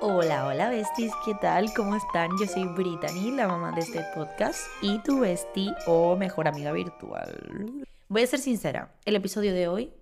Hola, 0.00 0.46
hola 0.46 0.70
besties, 0.70 1.10
¿qué 1.24 1.34
tal? 1.34 1.74
¿Cómo 1.74 1.96
están? 1.96 2.30
Yo 2.38 2.46
soy 2.46 2.64
Brittany, 2.66 3.32
la 3.32 3.48
mamá 3.48 3.72
de 3.72 3.80
este 3.80 4.04
podcast 4.14 4.60
y 4.80 5.00
tu 5.00 5.18
bestie 5.18 5.74
o 5.88 6.14
mejor 6.14 6.46
amiga 6.46 6.70
virtual. 6.70 7.84
Voy 8.06 8.22
a 8.22 8.26
ser 8.28 8.38
sincera, 8.38 8.94
el 9.04 9.16
episodio 9.16 9.52
de 9.52 9.66
hoy 9.66 9.92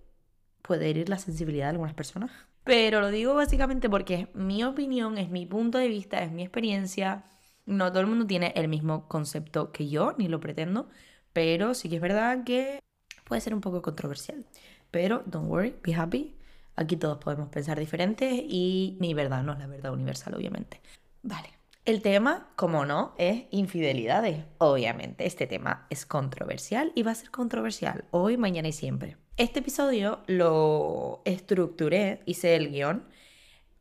puede 0.60 0.90
herir 0.90 1.08
la 1.08 1.16
sensibilidad 1.16 1.64
de 1.64 1.70
algunas 1.70 1.94
personas, 1.94 2.30
pero 2.62 3.00
lo 3.00 3.08
digo 3.08 3.34
básicamente 3.34 3.88
porque 3.88 4.14
es 4.14 4.34
mi 4.34 4.64
opinión, 4.64 5.16
es 5.16 5.30
mi 5.30 5.46
punto 5.46 5.78
de 5.78 5.88
vista, 5.88 6.22
es 6.22 6.30
mi 6.30 6.42
experiencia. 6.42 7.24
No 7.64 7.88
todo 7.88 8.00
el 8.00 8.06
mundo 8.06 8.26
tiene 8.26 8.52
el 8.54 8.68
mismo 8.68 9.08
concepto 9.08 9.72
que 9.72 9.88
yo, 9.88 10.14
ni 10.18 10.28
lo 10.28 10.40
pretendo, 10.40 10.90
pero 11.32 11.72
sí 11.72 11.88
que 11.88 11.96
es 11.96 12.02
verdad 12.02 12.44
que 12.44 12.80
puede 13.24 13.40
ser 13.40 13.54
un 13.54 13.62
poco 13.62 13.80
controversial. 13.80 14.44
Pero 14.90 15.22
don't 15.24 15.48
worry, 15.48 15.74
be 15.82 15.94
happy, 15.94 16.35
Aquí 16.76 16.96
todos 16.96 17.18
podemos 17.18 17.48
pensar 17.48 17.78
diferentes 17.78 18.32
y 18.32 18.96
mi 19.00 19.14
verdad 19.14 19.42
no 19.42 19.52
es 19.54 19.58
la 19.58 19.66
verdad 19.66 19.92
universal, 19.92 20.34
obviamente. 20.34 20.80
Vale. 21.22 21.48
El 21.86 22.02
tema, 22.02 22.48
como 22.56 22.84
no, 22.84 23.14
es 23.16 23.44
infidelidades. 23.52 24.44
Obviamente, 24.58 25.24
este 25.24 25.46
tema 25.46 25.86
es 25.88 26.04
controversial 26.04 26.92
y 26.94 27.02
va 27.02 27.12
a 27.12 27.14
ser 27.14 27.30
controversial 27.30 28.04
hoy, 28.10 28.36
mañana 28.36 28.68
y 28.68 28.72
siempre. 28.72 29.16
Este 29.36 29.60
episodio 29.60 30.20
lo 30.26 31.22
estructuré, 31.24 32.22
hice 32.26 32.56
el 32.56 32.70
guion, 32.70 33.04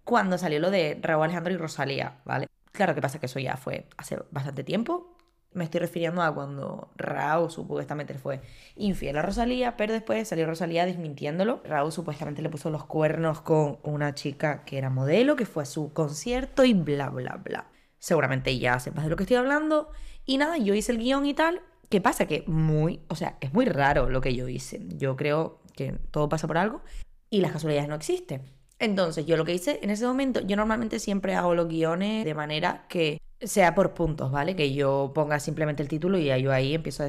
cuando 0.04 0.38
salió 0.38 0.60
lo 0.60 0.70
de 0.70 1.00
Raúl 1.02 1.24
Alejandro 1.24 1.54
y 1.54 1.58
Rosalía, 1.58 2.22
¿vale? 2.26 2.48
Claro 2.72 2.94
que 2.94 3.02
pasa 3.02 3.20
que 3.20 3.26
eso 3.26 3.40
ya 3.40 3.58
fue 3.58 3.88
hace 3.98 4.20
bastante 4.32 4.64
tiempo, 4.64 5.18
me 5.56 5.64
estoy 5.64 5.80
refiriendo 5.80 6.22
a 6.22 6.34
cuando 6.34 6.90
Raúl 6.98 7.50
supuestamente 7.50 8.14
fue 8.16 8.42
infiel 8.76 9.18
a 9.18 9.22
Rosalía, 9.22 9.78
pero 9.78 9.94
después 9.94 10.28
salió 10.28 10.46
Rosalía 10.46 10.86
desmintiéndolo. 10.86 11.62
Raúl 11.64 11.92
supuestamente 11.92 12.42
le 12.42 12.50
puso 12.50 12.70
los 12.70 12.86
cuernos 12.86 13.42
con 13.42 13.80
una 13.84 14.14
chica 14.14 14.64
que 14.66 14.78
era 14.78 14.90
modelo, 14.90 15.36
que 15.36 15.46
fue 15.46 15.64
a 15.64 15.66
su 15.66 15.94
concierto 15.94 16.66
y 16.66 16.74
bla, 16.74 17.10
bla, 17.10 17.42
bla. 17.44 17.68
Seguramente 17.98 18.60
ya 18.60 18.80
sepas 18.80 19.06
de 19.06 19.10
lo 19.10 19.16
que 19.16 19.24
estoy 19.24 19.38
hablando. 19.38 19.90
Y 20.26 20.38
nada, 20.38 20.58
yo 20.58 20.74
hice 20.74 20.92
el 20.92 21.00
guion 21.00 21.26
y 21.26 21.34
tal. 21.34 21.62
¿Qué 21.90 22.02
pasa? 22.02 22.26
Que 22.26 22.44
muy, 22.48 23.02
o 23.08 23.16
sea, 23.16 23.38
es 23.42 23.54
muy 23.54 23.66
raro 23.66 24.10
lo 24.10 24.22
que 24.22 24.36
yo 24.36 24.48
hice. 24.48 24.82
Yo 24.98 25.16
creo 25.16 25.62
que 25.74 25.94
todo 26.12 26.30
pasa 26.30 26.48
por 26.48 26.58
algo 26.58 26.82
y 27.30 27.40
las 27.42 27.52
casualidades 27.52 27.88
no 27.88 27.96
existen. 27.96 28.44
Entonces, 28.80 29.26
yo 29.26 29.38
lo 29.38 29.46
que 29.46 29.54
hice 29.54 29.80
en 29.82 29.90
ese 29.90 30.06
momento, 30.06 30.42
yo 30.42 30.56
normalmente 30.58 31.00
siempre 31.00 31.34
hago 31.36 31.56
los 31.56 31.68
guiones 31.68 32.26
de 32.26 32.34
manera 32.34 32.86
que 32.90 33.20
sea 33.42 33.76
por 33.76 33.94
puntos, 33.94 34.32
¿vale? 34.32 34.56
Que 34.56 34.74
yo 34.74 35.12
ponga 35.14 35.40
simplemente 35.40 35.84
el 35.84 35.90
título 35.90 36.18
y 36.18 36.26
yo 36.42 36.52
ahí 36.52 36.74
empiezo 36.74 37.04
a 37.04 37.08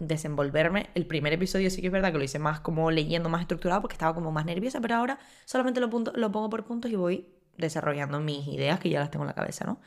desenvolverme. 0.00 0.90
El 0.94 1.06
primer 1.06 1.32
episodio 1.32 1.70
sí 1.70 1.80
que 1.80 1.86
es 1.88 1.92
verdad 1.92 2.12
que 2.12 2.18
lo 2.18 2.24
hice 2.24 2.38
más 2.38 2.60
como 2.60 2.90
leyendo, 2.90 3.28
más 3.28 3.42
estructurado, 3.42 3.80
porque 3.82 3.94
estaba 3.94 4.14
como 4.14 4.32
más 4.32 4.44
nerviosa, 4.44 4.80
pero 4.80 4.96
ahora 4.96 5.18
solamente 5.44 5.80
lo, 5.80 5.88
pongo 5.90 6.50
por 6.50 6.64
puntos 6.64 6.90
y 6.90 6.96
voy 6.96 7.28
desarrollando 7.56 8.20
mis 8.20 8.46
ideas 8.48 8.80
que 8.80 8.90
ya 8.90 9.00
las 9.00 9.10
tengo 9.10 9.24
en 9.24 9.28
la 9.28 9.34
cabeza, 9.34 9.64
¿no? 9.66 9.80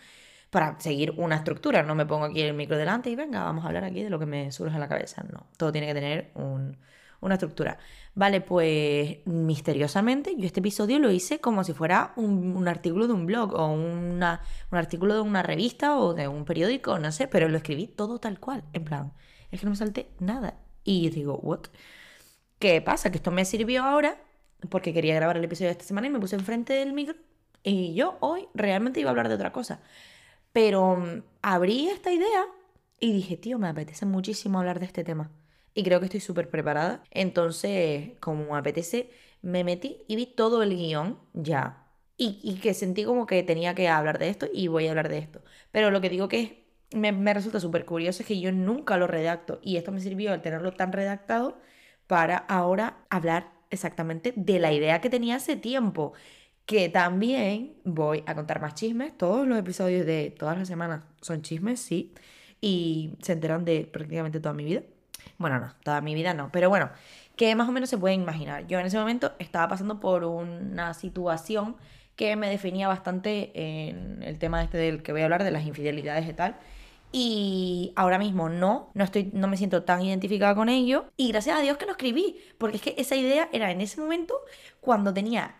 Para 0.50 0.80
seguir 0.80 1.14
una 1.17 1.36
estructura, 1.38 1.83
no 1.83 1.95
me 1.95 2.05
pongo 2.05 2.26
aquí 2.26 2.42
el 2.42 2.53
micro 2.53 2.78
delante 2.78 3.09
y 3.09 3.16
venga, 3.16 3.44
vamos 3.44 3.64
a 3.64 3.67
hablar 3.67 3.86
aquí 3.86 4.03
de 4.03 4.09
lo 4.09 4.20
que 4.20 4.26
me 4.26 4.52
surge 4.52 4.76
en 4.76 4.81
la 4.81 4.89
cabeza, 4.89 5.23
no. 5.31 5.48
Todo 5.58 5.72
tiene 5.72 5.88
que 5.88 5.94
tener 5.94 6.31
un, 6.36 6.78
una 7.22 7.36
estructura. 7.36 7.78
Vale, 8.14 8.42
pues 8.42 9.20
misteriosamente 9.26 10.36
yo 10.38 10.45
este 10.45 10.59
episodio 10.59 11.00
lo 11.00 11.12
hice 11.12 11.40
como 11.40 11.64
si 11.64 11.73
fuera 11.73 12.12
un, 12.17 12.67
artículo 12.67 13.08
de 13.08 13.14
un 13.14 13.26
blog 13.26 13.54
o 13.56 13.67
una, 13.67 14.42
un 14.70 14.78
artículo 14.78 15.16
de 15.16 15.22
una 15.22 15.44
revista 15.44 15.98
o 15.98 16.14
de 16.14 16.28
un 16.28 16.44
periódico, 16.44 17.00
no 17.00 17.12
sé, 17.14 17.28
pero 17.28 17.48
lo 17.48 17.58
escribí 17.58 17.88
todo 17.88 18.20
tal 18.20 18.39
cual, 18.39 18.64
en 18.73 18.84
plan, 18.84 19.14
es 19.50 19.62
que 19.62 19.66
no 19.66 19.72
me 19.72 19.78
salté 19.78 20.09
nada. 20.20 20.56
Y 20.84 21.09
digo, 21.09 21.38
¿what? 21.42 21.62
¿Qué 22.59 22.82
pasa? 22.82 23.12
Que 23.12 23.17
esto 23.17 23.32
me 23.32 23.45
sirvió 23.45 23.84
ahora 23.84 24.17
porque 24.70 24.94
quería 24.94 25.16
grabar 25.16 25.38
el 25.38 25.44
episodio 25.45 25.67
de 25.70 25.73
esta 25.73 25.86
semana 25.86 26.08
y 26.08 26.09
me 26.09 26.20
puse 26.20 26.36
enfrente 26.36 26.73
del 26.73 26.94
micro 26.94 27.16
y 27.64 27.94
yo 27.94 28.17
hoy 28.20 28.48
realmente 28.54 29.00
iba 29.00 29.09
a 29.09 29.12
hablar 29.12 29.30
de 29.30 29.36
otra 29.36 29.52
cosa. 29.52 29.82
Pero 30.54 30.98
mm, 30.98 31.23
abrí 31.42 31.88
esta 31.89 32.12
idea 32.12 32.45
y 33.00 33.14
dije, 33.14 33.38
tío, 33.38 33.58
me 33.58 33.70
apetece 33.70 34.06
muchísimo 34.06 34.59
hablar 34.59 34.80
de 34.80 34.86
este 34.86 35.04
tema 35.04 35.32
y 35.73 35.83
creo 35.83 36.00
que 36.00 36.05
estoy 36.05 36.19
súper 36.19 36.49
preparada. 36.49 37.04
Entonces, 37.11 38.11
como 38.20 38.52
me 38.52 38.58
apetece, 38.58 39.09
me 39.42 39.64
metí 39.64 40.02
y 40.08 40.15
vi 40.15 40.26
todo 40.26 40.64
el 40.64 40.76
guion 40.76 41.20
ya. 41.33 41.87
Y, 42.17 42.59
que 42.61 42.76
sentí 42.76 43.04
como 43.04 43.26
que 43.26 43.42
tenía 43.42 43.73
que 43.73 43.89
hablar 43.89 44.20
de 44.20 44.30
esto 44.30 44.48
y 44.54 44.67
voy 44.67 44.86
a 44.87 44.92
hablar 44.92 45.09
de 45.09 45.17
esto. 45.17 45.42
Pero 45.71 45.89
lo 45.89 46.02
que 46.02 46.09
digo 46.09 46.27
que 46.27 46.67
me, 46.93 47.11
me 47.11 47.33
resulta 47.33 47.59
súper 47.59 47.83
curioso 47.86 48.21
es 48.21 48.27
que 48.27 48.39
yo 48.39 48.52
nunca 48.52 48.98
lo 48.98 49.08
redacto 49.08 49.59
y 49.64 49.77
esto 49.77 49.92
me 49.92 50.02
sirvió 50.02 50.32
al 50.32 50.42
tenerlo 50.43 50.73
tan 50.73 50.92
redactado 50.92 51.59
para 52.08 52.38
ahora 52.38 53.05
hablar 53.09 53.52
exactamente 53.71 54.33
de 54.36 54.59
la 54.59 54.71
idea 54.73 55.02
que 55.02 55.09
tenía 55.09 55.38
hace 55.38 55.55
tiempo. 55.55 56.14
Que 56.65 56.89
también 56.89 57.76
voy 57.83 58.23
a 58.27 58.36
contar 58.36 58.61
más 58.61 58.76
chismes. 58.76 59.17
Todos 59.17 59.48
los 59.48 59.58
episodios 59.58 60.05
de 60.05 60.32
todas 60.38 60.58
las 60.58 60.67
semanas 60.67 61.03
son 61.21 61.42
chismes, 61.42 61.80
sí. 61.80 62.14
Y 62.61 63.15
se 63.23 63.33
enteran 63.33 63.65
de 63.65 63.86
prácticamente 63.92 64.39
toda 64.39 64.53
mi 64.53 64.64
vida. 64.65 64.83
Bueno, 65.37 65.59
no, 65.59 65.73
toda 65.83 66.02
mi 66.02 66.15
vida 66.15 66.33
no. 66.33 66.52
Pero 66.52 66.70
bueno, 66.70 66.89
que 67.36 67.55
más 67.55 67.67
o 67.67 67.71
menos 67.71 67.89
se 67.89 67.98
pueden 67.98 68.21
imaginar. 68.21 68.67
Yo 68.67 68.80
en 68.80 68.86
ese 68.86 68.98
momento 68.98 69.33
estaba 69.39 69.67
pasando 69.67 69.99
por 69.99 70.23
una 70.23 70.93
situación 70.93 71.76
que 72.15 72.36
me 72.36 72.49
definía 72.49 72.87
bastante 72.87 73.52
en 73.55 74.21
el 74.23 74.37
tema 74.37 74.64
este 74.64 74.77
del 74.77 75.02
que 75.02 75.11
voy 75.11 75.21
a 75.21 75.26
hablar, 75.26 75.43
de 75.43 75.52
las 75.52 75.65
infidelidades 75.65 76.27
y 76.30 76.33
tal. 76.33 76.58
Y 77.11 77.92
ahora 77.95 78.20
mismo 78.20 78.48
no, 78.48 78.89
no, 78.93 79.04
estoy, 79.04 79.32
no 79.33 79.48
me 79.48 79.58
siento 79.58 79.83
tan 79.83 80.02
identificada 80.02 80.55
con 80.55 80.70
ello. 80.70 81.05
Y 81.17 81.30
gracias 81.30 81.58
a 81.58 81.61
Dios 81.61 81.77
que 81.77 81.86
lo 81.86 81.92
escribí, 81.92 82.38
porque 82.58 82.77
es 82.77 82.83
que 82.83 82.95
esa 82.98 83.15
idea 83.15 83.49
era 83.52 83.71
en 83.71 83.82
ese 83.82 83.99
momento 83.99 84.36
cuando 84.80 85.14
tenía 85.14 85.55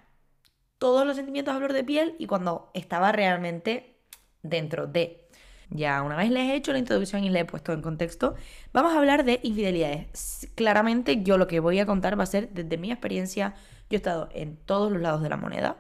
todos 0.78 1.06
los 1.06 1.16
sentimientos 1.16 1.54
a 1.54 1.58
flor 1.58 1.74
de 1.74 1.84
piel 1.84 2.16
y 2.20 2.28
cuando 2.28 2.72
estaba 2.74 3.12
realmente 3.12 3.98
dentro 4.44 4.88
de. 4.88 5.28
Ya 5.74 6.02
una 6.02 6.18
vez 6.18 6.30
les 6.30 6.50
he 6.50 6.56
hecho 6.56 6.74
la 6.74 6.80
introducción 6.80 7.24
y 7.24 7.30
le 7.30 7.40
he 7.40 7.46
puesto 7.46 7.72
en 7.72 7.82
contexto, 7.82 8.36
vamos 8.74 8.94
a 8.94 8.98
hablar 8.98 9.24
de 9.24 9.40
infidelidades. 9.42 10.50
Claramente 10.56 11.24
yo 11.24 11.38
lo 11.38 11.48
que 11.48 11.62
voy 11.62 11.80
a 11.80 11.86
contar 11.86 12.20
va 12.20 12.24
a 12.24 12.28
ser 12.28 12.50
desde 12.50 12.78
mi 12.78 12.92
experiencia. 12.92 13.56
Yo 13.90 13.96
he 13.96 13.98
estado 13.98 14.28
en 14.34 14.58
todos 14.58 14.92
los 14.92 15.02
lados 15.02 15.22
de 15.24 15.30
la 15.30 15.38
moneda. 15.38 15.78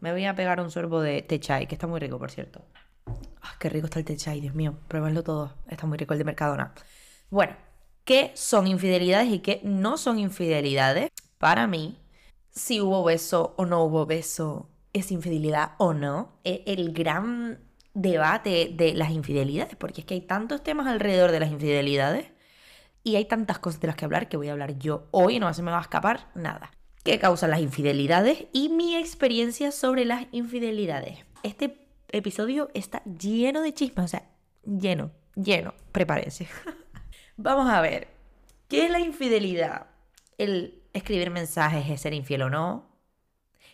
Me 0.00 0.12
voy 0.12 0.26
a 0.26 0.34
pegar 0.34 0.60
un 0.60 0.70
sorbo 0.70 1.00
de 1.00 1.22
té 1.22 1.40
chai, 1.40 1.66
que 1.66 1.74
está 1.74 1.86
muy 1.86 2.00
rico, 2.00 2.18
por 2.18 2.30
cierto. 2.30 2.62
Ah, 3.40 3.54
qué 3.58 3.70
rico 3.70 3.86
está 3.86 3.98
el 3.98 4.04
té 4.04 4.16
chai, 4.16 4.40
Dios 4.40 4.54
mío. 4.54 4.78
Pruébenlo 4.88 5.22
todo. 5.22 5.54
Está 5.68 5.86
muy 5.86 5.96
rico 5.96 6.12
el 6.12 6.18
de 6.18 6.24
Mercadona. 6.24 6.74
Bueno, 7.30 7.56
¿qué 8.04 8.32
son 8.34 8.66
infidelidades 8.66 9.30
y 9.30 9.38
qué 9.38 9.60
no 9.64 9.96
son 9.96 10.18
infidelidades? 10.18 11.10
Para 11.38 11.66
mí, 11.66 11.98
si 12.50 12.82
hubo 12.82 13.04
beso 13.04 13.54
o 13.56 13.64
no 13.64 13.84
hubo 13.84 14.04
beso, 14.04 14.68
es 14.92 15.10
infidelidad 15.12 15.72
o 15.78 15.94
no. 15.94 16.40
E, 16.44 16.62
el 16.66 16.92
gran 16.92 17.69
debate 18.00 18.70
de 18.72 18.94
las 18.94 19.10
infidelidades, 19.10 19.76
porque 19.76 20.00
es 20.00 20.06
que 20.06 20.14
hay 20.14 20.20
tantos 20.22 20.62
temas 20.62 20.86
alrededor 20.86 21.32
de 21.32 21.40
las 21.40 21.50
infidelidades 21.50 22.26
y 23.02 23.16
hay 23.16 23.24
tantas 23.24 23.58
cosas 23.58 23.80
de 23.80 23.88
las 23.88 23.96
que 23.96 24.04
hablar 24.04 24.28
que 24.28 24.36
voy 24.36 24.48
a 24.48 24.52
hablar 24.52 24.78
yo 24.78 25.08
hoy, 25.10 25.38
no 25.38 25.52
se 25.54 25.62
me 25.62 25.70
va 25.70 25.78
a 25.78 25.82
escapar 25.82 26.28
nada. 26.34 26.70
¿Qué 27.04 27.18
causan 27.18 27.50
las 27.50 27.60
infidelidades 27.60 28.44
y 28.52 28.68
mi 28.68 28.96
experiencia 28.96 29.72
sobre 29.72 30.04
las 30.04 30.26
infidelidades? 30.32 31.24
Este 31.42 31.86
episodio 32.08 32.70
está 32.74 33.02
lleno 33.04 33.62
de 33.62 33.72
chismes, 33.72 34.04
o 34.04 34.08
sea, 34.08 34.28
lleno, 34.64 35.10
lleno, 35.34 35.74
prepárense. 35.92 36.46
Vamos 37.36 37.70
a 37.70 37.80
ver, 37.80 38.08
¿qué 38.68 38.84
es 38.84 38.90
la 38.90 39.00
infidelidad? 39.00 39.86
El 40.36 40.82
escribir 40.92 41.30
mensajes 41.30 41.88
es 41.88 42.02
ser 42.02 42.12
infiel 42.12 42.42
o 42.42 42.50
no. 42.50 42.90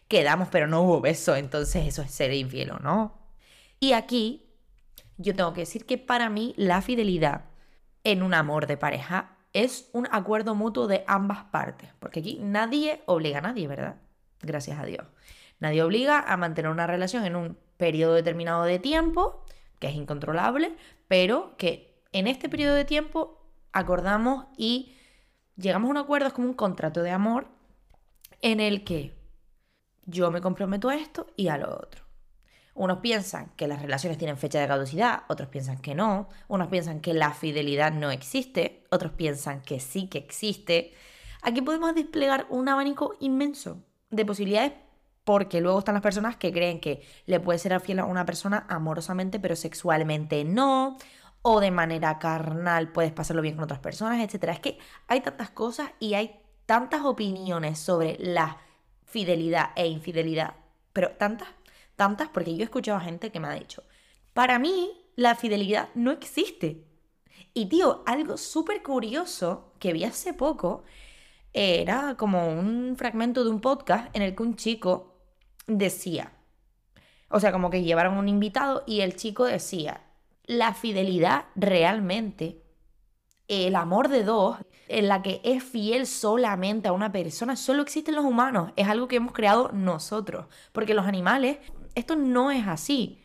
Quedamos 0.07 0.49
pero 0.53 0.69
no 0.69 0.83
hubo 0.83 1.01
beso, 1.01 1.35
entonces 1.35 1.85
eso 1.87 2.03
es 2.03 2.13
ser 2.13 2.33
infiel 2.33 2.71
o 2.71 2.79
no 2.79 3.26
y 3.81 3.93
aquí 3.93 4.47
yo 5.19 5.35
tengo 5.35 5.53
que 5.53 5.61
decir 5.61 5.87
que 5.87 5.99
para 5.99 6.29
mí 6.29 6.55
la 6.57 6.83
fidelidad 6.83 7.47
en 8.05 8.23
un 8.23 8.35
amor 8.35 8.67
de 8.67 8.77
pareja 8.77 9.37
es 9.53 9.89
un 9.93 10.07
acuerdo 10.11 10.55
mutuo 10.55 10.87
de 10.87 11.05
ambas 11.07 11.45
partes, 11.45 11.91
porque 11.99 12.21
aquí 12.21 12.39
nadie 12.43 13.03
obliga 13.07 13.39
a 13.39 13.43
nadie, 13.43 13.67
¿verdad? 13.67 13.97
Gracias 14.43 14.79
a 14.79 14.85
Dios. 14.85 15.07
Nadie 15.61 15.83
obliga 15.83 16.21
a 16.21 16.37
mantener 16.37 16.71
una 16.71 16.87
relación 16.87 17.25
en 17.25 17.37
un 17.37 17.59
periodo 17.79 18.15
determinado 18.15 18.65
de 18.65 18.79
tiempo, 18.79 19.45
que 19.79 19.89
es 19.89 19.95
incontrolable, 19.95 20.77
pero 21.09 21.57
que 21.57 22.03
en 22.13 22.27
este 22.27 22.49
periodo 22.49 22.75
de 22.75 22.85
tiempo 22.85 23.43
acordamos 23.73 24.47
y 24.57 24.95
llegamos 25.57 25.89
a 25.89 25.91
un 25.91 25.97
acuerdo, 25.97 26.29
es 26.29 26.33
como 26.35 26.49
un 26.49 26.55
contrato 26.55 27.03
de 27.03 27.11
amor 27.11 27.49
en 28.43 28.61
el 28.61 28.85
que 28.85 29.17
yo 30.05 30.31
me 30.31 30.41
comprometo 30.41 30.89
a 30.89 30.97
esto 30.97 31.27
y 31.37 31.49
a 31.49 31.59
lo 31.59 31.75
otro. 31.75 32.06
Unos 32.77 32.99
piensan 32.99 33.51
que 33.57 33.67
las 33.67 33.81
relaciones 33.81 34.19
tienen 34.19 34.37
fecha 34.37 34.61
de 34.61 34.69
caducidad, 34.69 35.23
otros 35.29 35.49
piensan 35.49 35.79
que 35.79 35.95
no, 35.95 36.29
unos 36.47 36.69
piensan 36.69 37.01
que 37.01 37.15
la 37.15 37.33
fidelidad 37.33 37.91
no 37.91 38.11
existe, 38.11 38.85
otros 38.91 39.13
piensan 39.13 39.63
que 39.63 39.81
sí 39.81 40.09
que 40.09 40.19
existe. 40.19 40.93
Aquí 41.41 41.63
podemos 41.63 41.95
desplegar 41.95 42.47
un 42.51 42.69
abanico 42.69 43.15
inmenso 43.19 43.83
de 44.11 44.27
posibilidades 44.27 44.73
porque 45.25 45.63
luego 45.63 45.79
están 45.79 45.95
las 45.95 46.03
personas 46.03 46.37
que 46.37 46.53
creen 46.53 46.79
que 46.79 47.03
le 47.25 47.41
puede 47.41 47.59
ser 47.59 47.81
fiel 47.81 47.99
a 47.99 48.05
una 48.05 48.27
persona 48.27 48.67
amorosamente 48.69 49.41
pero 49.41 49.57
sexualmente 49.57 50.45
no, 50.45 50.99
o 51.41 51.61
de 51.61 51.71
manera 51.71 52.19
carnal 52.19 52.93
puedes 52.93 53.13
pasarlo 53.13 53.41
bien 53.41 53.55
con 53.55 53.65
otras 53.65 53.81
personas, 53.81 54.21
etc. 54.21 54.51
Es 54.51 54.61
que 54.61 54.79
hay 55.09 55.23
tantas 55.23 55.49
cosas 55.51 55.91
y 55.99 56.13
hay 56.13 56.41
tantas 56.67 57.05
opiniones 57.05 57.79
sobre 57.79 58.19
la 58.21 58.59
fidelidad 59.05 59.71
e 59.77 59.87
infidelidad, 59.87 60.55
pero 60.93 61.13
tantas 61.13 61.49
tantas 61.97 62.29
porque 62.29 62.55
yo 62.55 62.61
he 62.61 62.65
escuchado 62.65 62.99
a 62.99 63.03
gente 63.03 63.33
que 63.33 63.41
me 63.41 63.49
ha 63.49 63.55
dicho, 63.55 63.83
para 64.33 64.59
mí 64.59 64.93
la 65.17 65.35
fidelidad 65.35 65.89
no 65.95 66.13
existe. 66.13 66.85
Y 67.55 67.67
tío, 67.67 68.03
algo 68.07 68.37
súper 68.37 68.83
curioso 68.83 69.73
que 69.79 69.93
vi 69.93 70.05
hace 70.05 70.35
poco 70.35 70.85
era 71.53 72.17
como 72.19 72.51
un 72.51 72.97
fragmento 72.97 73.43
de 73.43 73.51
un 73.51 73.63
podcast 73.63 74.15
en 74.15 74.23
el 74.23 74.37
que 74.37 74.43
un 74.43 74.57
chico 74.57 75.17
decía, 75.67 76.33
o 77.29 77.41
sea, 77.41 77.51
como 77.53 77.71
que 77.71 77.83
llevaron 77.83 78.19
un 78.19 78.29
invitado 78.29 78.85
y 78.87 79.01
el 79.01 79.17
chico 79.17 79.45
decía, 79.45 80.03
la 80.45 80.75
fidelidad 80.75 81.47
realmente, 81.55 82.63
el 83.49 83.75
amor 83.75 84.09
de 84.09 84.23
dos, 84.23 84.59
en 84.89 85.09
la 85.09 85.23
que 85.23 85.41
es 85.43 85.65
fiel 85.65 86.07
solamente 86.07 86.89
a 86.89 86.93
una 86.93 87.11
persona, 87.11 87.57
solo 87.57 87.83
existen 87.83 88.15
los 88.15 88.25
humanos, 88.25 88.73
es 88.77 88.87
algo 88.87 89.09
que 89.09 89.17
hemos 89.17 89.33
creado 89.33 89.71
nosotros, 89.73 90.47
porque 90.73 90.95
los 90.95 91.07
animales, 91.07 91.59
esto 91.97 92.15
no 92.15 92.53
es 92.53 92.67
así. 92.69 93.21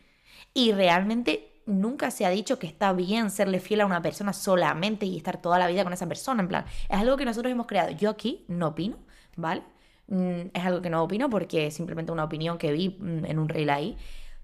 Y 0.54 0.72
realmente 0.72 1.62
nunca 1.66 2.10
se 2.10 2.26
ha 2.26 2.30
dicho 2.30 2.58
que 2.58 2.66
está 2.66 2.92
bien 2.92 3.30
serle 3.30 3.60
fiel 3.60 3.82
a 3.82 3.86
una 3.86 4.02
persona 4.02 4.32
solamente 4.32 5.06
y 5.06 5.16
estar 5.16 5.40
toda 5.40 5.58
la 5.58 5.68
vida 5.68 5.84
con 5.84 5.92
esa 5.92 6.08
persona, 6.08 6.42
en 6.42 6.48
plan, 6.48 6.64
es 6.88 6.98
algo 6.98 7.16
que 7.16 7.24
nosotros 7.24 7.52
hemos 7.52 7.66
creado. 7.66 7.90
Yo 7.92 8.10
aquí 8.10 8.44
no 8.48 8.68
opino, 8.68 8.96
¿vale? 9.36 9.62
Mm, 10.08 10.50
es 10.52 10.64
algo 10.64 10.82
que 10.82 10.90
no 10.90 11.02
opino 11.02 11.30
porque 11.30 11.68
es 11.68 11.74
simplemente 11.74 12.12
una 12.12 12.24
opinión 12.24 12.58
que 12.58 12.72
vi 12.72 12.96
mm, 12.98 13.26
en 13.26 13.38
un 13.38 13.48
reel 13.48 13.70
ahí. 13.70 13.96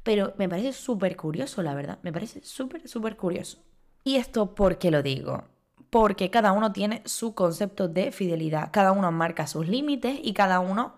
Pero 0.03 0.33
me 0.39 0.49
parece 0.49 0.73
súper 0.73 1.17
curioso, 1.17 1.63
la 1.63 1.75
verdad. 1.75 1.99
Me 2.03 2.13
parece 2.13 2.43
súper, 2.45 2.89
súper 2.89 3.17
curioso. 3.17 3.59
¿Y 4.05 4.17
esto 4.17 4.55
por 4.55 4.79
qué 4.79 4.91
lo 4.91 5.03
digo? 5.03 5.45
Porque 5.91 6.31
cada 6.31 6.53
uno 6.53 6.73
tiene 6.73 7.03
su 7.05 7.35
concepto 7.35 7.89
de 7.89 8.13
fidelidad. 8.13 8.71
Cada 8.73 8.93
uno 8.93 9.11
marca 9.11 9.47
sus 9.47 9.69
límites 9.69 10.19
y 10.23 10.33
cada 10.35 10.61
uno 10.61 10.95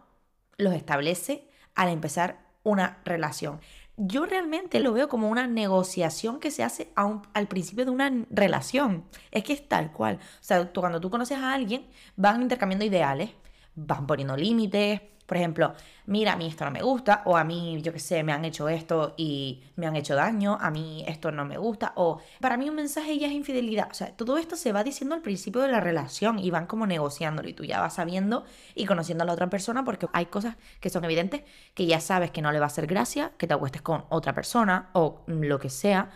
los 0.59 0.75
establece 0.75 1.49
al 1.75 1.89
empezar 1.89 2.50
una 2.63 2.99
relación. 3.05 3.61
Yo 3.97 4.25
realmente 4.25 4.81
lo 4.81 4.93
veo 4.93 5.09
como 5.09 5.29
una 5.29 5.47
negociación 5.47 6.41
que 6.41 6.51
se 6.51 6.65
hace 6.65 6.91
al 6.95 7.49
principio 7.49 7.85
de 7.85 7.91
una 7.91 8.11
relación. 8.31 9.05
Es 9.31 9.45
que 9.45 9.53
es 9.53 9.69
tal 9.69 9.93
cual. 9.93 10.17
O 10.17 10.43
sea, 10.43 10.73
cuando 10.73 11.01
tú 11.01 11.11
conoces 11.11 11.39
a 11.39 11.53
alguien, 11.53 11.87
van 12.17 12.41
intercambiando 12.41 12.85
ideales 12.85 13.31
van 13.75 14.07
poniendo 14.07 14.37
límites. 14.37 15.01
Por 15.31 15.37
ejemplo, 15.37 15.75
mira, 16.07 16.33
a 16.33 16.37
mí 16.37 16.49
esto 16.49 16.65
no 16.65 16.73
me 16.73 16.83
gusta, 16.83 17.23
o 17.25 17.37
a 17.37 17.45
mí, 17.45 17.81
yo 17.83 17.93
qué 17.93 18.01
sé, 18.01 18.25
me 18.25 18.33
han 18.33 18.45
hecho 18.45 18.69
esto 18.69 19.15
y 19.17 19.63
me 19.77 19.87
han 19.87 19.95
hecho 19.95 20.17
daño, 20.17 20.59
a 20.61 20.73
mí 20.73 21.05
esto 21.07 21.31
no 21.31 21.45
me 21.45 21.57
gusta, 21.57 21.93
o 21.95 22.19
para 22.41 22.57
mí 22.57 22.69
un 22.69 22.75
mensaje 22.75 23.17
ya 23.17 23.29
es 23.29 23.33
infidelidad. 23.33 23.87
O 23.93 23.95
sea, 23.95 24.09
todo 24.17 24.39
esto 24.39 24.57
se 24.57 24.73
va 24.73 24.83
diciendo 24.83 25.15
al 25.15 25.23
principio 25.23 25.61
de 25.61 25.69
la 25.69 25.79
relación 25.79 26.41
y 26.41 26.51
van 26.51 26.67
como 26.67 26.85
negociándolo 26.85 27.49
y 27.49 27.53
tú 27.53 27.63
ya 27.63 27.81
vas 27.81 27.95
sabiendo 27.95 28.43
y 28.75 28.87
conociendo 28.87 29.23
a 29.23 29.27
la 29.29 29.35
otra 29.35 29.49
persona 29.49 29.85
porque 29.85 30.09
hay 30.13 30.27
cosas 30.27 30.57
que 30.81 30.91
son 30.91 31.05
evidentes 31.05 31.43
que 31.75 31.87
ya 31.87 32.01
sabes 32.01 32.33
que 32.33 32.43
no 32.43 32.51
le 32.51 32.59
va 32.59 32.65
a 32.65 32.67
hacer 32.67 32.89
gracia, 32.89 33.31
que 33.39 33.47
te 33.47 33.55
acuestes 33.55 33.83
con 33.83 34.07
otra 34.09 34.35
persona 34.35 34.91
o 34.95 35.23
lo 35.29 35.61
que 35.61 35.71
sea, 35.71 36.11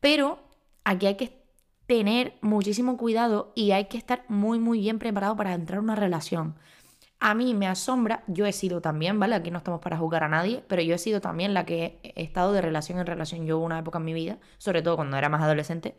pero 0.00 0.40
aquí 0.82 1.06
hay 1.06 1.14
que 1.14 1.38
tener 1.86 2.34
muchísimo 2.42 2.96
cuidado 2.96 3.52
y 3.54 3.70
hay 3.70 3.86
que 3.86 3.98
estar 3.98 4.24
muy, 4.28 4.58
muy 4.58 4.80
bien 4.80 4.98
preparado 4.98 5.36
para 5.36 5.54
entrar 5.54 5.78
en 5.78 5.84
una 5.84 5.94
relación. 5.94 6.56
A 7.20 7.34
mí 7.34 7.52
me 7.52 7.66
asombra, 7.66 8.22
yo 8.28 8.46
he 8.46 8.52
sido 8.52 8.80
también, 8.80 9.18
¿vale? 9.18 9.34
Aquí 9.34 9.50
no 9.50 9.58
estamos 9.58 9.80
para 9.80 9.96
juzgar 9.96 10.22
a 10.22 10.28
nadie, 10.28 10.62
pero 10.68 10.82
yo 10.82 10.94
he 10.94 10.98
sido 10.98 11.20
también 11.20 11.52
la 11.52 11.64
que 11.66 11.98
he 12.02 12.22
estado 12.22 12.52
de 12.52 12.60
relación 12.62 12.98
en 13.00 13.06
relación. 13.06 13.44
Yo 13.44 13.58
una 13.58 13.78
época 13.80 13.98
en 13.98 14.04
mi 14.04 14.12
vida, 14.12 14.38
sobre 14.58 14.82
todo 14.82 14.96
cuando 14.96 15.16
era 15.16 15.28
más 15.28 15.42
adolescente, 15.42 15.96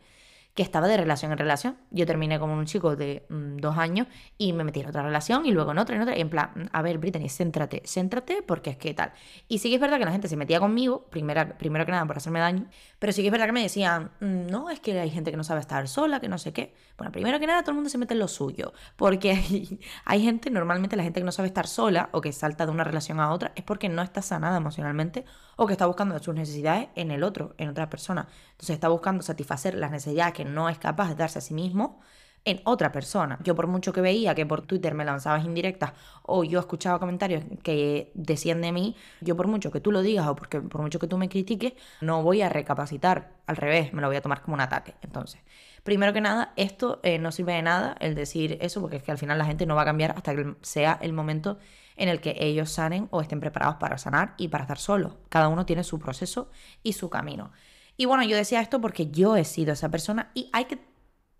que 0.54 0.62
estaba 0.62 0.88
de 0.88 0.96
relación 0.96 1.32
en 1.32 1.38
relación. 1.38 1.76
Yo 1.90 2.06
terminé 2.06 2.38
con 2.38 2.50
un 2.50 2.66
chico 2.66 2.96
de 2.96 3.24
mm, 3.28 3.58
dos 3.58 3.78
años 3.78 4.08
y 4.36 4.52
me 4.52 4.64
metí 4.64 4.80
en 4.80 4.88
otra 4.88 5.02
relación 5.02 5.46
y 5.46 5.52
luego 5.52 5.70
en 5.72 5.78
otra, 5.78 5.96
en 5.96 6.02
otra. 6.02 6.16
Y 6.16 6.20
en 6.20 6.30
plan, 6.30 6.50
mm, 6.54 6.62
a 6.72 6.82
ver, 6.82 6.98
Brittany, 6.98 7.28
céntrate, 7.28 7.82
céntrate 7.86 8.42
porque 8.42 8.70
es 8.70 8.76
que 8.76 8.92
tal. 8.94 9.12
Y 9.48 9.58
sí 9.58 9.68
que 9.68 9.76
es 9.76 9.80
verdad 9.80 9.98
que 9.98 10.04
la 10.04 10.12
gente 10.12 10.28
se 10.28 10.36
metía 10.36 10.58
conmigo, 10.60 11.06
primero 11.10 11.54
que 11.86 11.92
nada 11.92 12.04
por 12.06 12.16
hacerme 12.16 12.40
daño, 12.40 12.66
pero 12.98 13.12
sí 13.12 13.22
que 13.22 13.28
es 13.28 13.32
verdad 13.32 13.46
que 13.46 13.52
me 13.52 13.62
decían, 13.62 14.10
mm, 14.20 14.46
no, 14.46 14.70
es 14.70 14.80
que 14.80 14.98
hay 14.98 15.10
gente 15.10 15.30
que 15.30 15.36
no 15.36 15.44
sabe 15.44 15.60
estar 15.60 15.86
sola, 15.88 16.20
que 16.20 16.28
no 16.28 16.38
sé 16.38 16.52
qué. 16.52 16.74
Bueno, 16.98 17.12
primero 17.12 17.38
que 17.38 17.46
nada 17.46 17.62
todo 17.62 17.70
el 17.70 17.76
mundo 17.76 17.90
se 17.90 17.98
mete 17.98 18.14
en 18.14 18.20
lo 18.20 18.28
suyo, 18.28 18.72
porque 18.96 19.30
hay, 19.32 19.80
hay 20.04 20.22
gente, 20.22 20.50
normalmente 20.50 20.96
la 20.96 21.04
gente 21.04 21.20
que 21.20 21.26
no 21.26 21.32
sabe 21.32 21.48
estar 21.48 21.66
sola 21.66 22.08
o 22.12 22.20
que 22.20 22.32
salta 22.32 22.66
de 22.66 22.72
una 22.72 22.84
relación 22.84 23.20
a 23.20 23.32
otra 23.32 23.52
es 23.54 23.64
porque 23.64 23.88
no 23.88 24.02
está 24.02 24.22
sanada 24.22 24.56
emocionalmente 24.56 25.24
o 25.62 25.66
que 25.66 25.74
está 25.74 25.84
buscando 25.84 26.18
sus 26.20 26.34
necesidades 26.34 26.88
en 26.94 27.10
el 27.10 27.22
otro, 27.22 27.54
en 27.58 27.68
otra 27.68 27.90
persona. 27.90 28.26
Entonces 28.52 28.70
está 28.70 28.88
buscando 28.88 29.22
satisfacer 29.22 29.74
las 29.74 29.90
necesidades 29.90 30.32
que 30.32 30.46
no 30.46 30.70
es 30.70 30.78
capaz 30.78 31.10
de 31.10 31.16
darse 31.16 31.38
a 31.38 31.42
sí 31.42 31.52
mismo 31.52 32.00
en 32.46 32.62
otra 32.64 32.92
persona. 32.92 33.38
Yo 33.44 33.54
por 33.54 33.66
mucho 33.66 33.92
que 33.92 34.00
veía 34.00 34.34
que 34.34 34.46
por 34.46 34.62
Twitter 34.62 34.94
me 34.94 35.04
lanzabas 35.04 35.44
indirectas 35.44 35.92
o 36.22 36.44
yo 36.44 36.60
escuchaba 36.60 36.98
comentarios 36.98 37.44
que 37.62 38.10
decían 38.14 38.62
de 38.62 38.72
mí, 38.72 38.96
yo 39.20 39.36
por 39.36 39.48
mucho 39.48 39.70
que 39.70 39.82
tú 39.82 39.92
lo 39.92 40.00
digas 40.00 40.26
o 40.28 40.34
porque 40.34 40.62
por 40.62 40.80
mucho 40.80 40.98
que 40.98 41.06
tú 41.06 41.18
me 41.18 41.28
critiques, 41.28 41.74
no 42.00 42.22
voy 42.22 42.40
a 42.40 42.48
recapacitar, 42.48 43.34
al 43.46 43.56
revés, 43.56 43.92
me 43.92 44.00
lo 44.00 44.08
voy 44.08 44.16
a 44.16 44.22
tomar 44.22 44.40
como 44.40 44.54
un 44.54 44.62
ataque. 44.62 44.94
Entonces, 45.02 45.42
primero 45.82 46.14
que 46.14 46.22
nada, 46.22 46.54
esto 46.56 47.00
eh, 47.02 47.18
no 47.18 47.32
sirve 47.32 47.52
de 47.52 47.60
nada 47.60 47.96
el 48.00 48.14
decir 48.14 48.56
eso 48.62 48.80
porque 48.80 48.96
es 48.96 49.02
que 49.02 49.10
al 49.10 49.18
final 49.18 49.36
la 49.36 49.44
gente 49.44 49.66
no 49.66 49.74
va 49.74 49.82
a 49.82 49.84
cambiar 49.84 50.12
hasta 50.16 50.34
que 50.34 50.54
sea 50.62 50.98
el 51.02 51.12
momento 51.12 51.58
en 52.00 52.08
el 52.08 52.22
que 52.22 52.34
ellos 52.40 52.70
sanen 52.70 53.08
o 53.10 53.20
estén 53.20 53.40
preparados 53.40 53.76
para 53.76 53.98
sanar 53.98 54.34
y 54.38 54.48
para 54.48 54.64
estar 54.64 54.78
solos. 54.78 55.16
Cada 55.28 55.48
uno 55.48 55.66
tiene 55.66 55.84
su 55.84 55.98
proceso 55.98 56.50
y 56.82 56.94
su 56.94 57.10
camino. 57.10 57.52
Y 57.98 58.06
bueno, 58.06 58.24
yo 58.24 58.36
decía 58.36 58.62
esto 58.62 58.80
porque 58.80 59.10
yo 59.10 59.36
he 59.36 59.44
sido 59.44 59.74
esa 59.74 59.90
persona 59.90 60.30
y 60.32 60.48
hay 60.54 60.64
que 60.64 60.78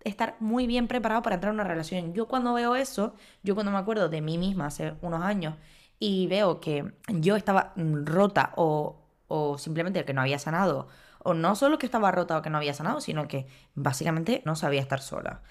estar 0.03 0.35
muy 0.39 0.67
bien 0.67 0.87
preparado 0.87 1.23
para 1.23 1.33
entrar 1.33 1.49
en 1.51 1.59
una 1.59 1.67
relación. 1.67 2.13
Yo 2.13 2.27
cuando 2.27 2.53
veo 2.53 2.75
eso, 2.75 3.15
yo 3.41 3.55
cuando 3.55 3.71
me 3.71 3.79
acuerdo 3.79 4.07
de 4.07 4.21
mí 4.21 4.37
misma 4.37 4.67
hace 4.67 4.93
unos 5.01 5.23
años 5.23 5.55
y 5.97 6.27
veo 6.27 6.59
que 6.59 6.93
yo 7.09 7.35
estaba 7.35 7.73
rota 7.75 8.53
o, 8.55 9.01
o 9.27 9.57
simplemente 9.57 10.05
que 10.05 10.13
no 10.13 10.21
había 10.21 10.37
sanado, 10.37 10.89
o 11.23 11.33
no 11.33 11.55
solo 11.55 11.79
que 11.79 11.87
estaba 11.87 12.11
rota 12.11 12.37
o 12.37 12.43
que 12.43 12.51
no 12.51 12.59
había 12.59 12.75
sanado, 12.75 13.01
sino 13.01 13.27
que 13.27 13.47
básicamente 13.73 14.43
no 14.45 14.55
sabía 14.55 14.81
estar 14.81 15.01
sola. 15.01 15.41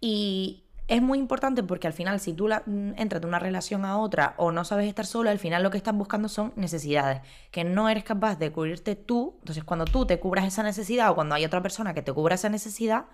Y 0.00 0.69
es 0.90 1.00
muy 1.00 1.18
importante 1.20 1.62
porque 1.62 1.86
al 1.86 1.92
final 1.92 2.18
si 2.18 2.34
tú 2.34 2.48
la, 2.48 2.64
mm, 2.66 2.94
entras 2.96 3.22
de 3.22 3.28
una 3.28 3.38
relación 3.38 3.84
a 3.84 3.96
otra 3.98 4.34
o 4.38 4.50
no 4.50 4.64
sabes 4.64 4.88
estar 4.88 5.06
sola, 5.06 5.30
al 5.30 5.38
final 5.38 5.62
lo 5.62 5.70
que 5.70 5.76
estás 5.76 5.94
buscando 5.94 6.28
son 6.28 6.52
necesidades, 6.56 7.22
que 7.52 7.62
no 7.62 7.88
eres 7.88 8.02
capaz 8.02 8.36
de 8.40 8.50
cubrirte 8.50 8.96
tú. 8.96 9.36
Entonces 9.38 9.62
cuando 9.62 9.84
tú 9.84 10.04
te 10.04 10.18
cubras 10.18 10.46
esa 10.46 10.64
necesidad 10.64 11.10
o 11.10 11.14
cuando 11.14 11.36
hay 11.36 11.44
otra 11.44 11.62
persona 11.62 11.94
que 11.94 12.02
te 12.02 12.12
cubra 12.12 12.34
esa 12.34 12.48
necesidad, 12.48 13.06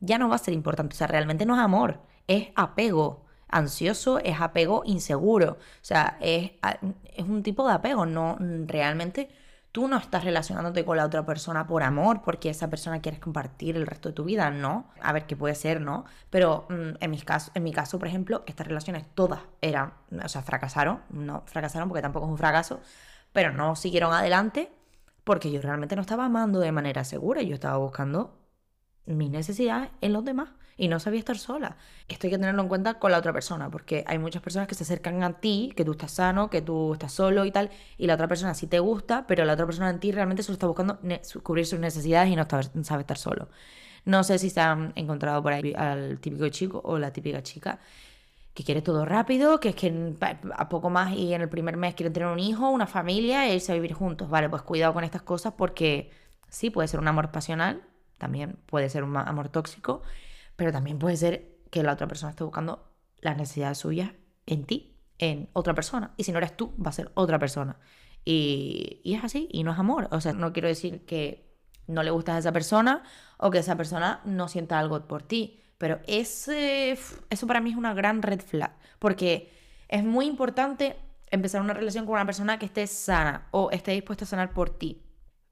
ya 0.00 0.16
no 0.18 0.30
va 0.30 0.36
a 0.36 0.38
ser 0.38 0.54
importante. 0.54 0.94
O 0.94 0.96
sea, 0.96 1.08
realmente 1.08 1.44
no 1.44 1.54
es 1.54 1.60
amor, 1.60 2.00
es 2.26 2.48
apego 2.56 3.26
ansioso, 3.48 4.18
es 4.20 4.40
apego 4.40 4.82
inseguro. 4.86 5.52
O 5.52 5.84
sea, 5.84 6.16
es, 6.20 6.52
es 7.04 7.24
un 7.26 7.42
tipo 7.42 7.68
de 7.68 7.74
apego, 7.74 8.06
no 8.06 8.38
realmente 8.66 9.28
Tú 9.72 9.86
no 9.86 9.96
estás 9.98 10.24
relacionándote 10.24 10.84
con 10.84 10.96
la 10.96 11.04
otra 11.06 11.24
persona 11.24 11.66
por 11.66 11.82
amor, 11.84 12.22
porque 12.22 12.50
esa 12.50 12.68
persona 12.68 13.00
quieres 13.00 13.20
compartir 13.20 13.76
el 13.76 13.86
resto 13.86 14.08
de 14.08 14.14
tu 14.14 14.24
vida, 14.24 14.50
no. 14.50 14.90
A 15.00 15.12
ver, 15.12 15.26
qué 15.26 15.36
puede 15.36 15.54
ser, 15.54 15.80
¿no? 15.80 16.04
Pero 16.28 16.66
mm, 16.68 16.96
en, 17.00 17.10
mis 17.10 17.24
caso, 17.24 17.52
en 17.54 17.62
mi 17.62 17.72
caso, 17.72 17.98
por 17.98 18.08
ejemplo, 18.08 18.42
estas 18.46 18.66
relaciones 18.66 19.06
todas 19.14 19.40
eran, 19.60 19.92
o 20.24 20.28
sea, 20.28 20.42
fracasaron. 20.42 21.00
No 21.10 21.44
fracasaron 21.46 21.88
porque 21.88 22.02
tampoco 22.02 22.26
es 22.26 22.32
un 22.32 22.38
fracaso, 22.38 22.80
pero 23.32 23.52
no 23.52 23.76
siguieron 23.76 24.12
adelante 24.12 24.72
porque 25.24 25.52
yo 25.52 25.60
realmente 25.60 25.94
no 25.96 26.02
estaba 26.02 26.24
amando 26.24 26.60
de 26.60 26.72
manera 26.72 27.04
segura. 27.04 27.42
Yo 27.42 27.54
estaba 27.54 27.76
buscando 27.76 28.36
mis 29.06 29.30
necesidades 29.30 29.90
en 30.00 30.12
los 30.12 30.24
demás 30.24 30.50
y 30.80 30.88
no 30.88 30.98
sabía 30.98 31.18
estar 31.18 31.36
sola. 31.36 31.76
Esto 32.08 32.26
hay 32.26 32.30
que 32.30 32.38
tenerlo 32.38 32.62
en 32.62 32.68
cuenta 32.68 32.94
con 32.94 33.12
la 33.12 33.18
otra 33.18 33.34
persona, 33.34 33.70
porque 33.70 34.02
hay 34.06 34.18
muchas 34.18 34.40
personas 34.40 34.66
que 34.66 34.74
se 34.74 34.84
acercan 34.84 35.22
a 35.22 35.38
ti, 35.38 35.74
que 35.76 35.84
tú 35.84 35.92
estás 35.92 36.12
sano, 36.12 36.48
que 36.48 36.62
tú 36.62 36.94
estás 36.94 37.12
solo 37.12 37.44
y 37.44 37.52
tal, 37.52 37.68
y 37.98 38.06
la 38.06 38.14
otra 38.14 38.28
persona 38.28 38.54
sí 38.54 38.66
te 38.66 38.78
gusta, 38.78 39.26
pero 39.26 39.44
la 39.44 39.52
otra 39.52 39.66
persona 39.66 39.90
en 39.90 40.00
ti 40.00 40.10
realmente 40.10 40.42
solo 40.42 40.54
está 40.54 40.66
buscando 40.66 40.98
cubrir 41.42 41.66
sus 41.66 41.78
necesidades 41.78 42.30
y 42.32 42.36
no 42.36 42.46
sabe 42.82 43.02
estar 43.02 43.18
solo. 43.18 43.50
No 44.06 44.24
sé 44.24 44.38
si 44.38 44.48
se 44.48 44.62
han 44.62 44.94
encontrado 44.96 45.42
por 45.42 45.52
ahí 45.52 45.74
al 45.76 46.18
típico 46.18 46.48
chico 46.48 46.80
o 46.82 46.98
la 46.98 47.12
típica 47.12 47.42
chica 47.42 47.78
que 48.54 48.64
quiere 48.64 48.80
todo 48.80 49.04
rápido, 49.04 49.60
que 49.60 49.68
es 49.68 49.74
que 49.74 50.14
a 50.56 50.68
poco 50.70 50.88
más 50.88 51.12
y 51.12 51.34
en 51.34 51.42
el 51.42 51.50
primer 51.50 51.76
mes 51.76 51.94
quieren 51.94 52.14
tener 52.14 52.30
un 52.30 52.38
hijo, 52.38 52.70
una 52.70 52.86
familia 52.86 53.46
e 53.46 53.54
irse 53.54 53.72
a 53.72 53.74
vivir 53.74 53.92
juntos. 53.92 54.30
Vale, 54.30 54.48
pues 54.48 54.62
cuidado 54.62 54.94
con 54.94 55.04
estas 55.04 55.20
cosas 55.20 55.52
porque 55.58 56.10
sí, 56.48 56.70
puede 56.70 56.88
ser 56.88 57.00
un 57.00 57.08
amor 57.08 57.30
pasional, 57.30 57.82
también 58.16 58.56
puede 58.64 58.88
ser 58.88 59.04
un 59.04 59.14
amor 59.18 59.50
tóxico 59.50 60.00
pero 60.60 60.72
también 60.72 60.98
puede 60.98 61.16
ser 61.16 61.56
que 61.70 61.82
la 61.82 61.94
otra 61.94 62.06
persona 62.06 62.32
esté 62.32 62.44
buscando 62.44 62.86
las 63.22 63.34
necesidades 63.38 63.78
suyas 63.78 64.10
en 64.44 64.64
ti, 64.64 64.94
en 65.16 65.48
otra 65.54 65.72
persona. 65.72 66.12
Y 66.18 66.24
si 66.24 66.32
no 66.32 66.36
eres 66.36 66.54
tú, 66.54 66.74
va 66.76 66.90
a 66.90 66.92
ser 66.92 67.10
otra 67.14 67.38
persona. 67.38 67.78
Y, 68.26 69.00
es 69.02 69.24
así, 69.24 69.48
y 69.50 69.64
no 69.64 69.72
es 69.72 69.78
amor. 69.78 70.08
O 70.10 70.20
sea, 70.20 70.34
no 70.34 70.52
quiero 70.52 70.68
decir 70.68 71.06
que 71.06 71.56
no 71.86 72.02
le 72.02 72.10
gustas 72.10 72.34
a 72.34 72.38
esa 72.40 72.52
persona 72.52 73.04
o 73.38 73.50
que 73.50 73.56
esa 73.56 73.74
persona 73.74 74.20
no 74.26 74.48
sienta 74.48 74.78
algo 74.78 75.08
por 75.08 75.22
ti. 75.22 75.62
Pero 75.78 76.00
ese, 76.06 76.90
eso 77.30 77.46
para 77.46 77.62
mí 77.62 77.70
es 77.70 77.76
una 77.76 77.94
gran 77.94 78.20
red 78.20 78.42
flag. 78.42 78.76
Porque 78.98 79.50
es 79.88 80.04
muy 80.04 80.26
importante 80.26 80.96
empezar 81.30 81.62
una 81.62 81.72
relación 81.72 82.04
con 82.04 82.16
una 82.16 82.26
persona 82.26 82.58
que 82.58 82.66
esté 82.66 82.86
sana 82.86 83.48
o 83.50 83.70
esté 83.70 83.92
dispuesta 83.92 84.26
a 84.26 84.28
sanar 84.28 84.52
por 84.52 84.68
ti. 84.68 85.06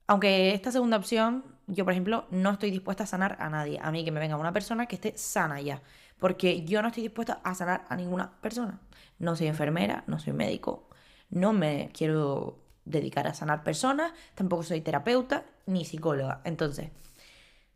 Aunque 0.05 0.53
esta 0.53 0.71
segunda 0.71 0.97
opción, 0.97 1.45
yo 1.69 1.85
por 1.85 1.93
ejemplo, 1.93 2.25
no 2.31 2.51
estoy 2.51 2.71
dispuesta 2.71 3.03
a 3.03 3.07
sanar 3.07 3.37
a 3.39 3.49
nadie. 3.49 3.79
A 3.81 3.91
mí 3.91 4.03
que 4.03 4.11
me 4.11 4.19
venga 4.19 4.35
una 4.37 4.53
persona 4.53 4.85
que 4.87 4.95
esté 4.95 5.17
sana 5.17 5.61
ya. 5.61 5.81
Porque 6.19 6.65
yo 6.65 6.81
no 6.81 6.89
estoy 6.89 7.03
dispuesta 7.03 7.39
a 7.43 7.55
sanar 7.55 7.85
a 7.89 7.95
ninguna 7.95 8.31
persona. 8.41 8.79
No 9.19 9.35
soy 9.35 9.47
enfermera, 9.47 10.03
no 10.07 10.19
soy 10.19 10.33
médico. 10.33 10.89
No 11.29 11.53
me 11.53 11.91
quiero 11.93 12.59
dedicar 12.85 13.27
a 13.27 13.33
sanar 13.33 13.63
personas, 13.63 14.11
tampoco 14.35 14.63
soy 14.63 14.81
terapeuta 14.81 15.45
ni 15.65 15.85
psicóloga. 15.85 16.41
Entonces, 16.43 16.89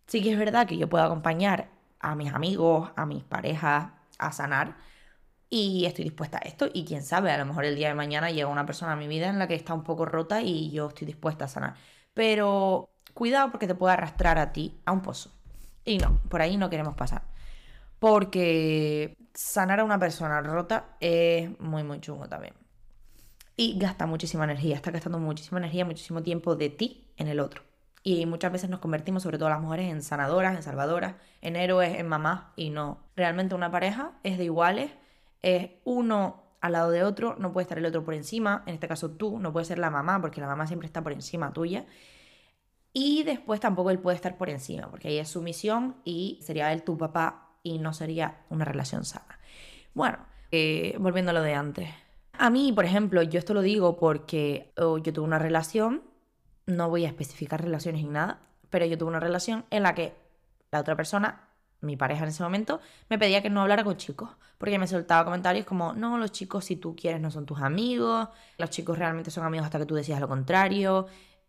sí 0.07 0.21
que 0.23 0.31
es 0.33 0.39
verdad 0.39 0.67
que 0.67 0.77
yo 0.77 0.89
puedo 0.89 1.03
acompañar 1.03 1.69
a 1.99 2.15
mis 2.15 2.33
amigos, 2.33 2.91
a 2.95 3.05
mis 3.05 3.23
parejas 3.23 3.91
a 4.17 4.31
sanar 4.31 4.75
y 5.49 5.85
estoy 5.85 6.05
dispuesta 6.05 6.39
a 6.39 6.47
esto 6.47 6.69
y 6.73 6.85
quién 6.85 7.03
sabe, 7.03 7.31
a 7.31 7.37
lo 7.37 7.45
mejor 7.45 7.65
el 7.65 7.75
día 7.75 7.89
de 7.89 7.93
mañana 7.93 8.31
llega 8.31 8.47
una 8.47 8.65
persona 8.65 8.93
a 8.93 8.95
mi 8.95 9.07
vida 9.07 9.27
en 9.29 9.39
la 9.39 9.47
que 9.47 9.55
está 9.55 9.73
un 9.73 9.83
poco 9.83 10.05
rota 10.05 10.41
y 10.41 10.71
yo 10.71 10.87
estoy 10.89 11.07
dispuesta 11.07 11.45
a 11.45 11.47
sanar. 11.47 11.75
Pero 12.13 12.92
cuidado 13.13 13.51
porque 13.51 13.67
te 13.67 13.75
puede 13.75 13.93
arrastrar 13.93 14.37
a 14.37 14.53
ti 14.53 14.79
a 14.85 14.91
un 14.91 15.01
pozo. 15.01 15.31
Y 15.85 15.97
no, 15.97 16.19
por 16.29 16.41
ahí 16.41 16.57
no 16.57 16.69
queremos 16.69 16.95
pasar. 16.95 17.23
Porque 17.99 19.15
sanar 19.33 19.79
a 19.79 19.83
una 19.83 19.99
persona 19.99 20.41
rota 20.41 20.95
es 20.99 21.59
muy, 21.59 21.83
muy 21.83 21.99
chungo 21.99 22.27
también. 22.27 22.53
Y 23.55 23.77
gasta 23.77 24.05
muchísima 24.05 24.45
energía, 24.45 24.75
está 24.75 24.91
gastando 24.91 25.19
muchísima 25.19 25.59
energía, 25.59 25.85
muchísimo 25.85 26.23
tiempo 26.23 26.55
de 26.55 26.69
ti 26.69 27.11
en 27.17 27.27
el 27.27 27.39
otro. 27.39 27.61
Y 28.01 28.25
muchas 28.25 28.51
veces 28.51 28.69
nos 28.69 28.79
convertimos, 28.79 29.23
sobre 29.23 29.37
todo 29.37 29.49
las 29.49 29.61
mujeres, 29.61 29.89
en 29.89 30.01
sanadoras, 30.01 30.55
en 30.55 30.63
salvadoras, 30.63 31.15
en 31.41 31.55
héroes, 31.55 31.97
en 31.97 32.07
mamás, 32.07 32.45
y 32.55 32.69
no. 32.69 32.99
Realmente 33.15 33.55
una 33.55 33.71
pareja 33.71 34.11
es 34.23 34.37
de 34.37 34.43
iguales, 34.45 34.91
es 35.41 35.69
uno 35.85 36.43
al 36.59 36.73
lado 36.73 36.91
de 36.91 37.03
otro, 37.03 37.35
no 37.37 37.53
puede 37.53 37.63
estar 37.63 37.77
el 37.77 37.85
otro 37.85 38.03
por 38.03 38.13
encima, 38.13 38.63
en 38.65 38.73
este 38.73 38.87
caso 38.87 39.11
tú, 39.11 39.39
no 39.39 39.53
puede 39.53 39.65
ser 39.65 39.79
la 39.79 39.89
mamá, 39.89 40.19
porque 40.19 40.41
la 40.41 40.47
mamá 40.47 40.67
siempre 40.67 40.87
está 40.87 41.01
por 41.01 41.13
encima 41.13 41.53
tuya. 41.53 41.85
Y 42.93 43.23
después 43.23 43.59
tampoco 43.59 43.89
él 43.89 43.99
puede 43.99 44.15
estar 44.15 44.37
por 44.37 44.49
encima, 44.49 44.89
porque 44.89 45.07
ahí 45.07 45.17
es 45.17 45.27
su 45.27 45.41
misión 45.41 45.95
y 46.05 46.39
sería 46.41 46.71
él 46.71 46.83
tu 46.83 46.97
papá 46.97 47.57
y 47.63 47.79
no 47.79 47.93
sería 47.93 48.45
una 48.49 48.65
relación 48.65 49.03
sana. 49.03 49.39
Bueno, 49.93 50.19
eh, 50.51 50.95
volviendo 50.99 51.31
a 51.31 51.33
lo 51.33 51.41
de 51.41 51.55
antes. 51.55 51.89
A 52.33 52.49
mí, 52.49 52.71
por 52.71 52.85
ejemplo, 52.85 53.23
yo 53.23 53.39
esto 53.39 53.53
lo 53.53 53.61
digo 53.61 53.97
porque 53.97 54.71
oh, 54.77 54.99
yo 54.99 55.11
tuve 55.11 55.25
una 55.25 55.39
relación 55.39 56.13
no 56.65 56.89
voy 56.89 57.05
a 57.05 57.09
especificar 57.09 57.61
relaciones 57.61 58.03
ni 58.03 58.09
nada, 58.09 58.39
pero 58.69 58.85
yo 58.85 58.97
tuve 58.97 59.09
una 59.09 59.19
relación 59.19 59.65
en 59.69 59.83
la 59.83 59.93
que 59.93 60.13
la 60.71 60.79
otra 60.79 60.95
persona, 60.95 61.49
mi 61.81 61.97
pareja 61.97 62.23
en 62.23 62.29
ese 62.29 62.43
momento, 62.43 62.79
me 63.09 63.19
pedía 63.19 63.41
que 63.41 63.49
no 63.49 63.61
hablara 63.61 63.83
con 63.83 63.97
chicos, 63.97 64.29
porque 64.57 64.79
me 64.79 64.87
soltaba 64.87 65.25
comentarios 65.25 65.65
como, 65.65 65.93
no, 65.93 66.17
los 66.17 66.31
chicos 66.31 66.65
si 66.65 66.77
tú 66.77 66.95
quieres 66.95 67.21
no 67.21 67.31
son 67.31 67.45
tus 67.45 67.59
amigos, 67.61 68.29
los 68.57 68.69
chicos 68.69 68.97
realmente 68.97 69.31
son 69.31 69.45
amigos 69.45 69.65
hasta 69.65 69.79
que 69.79 69.85
tú 69.85 69.95
decías 69.95 70.19
lo 70.19 70.27
contrario, 70.27 71.07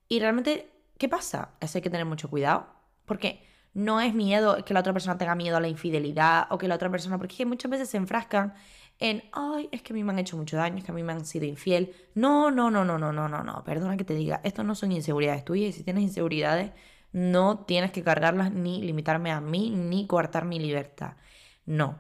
y 0.09 0.21
realmente, 0.21 0.71
¿qué 0.99 1.09
pasa? 1.09 1.51
Eso 1.61 1.79
hay 1.79 1.83
que 1.83 1.91
tener 1.91 2.07
mucho 2.07 2.29
cuidado, 2.29 2.67
porque 3.05 3.45
no 3.75 4.01
es 4.01 4.15
miedo 4.15 4.65
que 4.65 4.73
la 4.73 4.81
otra 4.81 4.93
persona 4.93 5.19
tenga 5.19 5.35
miedo 5.35 5.57
a 5.57 5.61
la 5.61 5.69
infidelidad 5.69 6.47
o 6.51 6.59
que 6.59 6.69
la 6.69 6.77
otra 6.77 6.91
persona, 6.91 7.19
porque 7.19 7.45
muchas 7.45 7.71
veces 7.71 7.91
se 7.91 7.97
enfrascan 7.97 8.55
en, 9.01 9.25
ay, 9.33 9.69
es 9.73 9.83
que 9.83 9.93
a 9.93 9.95
mí 9.95 10.05
me 10.05 10.13
han 10.13 10.21
hecho 10.21 10.37
mucho 10.37 10.57
daño, 10.57 10.79
es 10.79 10.85
que 10.85 10.93
a 10.93 10.95
mí 10.95 11.03
me 11.03 11.13
han 11.13 11.25
sido 11.25 11.45
infiel. 11.45 11.93
No, 12.15 12.51
no, 12.51 12.71
no, 12.71 12.85
no, 12.85 12.99
no, 12.99 13.13
no, 13.13 13.29
no, 13.29 13.43
no. 13.43 13.65
Perdona 13.65 13.97
que 13.97 14.05
te 14.05 14.15
diga, 14.15 14.41
esto 14.45 14.63
no 14.63 14.75
son 14.77 14.93
inseguridades 14.93 15.45
tuyas 15.45 15.71
y 15.71 15.73
si 15.73 15.83
tienes 15.83 16.05
inseguridades, 16.05 16.71
no 17.13 17.59
tienes 17.61 17.91
que 17.91 18.03
cargarlas 18.03 18.53
ni 18.53 18.83
limitarme 18.83 19.33
a 19.33 19.41
mí 19.41 19.71
ni 19.71 20.07
coartar 20.07 20.45
mi 20.45 20.61
libertad. 20.61 21.15
No. 21.67 21.99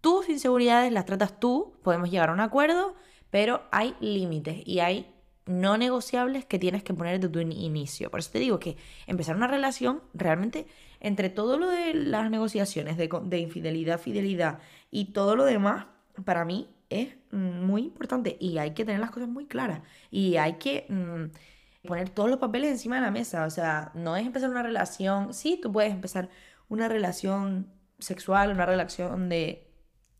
Tus 0.00 0.28
inseguridades 0.28 0.92
las 0.92 1.04
tratas 1.04 1.40
tú, 1.40 1.74
podemos 1.82 2.10
llegar 2.10 2.30
a 2.30 2.32
un 2.32 2.40
acuerdo, 2.40 2.94
pero 3.30 3.62
hay 3.72 3.96
límites 4.00 4.62
y 4.64 4.78
hay 4.78 5.12
no 5.46 5.78
negociables 5.78 6.44
que 6.44 6.58
tienes 6.58 6.82
que 6.82 6.92
poner 6.92 7.20
desde 7.20 7.32
tu 7.32 7.40
inicio. 7.40 8.10
Por 8.10 8.20
eso 8.20 8.30
te 8.32 8.38
digo 8.38 8.58
que 8.58 8.76
empezar 9.06 9.36
una 9.36 9.46
relación 9.46 10.02
realmente 10.12 10.66
entre 11.00 11.30
todo 11.30 11.58
lo 11.58 11.68
de 11.68 11.94
las 11.94 12.30
negociaciones 12.30 12.96
de, 12.96 13.08
de 13.24 13.38
infidelidad, 13.38 14.00
fidelidad 14.00 14.58
y 14.90 15.12
todo 15.12 15.36
lo 15.36 15.44
demás, 15.44 15.86
para 16.24 16.44
mí 16.44 16.68
es 16.90 17.16
muy 17.30 17.82
importante 17.82 18.36
y 18.40 18.58
hay 18.58 18.72
que 18.72 18.84
tener 18.84 19.00
las 19.00 19.10
cosas 19.10 19.28
muy 19.28 19.46
claras 19.46 19.82
y 20.10 20.36
hay 20.36 20.54
que 20.54 20.86
mm, 20.88 21.86
poner 21.86 22.10
todos 22.10 22.30
los 22.30 22.38
papeles 22.38 22.70
encima 22.70 22.96
de 22.96 23.02
la 23.02 23.10
mesa. 23.10 23.44
O 23.44 23.50
sea, 23.50 23.92
no 23.94 24.16
es 24.16 24.26
empezar 24.26 24.50
una 24.50 24.62
relación, 24.62 25.32
sí, 25.32 25.58
tú 25.62 25.72
puedes 25.72 25.92
empezar 25.92 26.28
una 26.68 26.88
relación 26.88 27.68
sexual, 27.98 28.50
una 28.50 28.66
relación 28.66 29.28
de 29.28 29.68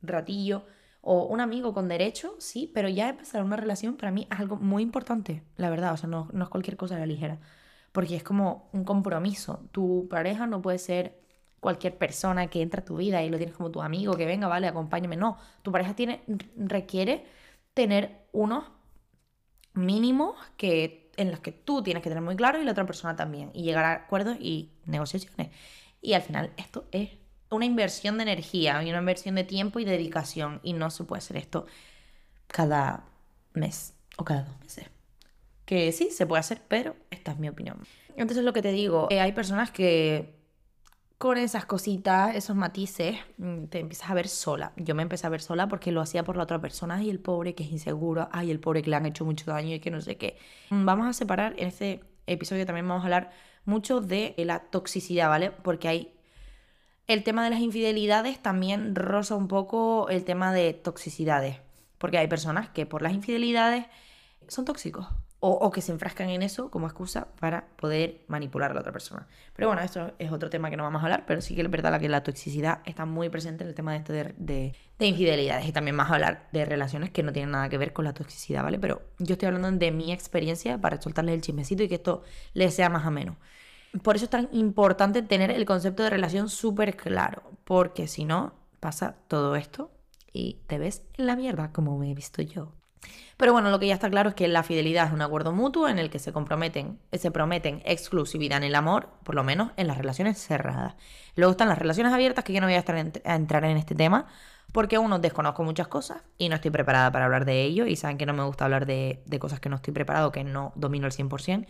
ratillo 0.03 0.67
o 1.09 1.25
un 1.27 1.41
amigo 1.41 1.73
con 1.73 1.89
derecho, 1.89 2.35
sí, 2.41 2.71
pero 2.75 2.89
ya 2.89 3.09
empezar 3.09 3.45
una 3.45 3.57
relación 3.57 3.97
para 3.97 4.11
mí 4.11 4.27
es 4.29 4.41
algo 4.41 4.57
muy 4.57 4.83
importante, 4.83 5.45
la 5.57 5.71
verdad, 5.71 5.93
o 5.93 5.97
sea, 5.97 6.09
no, 6.09 6.29
no 6.33 6.45
es 6.45 6.51
cualquier 6.51 6.77
cosa 6.77 6.97
a 6.97 6.99
la 6.99 7.07
ligera, 7.07 7.39
porque 7.93 8.17
es 8.17 8.25
como 8.25 8.69
un 8.73 8.85
compromiso. 8.85 9.61
Tu 9.73 10.09
pareja 10.11 10.47
no 10.49 10.61
puede 10.61 10.79
ser 10.79 11.21
cualquier 11.61 11.97
persona 11.97 12.49
que 12.49 12.61
entra 12.61 12.81
a 12.83 12.85
tu 12.85 12.97
vida 12.97 13.23
y 13.23 13.31
lo 13.31 13.37
tienes 13.39 13.55
como 13.57 13.71
tu 13.71 13.83
amigo, 13.83 14.17
que 14.17 14.27
venga, 14.27 14.49
vale, 14.49 14.67
acompáñame. 14.67 15.17
No, 15.17 15.39
tu 15.63 15.73
pareja 15.73 15.95
tiene, 15.95 16.23
requiere 16.57 17.25
tener 17.73 18.27
unos 18.33 18.65
mínimos 19.75 20.35
que, 20.57 21.13
en 21.17 21.31
los 21.31 21.41
que 21.41 21.53
tú 21.53 21.83
tienes 21.83 22.03
que 22.03 22.09
tener 22.09 22.25
muy 22.25 22.37
claro 22.37 22.61
y 22.61 22.65
la 22.65 22.73
otra 22.73 22.87
persona 22.87 23.17
también. 23.17 23.51
Y 23.55 23.63
llegar 23.63 23.85
a 23.85 23.93
acuerdos 23.93 24.37
y 24.41 24.73
negociaciones. 24.87 25.51
Y 26.01 26.15
al 26.15 26.23
final 26.23 26.53
esto 26.57 26.87
es 26.93 27.11
una 27.57 27.67
inversión 27.67 28.17
de 28.19 28.25
energía 28.25 28.83
y 28.83 28.91
una 28.91 28.99
inversión 28.99 29.35
de 29.35 29.45
tiempo 29.45 29.79
y 29.79 29.85
dedicación. 29.85 30.61
Y 30.63 30.73
no 30.73 30.91
se 30.91 31.05
puede 31.05 31.19
hacer 31.19 31.37
esto 31.37 31.67
cada 32.47 33.05
mes 33.55 33.95
o 34.17 34.25
cada 34.25 34.43
dos 34.43 34.61
meses. 34.61 34.87
Que 35.65 35.91
sí, 35.93 36.11
se 36.11 36.27
puede 36.27 36.41
hacer, 36.41 36.63
pero 36.69 36.95
esta 37.11 37.33
es 37.33 37.39
mi 37.39 37.49
opinión. 37.49 37.79
Entonces 38.17 38.45
lo 38.45 38.53
que 38.53 38.63
te 38.63 38.73
digo, 38.73 39.09
eh, 39.11 39.21
hay 39.21 39.33
personas 39.33 39.71
que 39.71 40.37
con 41.19 41.39
esas 41.39 41.65
cositas, 41.65 42.35
esos 42.35 42.57
matices, 42.57 43.17
mm, 43.39 43.65
te 43.65 43.81
empiezas 43.81 44.11
a 44.11 44.15
ver 44.15 44.29
sola. 44.29 44.73
Yo 44.77 44.95
me 44.95 45.03
empecé 45.03 45.27
a 45.27 45.31
ver 45.31 45.41
sola 45.41 45.67
porque 45.67 45.91
lo 45.91 46.03
hacía 46.03 46.25
por 46.25 46.37
la 46.37 46.43
otra 46.43 46.61
persona. 46.61 46.97
Ay, 46.97 47.11
el 47.11 47.21
pobre 47.21 47.55
que 47.55 47.65
es 47.65 47.71
inseguro. 47.73 48.29
Ay, 48.33 48.51
el 48.51 48.61
pobre 48.61 48.83
que 48.83 48.91
le 48.91 48.97
han 48.97 49.07
hecho 49.07 49.25
mucho 49.25 49.51
daño 49.51 49.75
y 49.75 49.81
que 49.81 49.91
no 49.91 50.01
sé 50.01 50.17
qué. 50.17 50.37
Mm, 50.71 50.85
vamos 50.85 51.07
a 51.07 51.13
separar, 51.13 51.55
en 51.59 51.69
este 51.69 52.01
episodio 52.27 52.67
también 52.67 52.87
vamos 52.87 53.03
a 53.03 53.07
hablar 53.07 53.31
mucho 53.65 54.01
de 54.01 54.35
la 54.39 54.61
toxicidad, 54.61 55.29
¿vale? 55.29 55.51
Porque 55.51 55.89
hay... 55.89 56.13
El 57.07 57.23
tema 57.23 57.45
de 57.45 57.51
las 57.51 57.61
infidelidades 57.61 58.43
también 58.43 58.97
roza 58.97 59.37
un 59.37 59.47
poco 59.47 60.09
el 60.09 60.25
tema 60.25 60.53
de 60.53 60.73
toxicidades. 60.75 61.61
Porque 61.99 62.19
hay 62.19 62.27
personas 62.27 62.69
que 62.69 62.85
por 62.85 63.01
las 63.03 63.13
infidelidades 63.13 63.87
son 64.49 64.65
tóxicos 64.65 65.07
o, 65.39 65.71
que 65.71 65.81
se 65.81 65.93
enfrascan 65.93 66.31
en 66.31 66.43
eso 66.43 66.71
como 66.71 66.87
excusa 66.87 67.29
para 67.39 67.69
poder 67.77 68.23
manipular 68.27 68.73
a 68.73 68.75
la 68.75 68.81
otra 68.81 68.91
persona. 68.91 69.29
Pero 69.55 69.69
bueno, 69.69 69.83
esto 69.83 70.13
es 70.19 70.33
otro 70.33 70.51
tema 70.51 70.71
que 70.71 70.77
no 70.77 70.83
vamos 70.83 71.03
a 71.03 71.05
hablar, 71.05 71.25
pero 71.25 71.41
sí 71.41 71.55
que 71.55 71.63
es 71.63 71.71
verdad 71.71 72.01
que 72.01 72.09
la 72.09 72.25
toxicidad 72.25 72.81
está 72.85 73.05
muy 73.05 73.29
presente 73.29 73.63
en 73.63 73.69
el 73.69 73.75
tema 73.77 73.93
de, 73.93 73.99
esto 73.99 74.13
de, 74.13 74.75
infidelidades 74.99 75.69
y 75.69 75.73
también 75.73 75.97
vamos 75.97 76.11
a 76.11 76.15
hablar 76.15 76.49
de 76.53 76.65
relaciones 76.65 77.11
que 77.11 77.23
no 77.23 77.33
tienen 77.33 77.53
nada 77.53 77.69
que 77.69 77.79
ver 77.79 77.93
con 77.93 78.07
la 78.07 78.15
toxicidad, 78.15 78.65
¿vale? 78.65 78.81
Pero 78.81 79.03
yo 79.19 79.35
estoy 79.35 79.47
hablando 79.47 79.71
de 79.71 79.93
mi 79.93 80.11
experiencia 80.11 80.81
para 80.81 81.01
soltarles 81.01 81.37
el 81.37 81.43
chismecito 81.43 81.85
y 81.85 81.89
que 81.89 81.97
esto 81.97 82.25
les 82.55 82.75
sea 82.75 82.89
más 82.89 83.07
ameno. 83.07 83.37
Por 84.03 84.17
eso 84.17 84.25
es 84.25 84.31
tan 84.31 84.49
importante 84.53 85.23
tener 85.23 85.51
el 85.51 85.65
concepto 85.65 86.03
de 86.03 86.11
relación 86.11 86.49
súper 86.49 86.97
claro, 86.97 87.43
porque 87.65 88.09
si 88.09 88.25
no, 88.25 88.53
pasa 88.81 89.17
todo 89.29 89.57
esto 89.57 89.91
y 90.33 90.59
te 90.67 90.79
ves 90.79 91.03
en 91.15 91.27
la 91.27 91.37
mierda 91.37 91.73
como 91.73 91.99
me 91.99 92.11
he 92.11 92.15
visto 92.15 92.43
yo. 92.43 92.73
Pero 93.37 93.53
bueno, 93.53 93.71
lo 93.71 93.79
que 93.79 93.87
ya 93.87 93.95
está 93.95 94.09
claro 94.09 94.31
es 94.31 94.35
que 94.35 94.49
la 94.49 94.63
fidelidad 94.63 95.07
es 95.07 95.13
un 95.13 95.21
acuerdo 95.21 95.53
mutuo 95.53 95.89
en 95.89 95.99
el 95.99 96.09
que 96.09 96.19
se 96.19 96.33
comprometen, 96.33 96.99
se 97.13 97.31
prometen 97.31 97.83
exclusividad 97.85 98.59
en 98.59 98.65
el 98.65 98.75
amor, 98.75 99.11
por 99.25 99.35
lo 99.35 99.45
menos 99.45 99.73
en 99.77 99.87
las 99.87 99.99
relaciones 99.99 100.39
cerradas. 100.39 100.95
Luego 101.35 101.51
están 101.51 101.69
las 101.69 101.79
relaciones 101.79 102.15
abiertas, 102.15 102.45
que 102.45 102.55
yo 102.55 102.61
no 102.61 102.67
voy 102.67 102.75
a, 102.75 102.79
estar 102.79 102.97
a 102.97 103.35
entrar 103.35 103.65
en 103.67 103.77
este 103.77 103.95
tema, 103.95 104.27
porque 104.73 104.99
uno 104.99 105.19
desconozco 105.19 105.65
muchas 105.65 105.89
cosas 105.89 106.23
y 106.39 106.49
no 106.49 106.55
estoy 106.55 106.71
preparada 106.71 107.13
para 107.13 107.27
hablar 107.27 107.45
de 107.45 107.63
ello, 107.63 107.87
y 107.87 107.97
saben 107.97 108.17
que 108.17 108.25
no 108.25 108.33
me 108.33 108.43
gusta 108.45 108.65
hablar 108.65 108.87
de, 108.87 109.23
cosas 109.39 109.61
que 109.61 109.69
no 109.69 109.77
estoy 109.77 109.93
preparado, 109.93 110.33
que 110.33 110.43
no 110.43 110.73
domino 110.75 111.07
al 111.07 111.13
100%. 111.13 111.67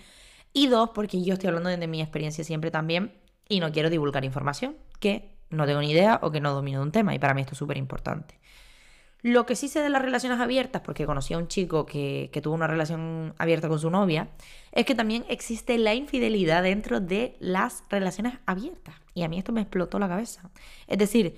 Y 0.56 0.68
dos, 0.68 0.88
porque 0.94 1.22
yo 1.22 1.34
estoy 1.34 1.48
hablando 1.48 1.68
de 1.68 1.86
mi 1.86 2.00
experiencia 2.00 2.42
siempre 2.42 2.70
también 2.70 3.12
y 3.46 3.60
no 3.60 3.70
quiero 3.72 3.90
divulgar 3.90 4.25
información 4.25 4.75
que 5.00 5.36
no 5.50 5.66
tengo 5.66 5.82
ni 5.82 5.90
idea 5.90 6.18
o 6.22 6.30
que 6.30 6.40
no 6.40 6.54
domino 6.54 6.78
de 6.78 6.84
un 6.86 6.92
tema, 6.92 7.14
y 7.14 7.18
para 7.18 7.34
mí 7.34 7.42
esto 7.42 7.52
es 7.52 7.58
súper 7.58 7.76
importante. 7.76 8.40
Lo 9.20 9.44
que 9.44 9.54
sí 9.54 9.68
sé 9.68 9.80
de 9.80 9.90
las 9.90 10.00
relaciones 10.00 10.40
abiertas, 10.40 10.80
porque 10.80 11.04
conocí 11.04 11.34
a 11.34 11.38
un 11.38 11.48
chico 11.48 11.84
que, 11.84 12.30
tuvo 12.42 12.54
una 12.54 12.66
relación 12.66 13.34
abierta 13.36 13.68
con 13.68 13.78
su 13.78 13.90
novia, 13.90 14.30
es 14.72 14.86
que 14.86 14.94
también 14.94 15.26
existe 15.28 15.76
la 15.76 15.92
infidelidad 15.92 16.62
dentro 16.62 17.00
de 17.00 17.36
las 17.38 17.84
relaciones 17.90 18.38
abiertas. 18.46 18.94
Y 19.12 19.25
a 19.25 19.28
mí 19.28 19.36
esto 19.36 19.52
me 19.52 19.60
explotó 19.60 19.98
la 19.98 20.08
cabeza. 20.08 20.48
Es 20.86 20.96
decir, 20.96 21.36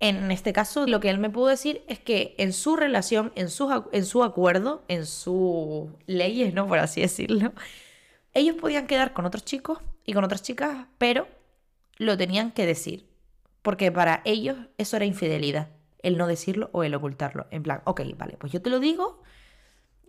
en 0.00 0.30
este 0.30 0.54
caso, 0.54 0.86
lo 0.86 0.98
que 1.00 1.10
él 1.10 1.18
me 1.18 1.28
pudo 1.28 1.48
decir 1.48 1.82
es 1.88 1.98
que 1.98 2.34
en 2.38 2.54
su 2.54 2.74
relación, 2.74 3.32
en 3.34 3.50
su, 3.50 3.84
en 3.92 4.06
su 4.06 4.24
acuerdo, 4.24 4.82
en 4.88 5.04
sus 5.04 5.90
leyes, 6.06 6.54
¿no? 6.54 6.66
Por 6.66 6.78
así 6.78 7.02
decirlo, 7.02 7.52
ellos 8.36 8.56
podían 8.56 8.86
quedar 8.86 9.12
con 9.12 9.24
otros 9.26 9.44
chicos 9.44 9.78
y 10.04 10.12
con 10.12 10.22
otras 10.22 10.42
chicas, 10.42 10.86
pero 10.98 11.26
lo 11.96 12.16
tenían 12.16 12.52
que 12.52 12.66
decir. 12.66 13.08
Porque 13.62 13.90
para 13.90 14.22
ellos 14.24 14.56
eso 14.78 14.96
era 14.96 15.06
infidelidad 15.06 15.68
el 16.02 16.18
no 16.18 16.28
decirlo 16.28 16.70
o 16.72 16.84
el 16.84 16.94
ocultarlo. 16.94 17.46
En 17.50 17.64
plan, 17.64 17.80
ok, 17.84 18.02
vale, 18.16 18.36
pues 18.38 18.52
yo 18.52 18.62
te 18.62 18.70
lo 18.70 18.78
digo. 18.78 19.22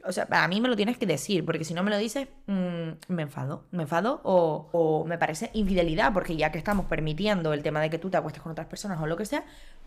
O 0.05 0.11
sea, 0.11 0.27
a 0.29 0.47
mí 0.47 0.61
me 0.61 0.69
lo 0.69 0.75
tienes 0.75 0.97
que 0.97 1.07
decir, 1.07 1.43
porque 1.43 1.63
si 1.63 1.73
no 1.73 1.83
me 1.83 1.89
lo 1.89 1.97
dices, 1.97 2.27
mm, 2.45 2.89
me 3.07 3.23
enfado. 3.23 3.65
Me 3.71 3.83
enfado 3.83 4.21
o, 4.23 5.05
me 5.07 5.17
parece 5.17 5.49
infidelidad, 5.53 6.13
porque 6.13 6.35
ya 6.35 6.51
que 6.51 6.59
estamos 6.59 6.85
permitiendo 6.85 7.51
el 7.51 7.63
tema 7.63 7.81
de 7.81 7.89
que 7.89 7.97
tú 7.97 8.11
te 8.11 8.17
acuestes 8.17 8.43
con 8.43 8.51
otras 8.51 8.67
personas 8.67 9.01
o 9.01 9.07
lo 9.07 9.17
que 9.17 9.25
sea, 9.25 9.43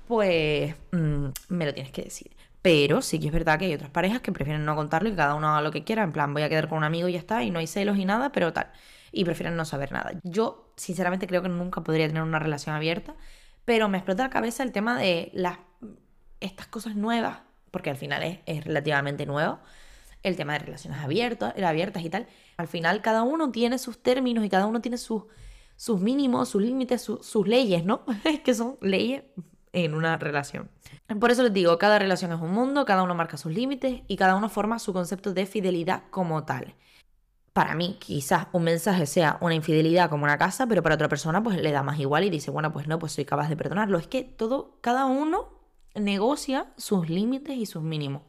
pues 0.08 0.74
mm, 0.90 1.26
me 1.48 1.64
lo 1.64 1.72
tienes 1.72 1.92
que 1.92 2.02
decir. 2.02 2.32
Pero 2.62 3.00
sí 3.00 3.18
que 3.18 3.28
es 3.28 3.32
verdad 3.32 3.58
que 3.58 3.66
hay 3.66 3.74
otras 3.74 3.90
parejas 3.90 4.20
que 4.20 4.32
prefieren 4.32 4.64
no 4.64 4.76
contarlo 4.76 5.08
y 5.08 5.14
cada 5.14 5.34
uno 5.34 5.48
haga 5.48 5.62
lo 5.62 5.70
que 5.70 5.84
quiera. 5.84 6.02
En 6.02 6.12
plan, 6.12 6.32
voy 6.34 6.42
a 6.42 6.48
quedar 6.48 6.68
con 6.68 6.78
un 6.78 6.84
amigo 6.84 7.08
y 7.08 7.12
ya 7.12 7.18
está, 7.18 7.42
y 7.42 7.50
no 7.50 7.58
hay 7.58 7.66
celos 7.66 7.96
y 7.96 8.04
nada, 8.04 8.32
pero 8.32 8.52
tal. 8.52 8.70
Y 9.12 9.24
prefieren 9.24 9.56
no 9.56 9.64
saber 9.64 9.92
nada. 9.92 10.12
Yo, 10.22 10.72
sinceramente, 10.76 11.26
creo 11.26 11.42
que 11.42 11.48
nunca 11.48 11.82
podría 11.82 12.06
tener 12.06 12.22
una 12.22 12.38
relación 12.38 12.76
abierta, 12.76 13.14
pero 13.64 13.88
me 13.88 13.98
explota 13.98 14.24
la 14.24 14.30
cabeza 14.30 14.62
el 14.62 14.72
tema 14.72 14.98
de 14.98 15.30
las, 15.32 15.58
estas 16.40 16.66
cosas 16.66 16.96
nuevas, 16.96 17.38
porque 17.70 17.90
al 17.90 17.96
final 17.96 18.22
es, 18.22 18.40
es 18.46 18.64
relativamente 18.64 19.24
nuevo. 19.26 19.58
El 20.22 20.36
tema 20.36 20.52
de 20.52 20.58
relaciones 20.58 21.00
abiertas, 21.00 21.54
abiertas 21.62 22.04
y 22.04 22.10
tal. 22.10 22.26
Al 22.58 22.68
final, 22.68 23.00
cada 23.00 23.22
uno 23.22 23.50
tiene 23.50 23.78
sus 23.78 24.02
términos 24.02 24.44
y 24.44 24.50
cada 24.50 24.66
uno 24.66 24.82
tiene 24.82 24.98
sus, 24.98 25.24
sus 25.76 25.98
mínimos, 25.98 26.50
sus 26.50 26.60
límites, 26.60 27.00
sus 27.00 27.46
leyes, 27.48 27.86
¿no? 27.86 28.04
que 28.44 28.52
son 28.52 28.76
leyes 28.82 29.22
en 29.72 29.94
una 29.94 30.18
relación. 30.18 30.70
Por 31.18 31.30
eso 31.30 31.42
les 31.42 31.52
digo, 31.52 31.76
cada 31.78 31.98
relación 31.98 32.32
es 32.32 32.40
un 32.40 32.52
mundo, 32.52 32.84
cada 32.84 33.02
uno 33.02 33.14
marca 33.14 33.36
sus 33.36 33.52
límites 33.52 34.02
y 34.06 34.16
cada 34.16 34.36
uno 34.36 34.48
forma 34.48 34.78
su 34.78 34.92
concepto 34.92 35.32
de 35.32 35.46
fidelidad 35.46 36.04
como 36.10 36.44
tal. 36.44 36.74
Para 37.52 37.74
mí, 37.74 37.96
quizás 37.98 38.46
un 38.52 38.62
mensaje 38.62 39.06
sea 39.06 39.36
una 39.40 39.54
infidelidad 39.54 40.08
como 40.08 40.22
una 40.22 40.38
casa, 40.38 40.68
pero 40.68 40.82
para 40.82 40.94
otra 40.94 41.08
persona 41.08 41.42
pues 41.42 41.60
le 41.60 41.72
da 41.72 41.82
más 41.82 41.98
igual 41.98 42.24
y 42.24 42.30
dice, 42.30 42.52
bueno, 42.52 42.72
pues 42.72 42.86
no, 42.86 42.98
pues 43.00 43.12
soy 43.12 43.24
capaz 43.24 43.48
de 43.48 43.56
perdonarlo. 43.56 43.98
Es 43.98 44.06
que 44.06 44.22
todo, 44.22 44.76
cada 44.80 45.06
uno 45.06 45.48
negocia 45.96 46.72
sus 46.76 47.08
límites 47.08 47.56
y 47.56 47.66
sus 47.66 47.82
mínimos. 47.82 48.22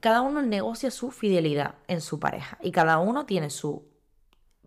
Cada 0.00 0.20
uno 0.20 0.40
negocia 0.42 0.90
su 0.92 1.10
fidelidad 1.10 1.74
en 1.88 2.00
su 2.00 2.20
pareja 2.20 2.58
y 2.62 2.70
cada 2.70 2.98
uno 2.98 3.26
tiene 3.26 3.50
su 3.50 3.88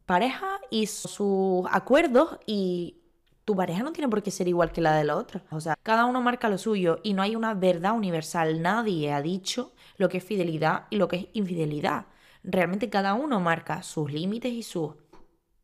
pareja 0.06 0.60
y 0.70 0.88
sus 0.88 1.66
acuerdos 1.72 2.38
y 2.46 3.05
tu 3.46 3.56
pareja 3.56 3.84
no 3.84 3.94
tiene 3.94 4.10
por 4.10 4.24
qué 4.24 4.32
ser 4.32 4.48
igual 4.48 4.72
que 4.72 4.82
la 4.82 4.96
de 4.96 5.04
la 5.04 5.16
otra. 5.16 5.44
O 5.52 5.62
sea, 5.62 5.76
cada 5.84 6.06
uno 6.06 6.22
marca 6.22 6.50
lo 6.50 6.58
suyo 6.58 7.00
y 7.04 7.14
no 7.14 7.22
hay 7.22 7.36
una 7.36 7.54
verdad 7.54 7.94
universal. 7.94 8.62
Nadie 8.62 9.14
ha 9.14 9.22
dicho 9.22 9.74
lo 9.98 10.10
que 10.10 10.18
es 10.18 10.24
fidelidad 10.24 10.88
y 10.90 10.98
lo 10.98 11.08
que 11.08 11.16
es 11.18 11.28
infidelidad. 11.34 12.08
Realmente 12.44 12.90
cada 12.90 13.14
uno 13.14 13.40
marca 13.40 13.84
sus 13.84 14.12
límites 14.12 14.52
y 14.52 14.64
sus 14.64 14.96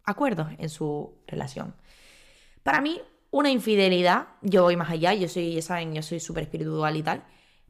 acuerdos 0.03 0.49
en 0.59 0.69
su 0.69 1.15
relación. 1.25 1.75
Para 2.63 2.81
mí, 2.81 3.01
una 3.31 3.49
infidelidad, 3.49 4.27
yo 4.41 4.63
voy 4.63 4.75
más 4.75 4.91
allá, 4.91 5.13
yo 5.15 5.27
soy, 5.27 5.55
ya 5.55 5.61
saben, 5.63 5.95
yo 5.95 6.03
soy 6.03 6.19
súper 6.19 6.43
espiritual 6.43 6.95
y 6.95 7.03
tal. 7.03 7.23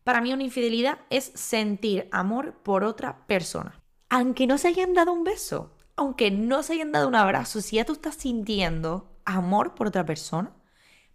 Para 0.03 0.19
mí 0.19 0.33
una 0.33 0.43
infidelidad 0.43 0.99
es 1.09 1.31
sentir 1.35 2.09
amor 2.11 2.55
por 2.63 2.83
otra 2.83 3.25
persona. 3.27 3.81
Aunque 4.09 4.45
no 4.45 4.57
se 4.57 4.67
hayan 4.67 4.93
dado 4.93 5.13
un 5.13 5.23
beso, 5.23 5.77
aunque 5.95 6.31
no 6.31 6.63
se 6.63 6.73
hayan 6.73 6.91
dado 6.91 7.07
un 7.07 7.15
abrazo, 7.15 7.61
si 7.61 7.77
ya 7.77 7.85
tú 7.85 7.93
estás 7.93 8.15
sintiendo 8.15 9.10
amor 9.25 9.75
por 9.75 9.87
otra 9.87 10.05
persona, 10.05 10.53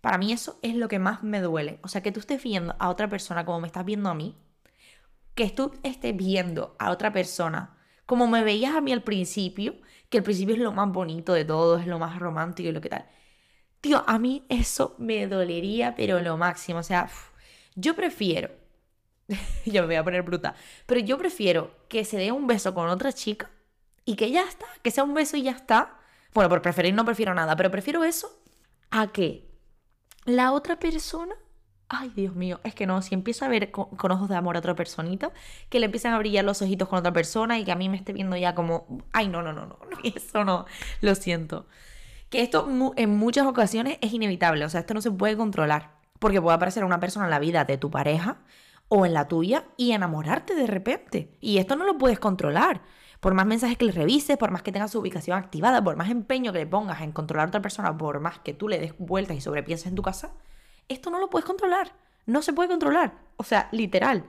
para 0.01 0.19
mí 0.19 0.33
eso 0.33 0.59
es 0.63 0.75
lo 0.75 0.89
que 0.89 0.99
más 0.99 1.23
me 1.23 1.41
duele. 1.41 1.81
O 1.83 1.89
sea, 1.89 2.03
que 2.03 2.13
tú 2.13 2.21
estés 2.21 2.43
viendo 2.43 2.77
a 2.79 2.89
otra 2.91 3.09
persona 3.09 3.45
como 3.45 3.61
me 3.61 3.67
estás 3.67 3.85
viendo 3.85 4.09
a 4.09 4.15
mí, 4.15 4.37
que 5.35 5.51
tú 5.51 5.73
estés 5.83 6.17
viendo 6.17 6.77
a 6.79 6.91
otra 6.91 7.13
persona 7.13 7.77
como 8.07 8.29
me 8.29 8.45
veías 8.45 8.75
a 8.75 8.81
mí 8.81 8.93
al 8.93 9.03
principio, 9.03 9.75
que 10.09 10.19
al 10.19 10.25
principio 10.25 10.55
es 10.55 10.61
lo 10.61 10.73
más 10.73 10.91
bonito 10.91 11.33
de 11.33 11.45
todo, 11.45 11.77
es 11.79 11.87
lo 11.87 11.99
más 11.99 12.19
romántico 12.19 12.69
y 12.69 12.73
lo 12.73 12.81
que 12.81 12.89
tal. 12.89 13.07
Tío, 13.81 14.05
a 14.07 14.19
mí 14.19 14.45
eso 14.49 14.95
me 14.99 15.27
dolería, 15.27 15.95
pero 15.97 16.21
lo 16.21 16.37
máximo. 16.37 16.79
O 16.79 16.83
sea, 16.83 17.09
yo 17.75 17.95
prefiero, 17.97 18.51
yo 19.67 19.83
me 19.83 19.89
voy 19.89 19.97
a 19.97 20.05
poner 20.05 20.23
bruta, 20.23 20.55
pero 20.87 21.01
yo 21.01 21.19
prefiero 21.19 21.75
que 21.89 22.05
se 22.05 22.17
dé 22.17 22.33
un 22.33 22.47
beso 22.47 22.75
con 22.75 22.89
otra 22.89 23.13
chica 23.13 23.51
y 24.05 24.15
que 24.15 24.31
ya 24.31 24.45
está, 24.45 24.67
que 24.83 24.91
sea 24.93 25.05
un 25.05 25.15
beso 25.15 25.37
y 25.37 25.43
ya 25.43 25.53
está, 25.53 25.99
bueno, 26.37 26.51
por 26.51 26.63
preferir 26.63 26.95
no 26.95 27.05
prefiero 27.05 27.35
nada, 27.35 27.57
pero 27.57 27.71
prefiero 27.71 28.05
eso 28.05 28.31
a 28.91 29.09
que 29.09 29.51
la 30.27 30.53
otra 30.53 30.79
persona 30.79 31.35
Ay, 31.89 32.11
Dios 32.17 32.35
mío, 32.35 32.61
es 32.65 32.75
que 32.75 32.85
no, 32.85 33.01
si 33.01 33.15
empieza 33.15 33.47
a 33.47 33.49
ver 33.49 33.71
con, 33.71 34.11
ojos 34.11 34.29
de 34.29 34.35
amor 34.35 34.57
a 34.57 34.59
otra 34.59 34.75
personita, 34.75 35.31
que 35.69 35.79
le 35.79 35.87
empiezan 35.87 36.15
a 36.15 36.19
brillar 36.19 36.45
los 36.45 36.61
ojitos 36.61 36.89
con 36.89 36.99
otra 36.99 37.13
persona 37.13 37.61
y 37.61 37.65
que 37.65 37.71
a 37.71 37.77
mí 37.77 37.89
me 37.89 37.97
esté 37.97 38.13
viendo 38.13 38.37
ya 38.37 38.57
como, 38.57 39.05
ay, 39.13 39.29
no, 39.29 39.41
no, 39.41 39.53
no, 39.53 39.67
no, 39.67 39.79
eso 40.03 40.45
no, 40.45 40.67
lo 41.01 41.15
siento. 41.15 41.69
Que 42.29 42.43
esto 42.43 42.69
en 42.97 43.11
muchas 43.17 43.47
ocasiones 43.47 43.99
es 44.01 44.13
inevitable, 44.13 44.65
o 44.65 44.69
sea, 44.69 44.81
esto 44.81 44.95
no 44.95 45.01
se 45.01 45.13
puede 45.13 45.37
controlar, 45.37 45.93
porque 46.19 46.43
puede 46.43 46.57
aparecer 46.57 46.83
una 46.85 46.99
persona 46.99 47.27
en 47.27 47.31
la 47.31 47.39
vida 47.39 47.65
de 47.65 47.79
tu 47.79 47.89
pareja 47.89 48.39
o 48.89 49.07
en 49.07 49.15
la 49.15 49.29
tuya 49.29 49.67
y 49.77 49.93
enamorarte 49.93 50.57
de 50.57 50.67
repente, 50.67 51.39
y 51.41 51.59
esto 51.59 51.77
no 51.77 51.85
lo 51.85 51.99
puedes 51.99 52.19
controlar. 52.19 52.83
Por 53.21 53.35
más 53.35 53.47
mensajes 53.47 53.79
que 53.79 53.85
le 53.85 53.93
revises, 53.93 54.37
por 54.37 54.51
más 54.51 54.63
que 54.63 54.73
tengas 54.73 54.93
su 54.93 55.01
ubicación 55.01 55.39
activada, 55.39 55.83
por 55.83 55.97
más 55.97 56.11
empeño 56.11 56.53
que 56.53 56.61
le 56.61 56.67
pongas 56.67 57.01
en 57.01 57.13
controlar 57.13 57.47
a 57.47 57.49
otra 57.49 57.63
persona, 57.63 57.97
por 57.97 58.21
más 58.21 58.39
que 58.41 58.55
tú 58.55 58.69
le 58.69 58.79
des 58.79 58.95
vueltas 58.99 59.37
y 59.37 59.41
sobrepienses 59.41 59.87
en 59.87 59.95
tu 59.95 60.03
casa, 60.03 60.33
esto 60.89 61.11
no 61.11 61.19
lo 61.19 61.31
puedes 61.31 61.47
controlar. 61.47 61.93
No 62.27 62.43
se 62.43 62.53
puede 62.53 62.69
controlar. 62.69 63.15
O 63.37 63.45
sea, 63.45 63.69
literal. 63.73 64.25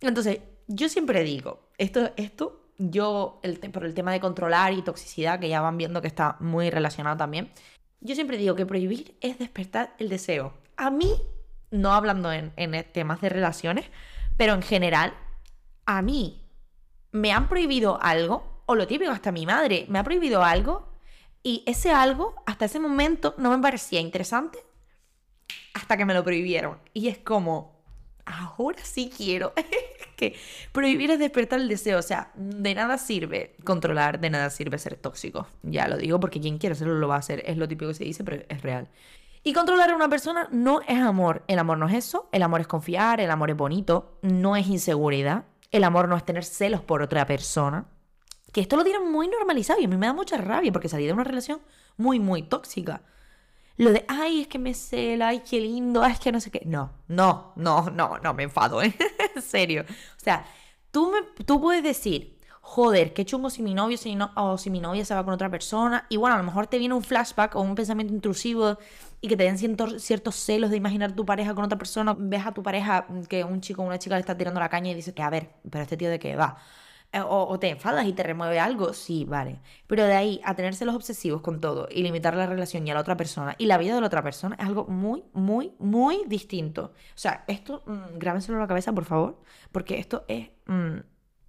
Entonces, 0.00 0.40
yo 0.66 0.88
siempre 0.88 1.22
digo, 1.22 1.68
esto, 1.78 2.10
esto, 2.16 2.66
yo, 2.78 3.40
el, 3.42 3.58
por 3.58 3.84
el 3.84 3.94
tema 3.94 4.12
de 4.12 4.20
controlar 4.20 4.72
y 4.72 4.82
toxicidad, 4.82 5.38
que 5.38 5.48
ya 5.48 5.60
van 5.60 5.76
viendo 5.76 6.00
que 6.00 6.08
está 6.08 6.36
muy 6.40 6.70
relacionado 6.70 7.16
también, 7.16 7.50
yo 8.00 8.14
siempre 8.14 8.36
digo 8.36 8.56
que 8.56 8.66
prohibir 8.66 9.16
es 9.20 9.38
despertar 9.38 9.94
el 9.98 10.08
deseo. 10.08 10.54
A 10.76 10.90
mí, 10.90 11.14
no 11.70 11.92
hablando 11.92 12.32
en, 12.32 12.52
en 12.56 12.84
temas 12.92 13.20
de 13.20 13.28
relaciones, 13.28 13.86
pero 14.36 14.54
en 14.54 14.62
general, 14.62 15.14
a 15.86 16.02
mí 16.02 16.41
me 17.12 17.32
han 17.32 17.48
prohibido 17.48 17.98
algo, 18.02 18.62
o 18.66 18.74
lo 18.74 18.86
típico, 18.86 19.10
hasta 19.10 19.32
mi 19.32 19.46
madre 19.46 19.86
me 19.88 19.98
ha 19.98 20.04
prohibido 20.04 20.42
algo, 20.42 20.88
y 21.42 21.62
ese 21.66 21.90
algo, 21.90 22.34
hasta 22.46 22.64
ese 22.64 22.80
momento, 22.80 23.34
no 23.38 23.50
me 23.50 23.58
parecía 23.58 24.00
interesante, 24.00 24.58
hasta 25.74 25.96
que 25.96 26.04
me 26.04 26.14
lo 26.14 26.24
prohibieron. 26.24 26.78
Y 26.92 27.08
es 27.08 27.18
como, 27.18 27.82
ahora 28.24 28.78
sí 28.82 29.10
quiero. 29.14 29.52
que 30.16 30.36
prohibir 30.72 31.10
es 31.10 31.18
despertar 31.18 31.60
el 31.60 31.68
deseo, 31.68 31.98
o 31.98 32.02
sea, 32.02 32.30
de 32.34 32.74
nada 32.74 32.98
sirve 32.98 33.56
controlar, 33.64 34.20
de 34.20 34.30
nada 34.30 34.50
sirve 34.50 34.78
ser 34.78 34.96
tóxico. 34.96 35.46
Ya 35.62 35.88
lo 35.88 35.96
digo 35.96 36.20
porque 36.20 36.40
quien 36.40 36.58
quiere 36.58 36.74
hacerlo 36.74 36.94
lo 36.94 37.08
va 37.08 37.16
a 37.16 37.18
hacer, 37.18 37.42
es 37.46 37.56
lo 37.56 37.68
típico 37.68 37.88
que 37.88 37.94
se 37.94 38.04
dice, 38.04 38.22
pero 38.24 38.44
es 38.48 38.62
real. 38.62 38.88
Y 39.44 39.52
controlar 39.52 39.90
a 39.90 39.96
una 39.96 40.08
persona 40.08 40.48
no 40.52 40.82
es 40.82 41.00
amor. 41.00 41.42
El 41.48 41.58
amor 41.58 41.76
no 41.76 41.88
es 41.88 41.94
eso. 41.94 42.28
El 42.30 42.42
amor 42.42 42.60
es 42.60 42.68
confiar, 42.68 43.20
el 43.20 43.30
amor 43.30 43.50
es 43.50 43.56
bonito, 43.56 44.18
no 44.22 44.54
es 44.54 44.68
inseguridad. 44.68 45.46
El 45.72 45.84
amor 45.84 46.08
no 46.08 46.16
es 46.16 46.24
tener 46.24 46.44
celos 46.44 46.82
por 46.82 47.02
otra 47.02 47.26
persona. 47.26 47.86
Que 48.52 48.60
esto 48.60 48.76
lo 48.76 48.84
tienen 48.84 49.10
muy 49.10 49.28
normalizado 49.28 49.80
y 49.80 49.86
a 49.86 49.88
mí 49.88 49.96
me 49.96 50.06
da 50.06 50.12
mucha 50.12 50.36
rabia 50.36 50.70
porque 50.70 50.88
salí 50.88 51.06
de 51.06 51.12
una 51.12 51.24
relación 51.24 51.60
muy, 51.96 52.20
muy 52.20 52.42
tóxica. 52.42 53.02
Lo 53.78 53.90
de, 53.90 54.04
ay, 54.06 54.42
es 54.42 54.48
que 54.48 54.58
me 54.58 54.74
cela, 54.74 55.28
ay, 55.28 55.42
qué 55.48 55.58
lindo, 55.58 56.02
ay, 56.02 56.12
es 56.12 56.20
que 56.20 56.30
no 56.30 56.40
sé 56.40 56.50
qué. 56.50 56.62
No, 56.66 56.92
no, 57.08 57.54
no, 57.56 57.90
no, 57.90 58.18
no, 58.18 58.34
me 58.34 58.42
enfado, 58.42 58.82
¿eh? 58.82 58.94
en 59.34 59.42
serio. 59.42 59.84
O 59.88 60.20
sea, 60.20 60.44
tú, 60.90 61.10
me, 61.10 61.44
tú 61.44 61.60
puedes 61.60 61.82
decir, 61.82 62.31
joder, 62.62 63.12
qué 63.12 63.24
chungo 63.26 63.50
si 63.50 63.60
mi 63.62 63.74
novio 63.74 63.98
no, 64.16 64.30
o 64.36 64.56
si 64.56 64.70
mi 64.70 64.80
novia 64.80 65.04
se 65.04 65.14
va 65.14 65.24
con 65.24 65.34
otra 65.34 65.50
persona. 65.50 66.06
Y 66.08 66.16
bueno, 66.16 66.36
a 66.36 66.38
lo 66.38 66.44
mejor 66.44 66.68
te 66.68 66.78
viene 66.78 66.94
un 66.94 67.02
flashback 67.02 67.56
o 67.56 67.60
un 67.60 67.74
pensamiento 67.74 68.14
intrusivo 68.14 68.78
y 69.20 69.28
que 69.28 69.36
te 69.36 69.44
den 69.44 69.58
ciertos, 69.58 70.02
ciertos 70.02 70.36
celos 70.36 70.70
de 70.70 70.76
imaginar 70.78 71.12
tu 71.12 71.26
pareja 71.26 71.54
con 71.54 71.64
otra 71.64 71.76
persona. 71.76 72.16
Ves 72.18 72.46
a 72.46 72.52
tu 72.52 72.62
pareja 72.62 73.06
que 73.28 73.44
un 73.44 73.60
chico 73.60 73.82
o 73.82 73.86
una 73.86 73.98
chica 73.98 74.14
le 74.14 74.20
está 74.20 74.36
tirando 74.38 74.60
la 74.60 74.68
caña 74.68 74.90
y 74.92 74.94
dices 74.94 75.12
que, 75.12 75.22
a 75.22 75.28
ver, 75.30 75.50
pero 75.70 75.82
este 75.82 75.96
tío 75.96 76.08
de 76.08 76.18
qué 76.18 76.36
va. 76.36 76.56
Eh, 77.12 77.20
o, 77.20 77.58
te 77.58 77.68
enfadas 77.68 78.06
y 78.06 78.14
te 78.14 78.22
remueve 78.22 78.58
algo, 78.58 78.94
sí, 78.94 79.26
vale. 79.26 79.60
Pero 79.86 80.04
de 80.04 80.14
ahí 80.14 80.40
a 80.44 80.54
tenerse 80.54 80.84
los 80.86 80.94
obsesivos 80.94 81.42
con 81.42 81.60
todo 81.60 81.88
y 81.90 82.02
limitar 82.02 82.34
la 82.34 82.46
relación 82.46 82.86
y 82.86 82.90
a 82.90 82.94
la 82.94 83.00
otra 83.00 83.16
persona 83.18 83.54
y 83.58 83.66
la 83.66 83.76
vida 83.76 83.94
de 83.94 84.00
la 84.00 84.06
otra 84.06 84.22
persona 84.22 84.56
es 84.58 84.64
algo 84.64 84.86
muy, 84.86 85.24
muy, 85.34 85.74
muy 85.78 86.22
distinto. 86.26 86.92
O 87.14 87.18
sea, 87.18 87.44
esto, 87.48 87.82
mmm, 87.86 88.18
grábenselo 88.18 88.56
en 88.56 88.62
la 88.62 88.68
cabeza, 88.68 88.92
por 88.92 89.04
favor, 89.04 89.42
porque 89.72 89.98
esto 89.98 90.24
es... 90.28 90.48
Mm, 90.66 91.00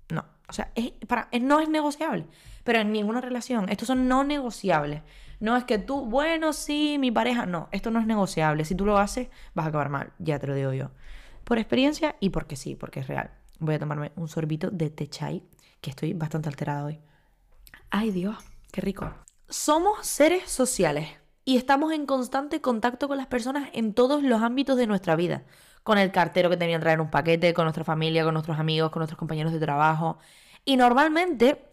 no, 0.10 0.26
o 0.54 0.56
sea, 0.56 0.72
es, 0.76 0.92
para, 1.08 1.30
no 1.42 1.60
es 1.62 1.68
negociable. 1.68 2.28
Pero 2.64 2.78
en 2.78 2.92
ninguna 2.92 3.22
relación, 3.22 3.70
estos 3.70 3.88
son 3.88 4.08
no 4.08 4.24
negociables. 4.24 5.02
No 5.40 5.58
es 5.58 5.64
que 5.64 5.80
tú, 5.80 6.06
bueno, 6.06 6.54
sí, 6.54 6.98
mi 7.00 7.10
pareja. 7.10 7.48
No, 7.48 7.70
esto 7.72 7.90
no 7.90 8.00
es 8.00 8.06
negociable. 8.06 8.64
Si 8.66 8.76
tú 8.76 8.86
lo 8.86 9.00
haces, 9.00 9.30
vas 9.56 9.66
a 9.66 9.70
acabar 9.70 9.90
mal. 9.90 10.14
Ya 10.20 10.38
te 10.38 10.46
lo 10.46 10.54
digo 10.54 10.72
yo. 10.72 10.92
Por 11.44 11.58
experiencia 11.58 12.18
y 12.20 12.30
porque 12.30 12.56
sí, 12.56 12.76
porque 12.76 13.00
es 13.00 13.08
real. 13.08 13.32
Voy 13.58 13.74
a 13.74 13.80
tomarme 13.80 14.12
un 14.16 14.28
sorbito 14.28 14.70
de 14.70 14.92
té 14.92 15.08
chai, 15.08 15.42
que 15.82 15.90
estoy 15.90 16.14
bastante 16.14 16.50
alterada 16.50 16.86
hoy. 16.86 17.00
Ay 17.90 18.12
Dios, 18.12 18.38
qué 18.72 18.82
rico. 18.82 19.12
Somos 19.50 20.06
seres 20.06 20.52
sociales 20.52 21.10
y 21.46 21.58
estamos 21.58 21.94
en 21.94 22.06
constante 22.06 22.62
contacto 22.62 23.08
con 23.08 23.18
las 23.18 23.26
personas 23.26 23.72
en 23.74 23.96
todos 23.96 24.22
los 24.22 24.44
ámbitos 24.44 24.78
de 24.78 24.86
nuestra 24.86 25.16
vida. 25.16 25.46
Con 25.82 25.98
el 25.98 26.12
cartero 26.12 26.52
que 26.52 26.58
tenía 26.58 26.78
que 26.78 26.84
traer 26.84 27.02
un 27.02 27.10
paquete, 27.10 27.56
con 27.56 27.66
nuestra 27.66 27.84
familia, 27.84 28.24
con 28.24 28.36
nuestros 28.36 28.60
amigos, 28.60 28.92
con 28.92 29.00
nuestros 29.00 29.18
compañeros 29.18 29.52
de 29.52 29.60
trabajo. 29.60 30.20
Y 30.66 30.78
normalmente 30.78 31.70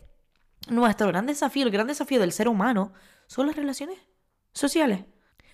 nuestro 0.69 1.09
gran 1.09 1.27
desafío, 1.27 1.65
el 1.65 1.73
gran 1.73 1.87
desafío 1.87 2.21
del 2.21 2.33
ser 2.33 2.49
humano 2.49 2.93
son 3.27 3.47
las 3.47 3.57
relaciones 3.57 3.99
sociales. 4.53 5.05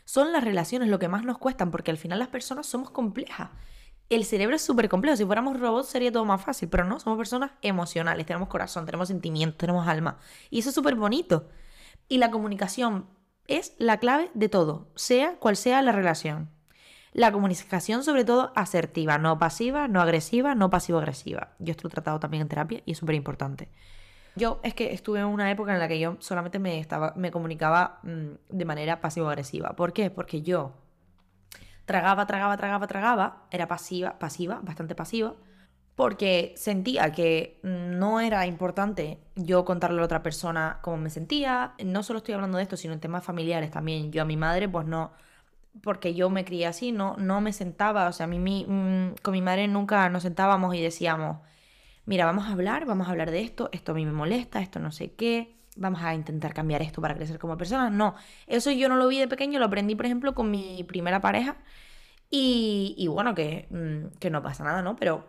Son 0.05 0.33
las 0.33 0.45
relaciones 0.45 0.89
lo 0.89 0.99
que 0.99 1.09
más 1.09 1.25
nos 1.25 1.39
cuestan, 1.39 1.71
porque 1.71 1.91
al 1.91 1.99
final 1.99 2.19
las 2.19 2.29
personas 2.29 2.67
somos 2.67 2.91
complejas. 2.91 3.51
El 4.09 4.25
cerebro 4.25 4.55
es 4.55 4.63
súper 4.63 4.89
complejo. 4.89 5.17
Si 5.17 5.25
fuéramos 5.25 5.59
robots 5.59 5.89
sería 5.89 6.13
todo 6.13 6.25
más 6.25 6.43
fácil, 6.43 6.69
pero 6.69 6.85
no, 6.85 7.01
somos 7.01 7.19
personas 7.19 7.51
emocionales, 7.61 8.25
tenemos 8.25 8.49
corazón, 8.49 8.87
tenemos 8.87 9.09
sentimientos, 9.09 9.59
tenemos 9.59 9.87
alma. 9.89 10.19
Y 10.49 10.61
eso 10.61 10.69
es 10.69 10.75
súper 10.75 10.95
bonito. 10.95 11.49
Y 12.09 12.19
la 12.19 12.31
comunicación 12.31 13.09
es 13.49 13.75
la 13.79 13.99
clave 13.99 14.31
de 14.35 14.49
todo, 14.49 14.93
sea 14.95 15.37
cual 15.39 15.57
sea 15.57 15.83
la 15.83 15.93
relación. 15.93 16.51
La 17.17 17.33
comunicación, 17.33 18.05
sobre 18.05 18.27
todo, 18.27 18.53
asertiva, 18.55 19.17
no 19.17 19.39
pasiva, 19.39 19.89
no 19.89 20.03
agresiva, 20.03 20.55
no 20.55 20.69
pasivo-agresiva. 20.69 21.55
Yo 21.59 21.71
esto 21.71 21.85
lo 21.85 21.89
he 21.89 21.93
tratado 21.93 22.21
también 22.21 22.43
en 22.43 22.49
terapia 22.49 22.83
y 22.85 22.93
es 22.93 22.99
súper 22.99 23.15
importante. 23.15 23.71
Yo 24.35 24.61
es 24.63 24.75
que 24.75 24.93
estuve 24.93 25.21
en 25.21 25.25
una 25.25 25.51
época 25.51 25.73
en 25.73 25.79
la 25.79 25.89
que 25.89 25.99
yo 25.99 26.19
solamente 26.19 26.59
me, 26.59 26.79
estaba, 26.79 27.15
me 27.17 27.31
comunicaba 27.31 28.01
mm, 28.03 28.33
de 28.51 28.65
manera 28.67 29.01
pasivo-agresiva. 29.01 29.75
¿Por 29.77 29.95
qué? 29.95 30.11
Porque 30.11 30.43
yo 30.43 30.75
tragaba, 31.87 32.27
tragaba, 32.27 32.59
tragaba, 32.59 32.87
tragaba, 32.87 33.47
era 33.51 33.67
pasiva, 33.67 34.19
pasiva, 34.19 34.61
bastante 34.63 34.95
pasiva, 34.95 35.37
porque 35.95 36.53
sentía 36.59 37.13
que 37.13 37.61
no 37.63 38.21
era 38.21 38.47
importante 38.47 39.21
yo 39.37 39.65
contarle 39.65 39.97
a 39.97 40.01
la 40.01 40.05
otra 40.05 40.23
persona 40.23 40.81
cómo 40.83 40.99
me 40.99 41.09
sentía. 41.09 41.73
No 41.83 42.03
solo 42.03 42.19
estoy 42.19 42.35
hablando 42.35 42.59
de 42.59 42.65
esto, 42.65 42.77
sino 42.77 42.93
en 42.93 43.01
temas 43.01 43.25
familiares 43.25 43.71
también. 43.71 44.13
Yo 44.13 44.21
a 44.21 44.27
mi 44.27 44.37
madre, 44.37 44.69
pues 44.69 44.87
no, 44.87 45.13
porque 45.83 46.15
yo 46.15 46.31
me 46.31 46.45
crié 46.45 46.67
así, 46.67 46.93
no, 46.93 47.17
no 47.19 47.41
me 47.41 47.53
sentaba, 47.53 48.09
o 48.09 48.13
sea, 48.13 48.25
a 48.25 48.27
mí, 48.29 48.67
mm, 48.67 49.15
con 49.23 49.33
mi 49.33 49.43
madre 49.43 49.69
nunca 49.69 50.09
nos 50.09 50.23
sentábamos 50.23 50.75
y 50.75 50.83
decíamos, 50.83 51.39
mira, 52.07 52.25
vamos 52.27 52.47
a 52.47 52.53
hablar, 52.53 52.87
vamos 52.87 53.09
a 53.09 53.11
hablar 53.11 53.31
de 53.31 53.43
esto, 53.43 53.69
esto 53.73 53.93
a 53.93 53.95
mí 53.95 54.07
me 54.07 54.13
molesta, 54.13 54.61
esto 54.61 54.81
no 54.81 54.93
sé 54.93 55.15
qué, 55.15 55.57
vamos 55.77 56.03
a 56.03 56.15
intentar 56.15 56.55
cambiar 56.55 56.83
esto 56.83 57.01
para 57.03 57.15
crecer 57.15 57.39
como 57.39 57.57
persona. 57.57 57.91
No, 57.91 58.15
eso 58.47 58.71
yo 58.71 58.89
no 58.89 58.97
lo 58.97 59.09
vi 59.09 59.19
de 59.19 59.29
pequeño, 59.29 59.59
lo 59.59 59.67
aprendí, 59.67 59.95
por 59.95 60.07
ejemplo, 60.07 60.35
con 60.35 60.51
mi 60.51 60.85
primera 60.85 61.21
pareja. 61.21 61.57
Y, 62.31 63.07
bueno, 63.09 63.35
que, 63.35 63.69
mm, 63.71 64.19
que 64.19 64.31
no 64.31 64.43
pasa 64.43 64.65
nada, 64.65 64.83
¿no? 64.83 64.97
Pero 64.97 65.25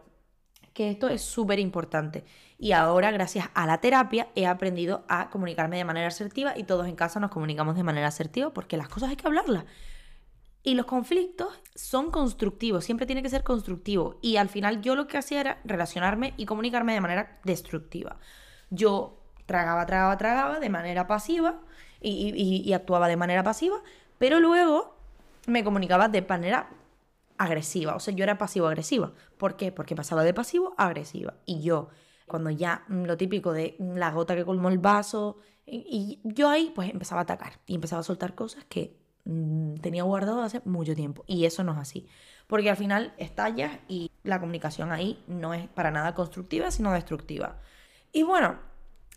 que 0.73 0.91
esto 0.91 1.09
es 1.09 1.21
súper 1.21 1.59
importante. 1.59 2.25
Y 2.59 2.71
ahora, 2.71 3.11
gracias 3.11 3.49
a 3.53 3.65
la 3.65 3.79
terapia, 3.79 4.29
he 4.35 4.45
aprendido 4.47 5.05
a 5.07 5.29
comunicarme 5.29 5.77
de 5.77 5.85
manera 5.85 6.07
asertiva 6.07 6.57
y 6.57 6.63
todos 6.63 6.87
en 6.87 6.95
casa 6.95 7.19
nos 7.19 7.31
comunicamos 7.31 7.75
de 7.75 7.83
manera 7.83 8.07
asertiva 8.07 8.51
porque 8.53 8.77
las 8.77 8.89
cosas 8.89 9.09
hay 9.09 9.15
que 9.15 9.27
hablarlas. 9.27 9.65
Y 10.67 10.73
los 10.75 10.85
conflictos 10.85 11.47
son 11.75 12.11
constructivos, 12.11 12.83
siempre 12.83 13.05
tiene 13.05 13.23
que 13.23 13.29
ser 13.29 13.45
constructivo. 13.45 14.17
Y 14.21 14.35
al 14.35 14.49
final 14.49 14.81
yo 14.81 14.97
lo 14.97 15.07
que 15.07 15.17
hacía 15.17 15.39
era 15.39 15.61
relacionarme 15.63 16.33
y 16.35 16.45
comunicarme 16.45 16.93
de 16.93 16.99
manera 16.99 17.39
destructiva. 17.45 18.17
Yo 18.69 19.17
tragaba, 19.45 19.85
tragaba, 19.85 20.17
tragaba 20.17 20.59
de 20.59 20.67
manera 20.69 21.07
pasiva 21.07 21.61
y, 22.01 22.73
actuaba 22.73 23.07
de 23.07 23.15
manera 23.15 23.43
pasiva, 23.43 23.81
pero 24.17 24.41
luego 24.41 24.97
me 25.45 25.63
comunicaba 25.63 26.09
de 26.09 26.21
manera 26.21 26.67
agresiva. 27.37 27.95
O 27.95 28.01
sea, 28.01 28.13
yo 28.13 28.25
era 28.25 28.37
pasivo-agresiva. 28.37 29.13
¿Por 29.37 29.55
qué? 29.55 29.71
Porque 29.71 29.95
pasaba 29.95 30.25
de 30.25 30.33
pasivo 30.33 30.75
a 30.77 30.87
agresiva. 30.87 31.35
Y 31.45 31.61
yo, 31.61 31.87
cuando 32.25 32.49
ya 32.49 32.83
mm, 32.89 33.05
lo 33.05 33.15
típico 33.15 33.53
de 33.53 33.77
la 33.79 34.11
gota 34.11 34.35
que 34.35 34.43
colmó 34.43 34.67
el 34.67 34.79
vaso, 34.79 35.37
y, 35.65 36.19
yo 36.25 36.49
ahí 36.49 36.73
pues 36.75 36.89
empezaba 36.89 37.21
a 37.21 37.23
atacar 37.23 37.61
y 37.67 37.75
empezaba 37.75 38.01
a 38.01 38.03
soltar 38.03 38.35
cosas 38.35 38.65
que 38.65 39.06
tenía 39.81 40.03
guardado 40.03 40.41
hace 40.41 40.61
mucho 40.65 40.95
tiempo. 40.95 41.23
Y 41.27 41.45
eso 41.45 41.63
no 41.63 41.73
es 41.73 41.77
así. 41.77 42.07
Porque 42.47 42.69
al 42.69 42.77
final 42.77 43.13
estallas 43.17 43.77
y 43.87 44.11
la 44.23 44.39
comunicación 44.39 44.91
ahí 44.91 45.23
no 45.27 45.53
es 45.53 45.67
para 45.67 45.91
nada 45.91 46.13
constructiva, 46.13 46.71
sino 46.71 46.93
destructiva. 46.93 47.57
Y 48.13 48.23
bueno, 48.23 48.59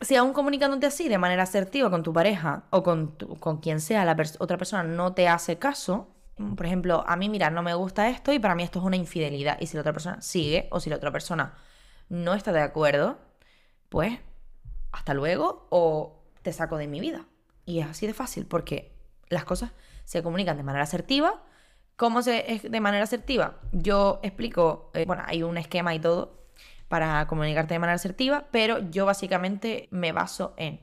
si 0.01 0.17
aún 0.17 0.33
comunicándote 0.33 0.87
así 0.87 1.09
de 1.09 1.19
manera 1.19 1.45
asertiva 1.45 1.91
con 1.91 2.03
tu 2.03 2.13
pareja 2.13 2.65
o 2.71 2.83
con, 2.83 3.17
con 3.39 3.59
quien 3.59 3.81
sea 3.81 4.05
la 4.05 4.17
otra 4.39 4.57
persona 4.57 4.83
no 4.83 5.13
te 5.13 5.29
hace 5.29 5.59
caso, 5.59 6.09
por 6.57 6.67
ejemplo, 6.67 7.05
a 7.07 7.17
mí, 7.17 7.29
mira, 7.29 7.51
no 7.51 7.63
me 7.63 7.75
gusta 7.75 8.09
esto 8.09 8.33
y 8.33 8.39
para 8.39 8.55
mí 8.55 8.63
esto 8.63 8.79
es 8.79 8.85
una 8.85 8.97
infidelidad. 8.97 9.59
Y 9.61 9.67
si 9.67 9.77
la 9.77 9.83
otra 9.83 9.93
persona 9.93 10.21
sigue 10.23 10.69
o 10.71 10.81
si 10.81 10.91
la 10.91 10.97
otra 10.97 11.13
persona 11.13 11.55
no 12.09 12.35
está 12.35 12.53
de 12.53 12.63
acuerdo, 12.63 13.19
pues 13.91 14.19
hasta 14.91 15.15
luego 15.15 15.67
o 15.71 16.25
te 16.43 16.53
saco 16.53 16.79
de 16.79 16.89
mi 16.89 16.99
vida. 16.99 17.27
Y 17.67 17.81
es 17.81 17.87
así 17.87 18.07
de 18.07 18.15
fácil 18.15 18.47
porque 18.47 18.93
las 19.29 19.45
cosas 19.45 19.73
se 20.11 20.25
comunican 20.25 20.57
de 20.57 20.65
manera 20.65 20.83
asertiva. 20.83 21.41
¿Cómo 21.95 22.21
se 22.23 22.53
es 22.53 22.69
de 22.69 22.81
manera 22.81 23.05
asertiva? 23.05 23.61
Yo 23.71 24.19
explico, 24.25 24.91
eh, 24.93 25.05
bueno, 25.07 25.23
hay 25.25 25.45
un 25.45 25.57
esquema 25.57 25.95
y 25.95 26.01
todo 26.01 26.49
para 26.89 27.29
comunicarte 27.29 27.75
de 27.75 27.79
manera 27.79 27.95
asertiva, 27.95 28.49
pero 28.51 28.91
yo 28.91 29.07
básicamente 29.07 29.87
me 29.93 30.11
baso 30.11 30.53
en, 30.57 30.81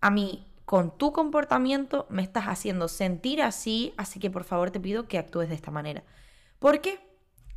a 0.00 0.10
mí, 0.10 0.50
con 0.64 0.96
tu 0.96 1.12
comportamiento 1.12 2.06
me 2.08 2.22
estás 2.22 2.44
haciendo 2.46 2.88
sentir 2.88 3.42
así, 3.42 3.92
así 3.98 4.20
que 4.20 4.30
por 4.30 4.44
favor 4.44 4.70
te 4.70 4.80
pido 4.80 5.06
que 5.06 5.18
actúes 5.18 5.50
de 5.50 5.54
esta 5.54 5.70
manera. 5.70 6.02
¿Por 6.58 6.80
qué? 6.80 7.06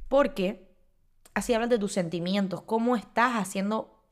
Porque 0.10 0.68
así 1.34 1.54
hablas 1.54 1.70
de 1.70 1.80
tus 1.80 1.94
sentimientos, 1.94 2.62
cómo 2.64 2.98
estás 2.98 3.38
haciendo, 3.38 4.04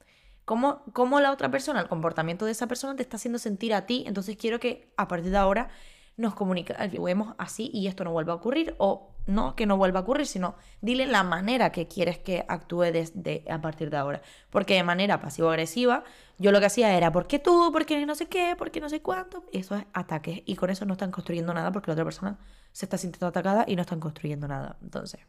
cómo, 0.45 0.85
cómo 0.93 1.19
la 1.19 1.33
otra 1.33 1.51
persona, 1.51 1.81
el 1.81 1.89
comportamiento 1.89 2.45
de 2.45 2.51
esa 2.53 2.67
persona 2.67 2.95
te 2.95 3.03
está 3.03 3.17
haciendo 3.17 3.39
sentir 3.39 3.73
a 3.73 3.85
ti, 3.85 4.05
entonces 4.07 4.37
quiero 4.37 4.61
que 4.61 4.93
a 4.95 5.09
partir 5.09 5.31
de 5.31 5.37
ahora 5.37 5.69
nos 6.17 6.33
comuniquemos 6.33 7.35
así 7.37 7.69
y 7.71 7.87
esto 7.87 8.03
no 8.03 8.11
vuelva 8.11 8.33
a 8.33 8.37
ocurrir 8.37 8.75
o 8.79 9.11
no 9.27 9.55
que 9.55 9.67
no 9.67 9.77
vuelva 9.77 9.99
a 9.99 10.03
ocurrir, 10.03 10.25
sino 10.25 10.55
dile 10.81 11.05
la 11.05 11.21
manera 11.21 11.71
que 11.71 11.87
quieres 11.87 12.17
que 12.17 12.43
actúe 12.47 12.91
desde 12.91 13.43
a 13.49 13.61
partir 13.61 13.91
de 13.91 13.97
ahora. 13.97 14.21
Porque 14.49 14.73
de 14.73 14.83
manera 14.83 15.21
pasivo-agresiva, 15.21 16.03
yo 16.39 16.51
lo 16.51 16.59
que 16.59 16.65
hacía 16.65 16.97
era, 16.97 17.11
¿por 17.11 17.27
qué 17.27 17.37
tú? 17.37 17.71
¿Por 17.71 17.85
qué 17.85 18.03
no 18.05 18.15
sé 18.15 18.27
qué? 18.27 18.55
¿Por 18.57 18.71
qué 18.71 18.81
no 18.81 18.89
sé 18.89 19.01
cuánto? 19.01 19.45
Eso 19.53 19.75
es 19.75 19.85
ataque. 19.93 20.43
Y 20.47 20.55
con 20.55 20.71
eso 20.71 20.85
no 20.85 20.93
están 20.93 21.11
construyendo 21.11 21.53
nada 21.53 21.71
porque 21.71 21.91
la 21.91 21.93
otra 21.93 22.05
persona 22.05 22.39
se 22.71 22.85
está 22.85 22.97
sintiendo 22.97 23.27
atacada 23.27 23.65
y 23.67 23.75
no 23.75 23.81
están 23.81 23.99
construyendo 23.99 24.47
nada. 24.47 24.77
Entonces, 24.81 25.19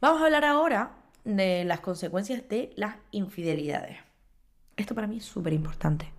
vamos 0.00 0.22
a 0.22 0.26
hablar 0.26 0.44
ahora 0.44 0.92
de 1.24 1.64
las 1.64 1.80
consecuencias 1.80 2.48
de 2.48 2.72
las 2.76 2.96
infidelidades. 3.10 3.98
Esto 4.76 4.94
para 4.94 5.08
mí 5.08 5.16
es 5.16 5.24
súper 5.24 5.54
importante. 5.54 6.12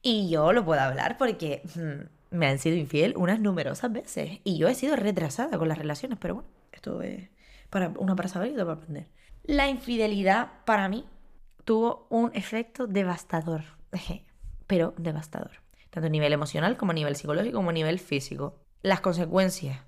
Y 0.00 0.30
yo 0.30 0.54
lo 0.54 0.64
puedo 0.64 0.80
hablar 0.80 1.18
porque... 1.18 1.62
Hmm, 1.74 2.13
me 2.34 2.48
han 2.48 2.58
sido 2.58 2.76
infiel 2.76 3.14
unas 3.16 3.40
numerosas 3.40 3.92
veces 3.92 4.40
y 4.44 4.58
yo 4.58 4.68
he 4.68 4.74
sido 4.74 4.96
retrasada 4.96 5.56
con 5.56 5.68
las 5.68 5.78
relaciones, 5.78 6.18
pero 6.20 6.34
bueno, 6.34 6.48
esto 6.72 7.00
es 7.00 7.30
para 7.70 7.88
una 7.96 8.16
para 8.16 8.28
saber 8.28 8.50
y 8.50 8.52
otra 8.52 8.64
para 8.64 8.76
aprender. 8.76 9.08
La 9.44 9.68
infidelidad 9.68 10.64
para 10.64 10.88
mí 10.88 11.06
tuvo 11.64 12.06
un 12.10 12.30
efecto 12.34 12.86
devastador, 12.86 13.62
pero 14.66 14.94
devastador, 14.98 15.62
tanto 15.90 16.08
a 16.08 16.10
nivel 16.10 16.32
emocional 16.32 16.76
como 16.76 16.90
a 16.92 16.94
nivel 16.94 17.16
psicológico 17.16 17.56
como 17.56 17.70
a 17.70 17.74
nivel 17.74 17.98
físico. 17.98 18.58
Las 18.82 19.00
consecuencias 19.00 19.80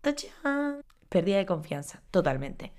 ¡Tachán! 0.00 0.82
Pérdida 1.08 1.38
de 1.38 1.46
confianza, 1.46 2.02
totalmente. 2.10 2.72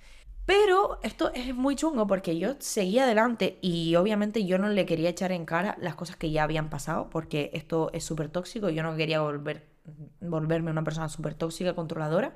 Pero 0.46 1.00
esto 1.02 1.32
es 1.34 1.56
muy 1.56 1.76
chungo 1.76 2.06
porque 2.06 2.38
yo 2.38 2.56
seguía 2.60 3.06
adelante 3.06 3.58
y 3.62 3.96
obviamente 3.96 4.46
yo 4.46 4.60
no 4.60 4.70
le 4.70 4.86
quería 4.86 5.10
echar 5.10 5.32
en 5.32 5.46
cara 5.46 5.76
las 5.80 5.96
cosas 5.96 6.18
que 6.18 6.30
ya 6.30 6.44
habían 6.44 6.70
pasado 6.70 7.10
porque 7.10 7.50
esto 7.54 7.90
es 7.94 8.04
súper 8.04 8.30
tóxico. 8.30 8.70
Yo 8.70 8.84
no 8.84 8.96
quería 8.96 9.22
volver, 9.22 9.68
volverme 10.22 10.70
una 10.70 10.84
persona 10.84 11.10
súper 11.10 11.34
tóxica, 11.34 11.74
controladora. 11.74 12.36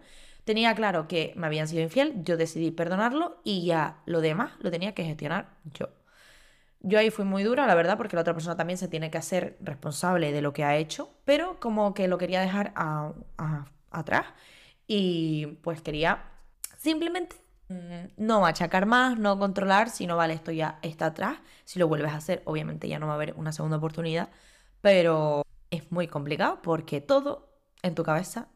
Tenía 0.50 0.74
claro 0.74 1.08
que 1.08 1.32
me 1.36 1.46
habían 1.46 1.68
sido 1.68 1.84
infiel, 1.84 2.24
yo 2.24 2.36
decidí 2.36 2.72
perdonarlo 2.72 3.40
y 3.44 3.68
ya 3.68 4.02
lo 4.08 4.20
demás 4.20 4.54
lo 4.62 4.72
tenía 4.72 4.96
que 4.96 5.04
gestionar 5.04 5.56
yo. 5.76 5.90
Yo 6.80 6.98
ahí 6.98 7.12
fui 7.12 7.24
muy 7.24 7.44
dura, 7.44 7.68
la 7.68 7.76
verdad, 7.76 7.98
porque 7.98 8.16
la 8.16 8.24
otra 8.24 8.34
persona 8.34 8.58
también 8.58 8.78
se 8.80 8.88
tiene 8.88 9.12
que 9.12 9.20
hacer 9.20 9.58
responsable 9.62 10.32
de 10.32 10.42
lo 10.42 10.52
que 10.52 10.64
ha 10.64 10.76
hecho, 10.76 11.12
pero 11.24 11.60
como 11.60 11.94
que 11.94 12.08
lo 12.08 12.18
quería 12.18 12.42
dejar 12.42 12.74
atrás 13.92 14.26
y 14.88 15.46
pues 15.62 15.84
quería 15.84 16.24
simplemente 16.80 17.36
mm, 17.68 18.14
no 18.18 18.42
machacar 18.42 18.88
más, 18.88 19.20
no 19.20 19.38
controlar, 19.38 19.92
si 19.92 20.08
no 20.08 20.18
vale, 20.18 20.34
esto 20.34 20.52
ya 20.52 20.80
está 20.82 21.06
atrás. 21.06 21.38
Si 21.64 21.78
lo 21.78 21.88
vuelves 21.88 22.12
a 22.12 22.16
hacer, 22.18 22.42
obviamente 22.46 22.88
ya 22.90 22.98
no 22.98 23.06
va 23.06 23.14
a 23.14 23.16
haber 23.18 23.36
una 23.38 23.52
segunda 23.52 23.78
oportunidad, 23.78 24.30
pero 24.82 25.44
es 25.70 25.92
muy 25.92 26.08
complicado 26.08 26.60
porque 26.64 27.02
todo 27.02 27.50
en 27.84 27.94
tu 27.94 28.02
cabeza 28.02 28.48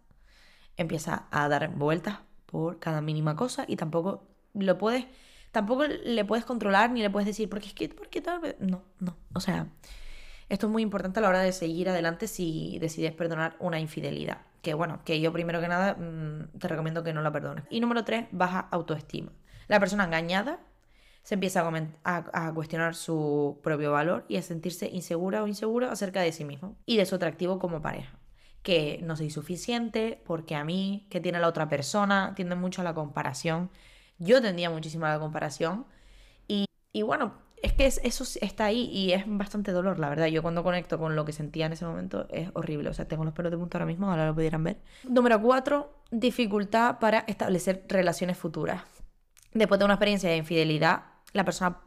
empieza 0.77 1.27
a 1.31 1.47
dar 1.49 1.69
vueltas 1.69 2.19
por 2.45 2.79
cada 2.79 3.01
mínima 3.01 3.35
cosa 3.35 3.65
y 3.67 3.75
tampoco 3.75 4.27
lo 4.53 4.77
puedes 4.77 5.05
tampoco 5.53 5.85
le 5.85 6.25
puedes 6.25 6.43
controlar 6.43 6.91
ni 6.91 7.01
le 7.01 7.09
puedes 7.09 7.27
decir, 7.27 7.47
porque 7.47 7.67
es 7.67 7.73
que, 7.73 7.87
porque 7.87 8.21
tal. 8.21 8.55
No, 8.59 8.83
no. 8.99 9.15
O 9.33 9.39
sea, 9.39 9.67
esto 10.49 10.65
es 10.65 10.71
muy 10.71 10.81
importante 10.81 11.19
a 11.19 11.21
la 11.21 11.29
hora 11.29 11.39
de 11.39 11.53
seguir 11.53 11.87
adelante 11.87 12.27
si 12.27 12.77
decides 12.79 13.13
perdonar 13.13 13.55
una 13.59 13.79
infidelidad. 13.79 14.41
Que 14.61 14.73
bueno, 14.73 15.01
que 15.05 15.21
yo 15.21 15.31
primero 15.31 15.61
que 15.61 15.67
nada 15.67 15.93
mm, 15.93 16.57
te 16.57 16.67
recomiendo 16.67 17.03
que 17.03 17.13
no 17.13 17.21
la 17.21 17.31
perdones. 17.31 17.65
Y 17.69 17.79
número 17.79 18.03
tres, 18.03 18.25
baja 18.31 18.67
autoestima. 18.71 19.31
La 19.67 19.79
persona 19.79 20.05
engañada 20.05 20.59
se 21.21 21.35
empieza 21.35 21.61
a, 22.03 22.47
a, 22.47 22.53
cuestionar 22.53 22.95
su 22.95 23.59
propio 23.63 23.91
valor 23.91 24.25
y 24.27 24.37
a 24.37 24.41
sentirse 24.41 24.89
insegura 24.89 25.43
o 25.43 25.47
inseguro 25.47 25.89
acerca 25.89 26.21
de 26.21 26.31
sí 26.31 26.45
mismo 26.45 26.77
y 26.85 26.97
de 26.97 27.05
su 27.05 27.15
atractivo 27.15 27.59
como 27.59 27.81
pareja. 27.81 28.17
Que 28.63 28.99
no 29.03 29.15
soy 29.15 29.29
suficiente, 29.29 30.21
porque 30.25 30.55
a 30.55 30.63
mí, 30.63 31.05
que 31.09 31.19
tiene 31.19 31.39
la 31.39 31.47
otra 31.47 31.69
persona, 31.69 32.33
tiende 32.35 32.55
mucho 32.55 32.81
a 32.81 32.83
la 32.83 32.93
comparación 32.93 33.69
yo 34.23 34.41
tendía 34.41 34.69
muchísimo 34.69 35.05
a 35.05 35.09
la 35.09 35.19
comparación. 35.19 35.85
Y, 36.47 36.65
y 36.91 37.01
bueno, 37.01 37.33
es 37.61 37.73
que 37.73 37.85
eso 37.85 38.25
está 38.41 38.65
ahí 38.65 38.89
y 38.91 39.13
es 39.13 39.23
bastante 39.25 39.71
dolor, 39.71 39.99
la 39.99 40.09
verdad. 40.09 40.27
Yo 40.27 40.41
cuando 40.41 40.63
conecto 40.63 40.97
con 40.97 41.15
lo 41.15 41.25
que 41.25 41.31
sentía 41.31 41.65
en 41.65 41.73
ese 41.73 41.85
momento 41.85 42.27
es 42.29 42.49
horrible. 42.53 42.89
O 42.89 42.93
sea, 42.93 43.07
tengo 43.07 43.23
los 43.23 43.33
pelos 43.33 43.51
de 43.51 43.57
punta 43.57 43.77
ahora 43.77 43.85
mismo, 43.85 44.09
ahora 44.09 44.27
lo 44.27 44.35
pudieran 44.35 44.63
ver. 44.63 44.77
Número 45.07 45.41
cuatro, 45.41 46.03
dificultad 46.11 46.99
para 46.99 47.19
establecer 47.19 47.85
relaciones 47.87 48.37
futuras. 48.37 48.83
Después 49.53 49.79
de 49.79 49.85
una 49.85 49.95
experiencia 49.95 50.29
de 50.29 50.37
infidelidad, 50.37 51.03
la 51.33 51.45
persona, 51.45 51.79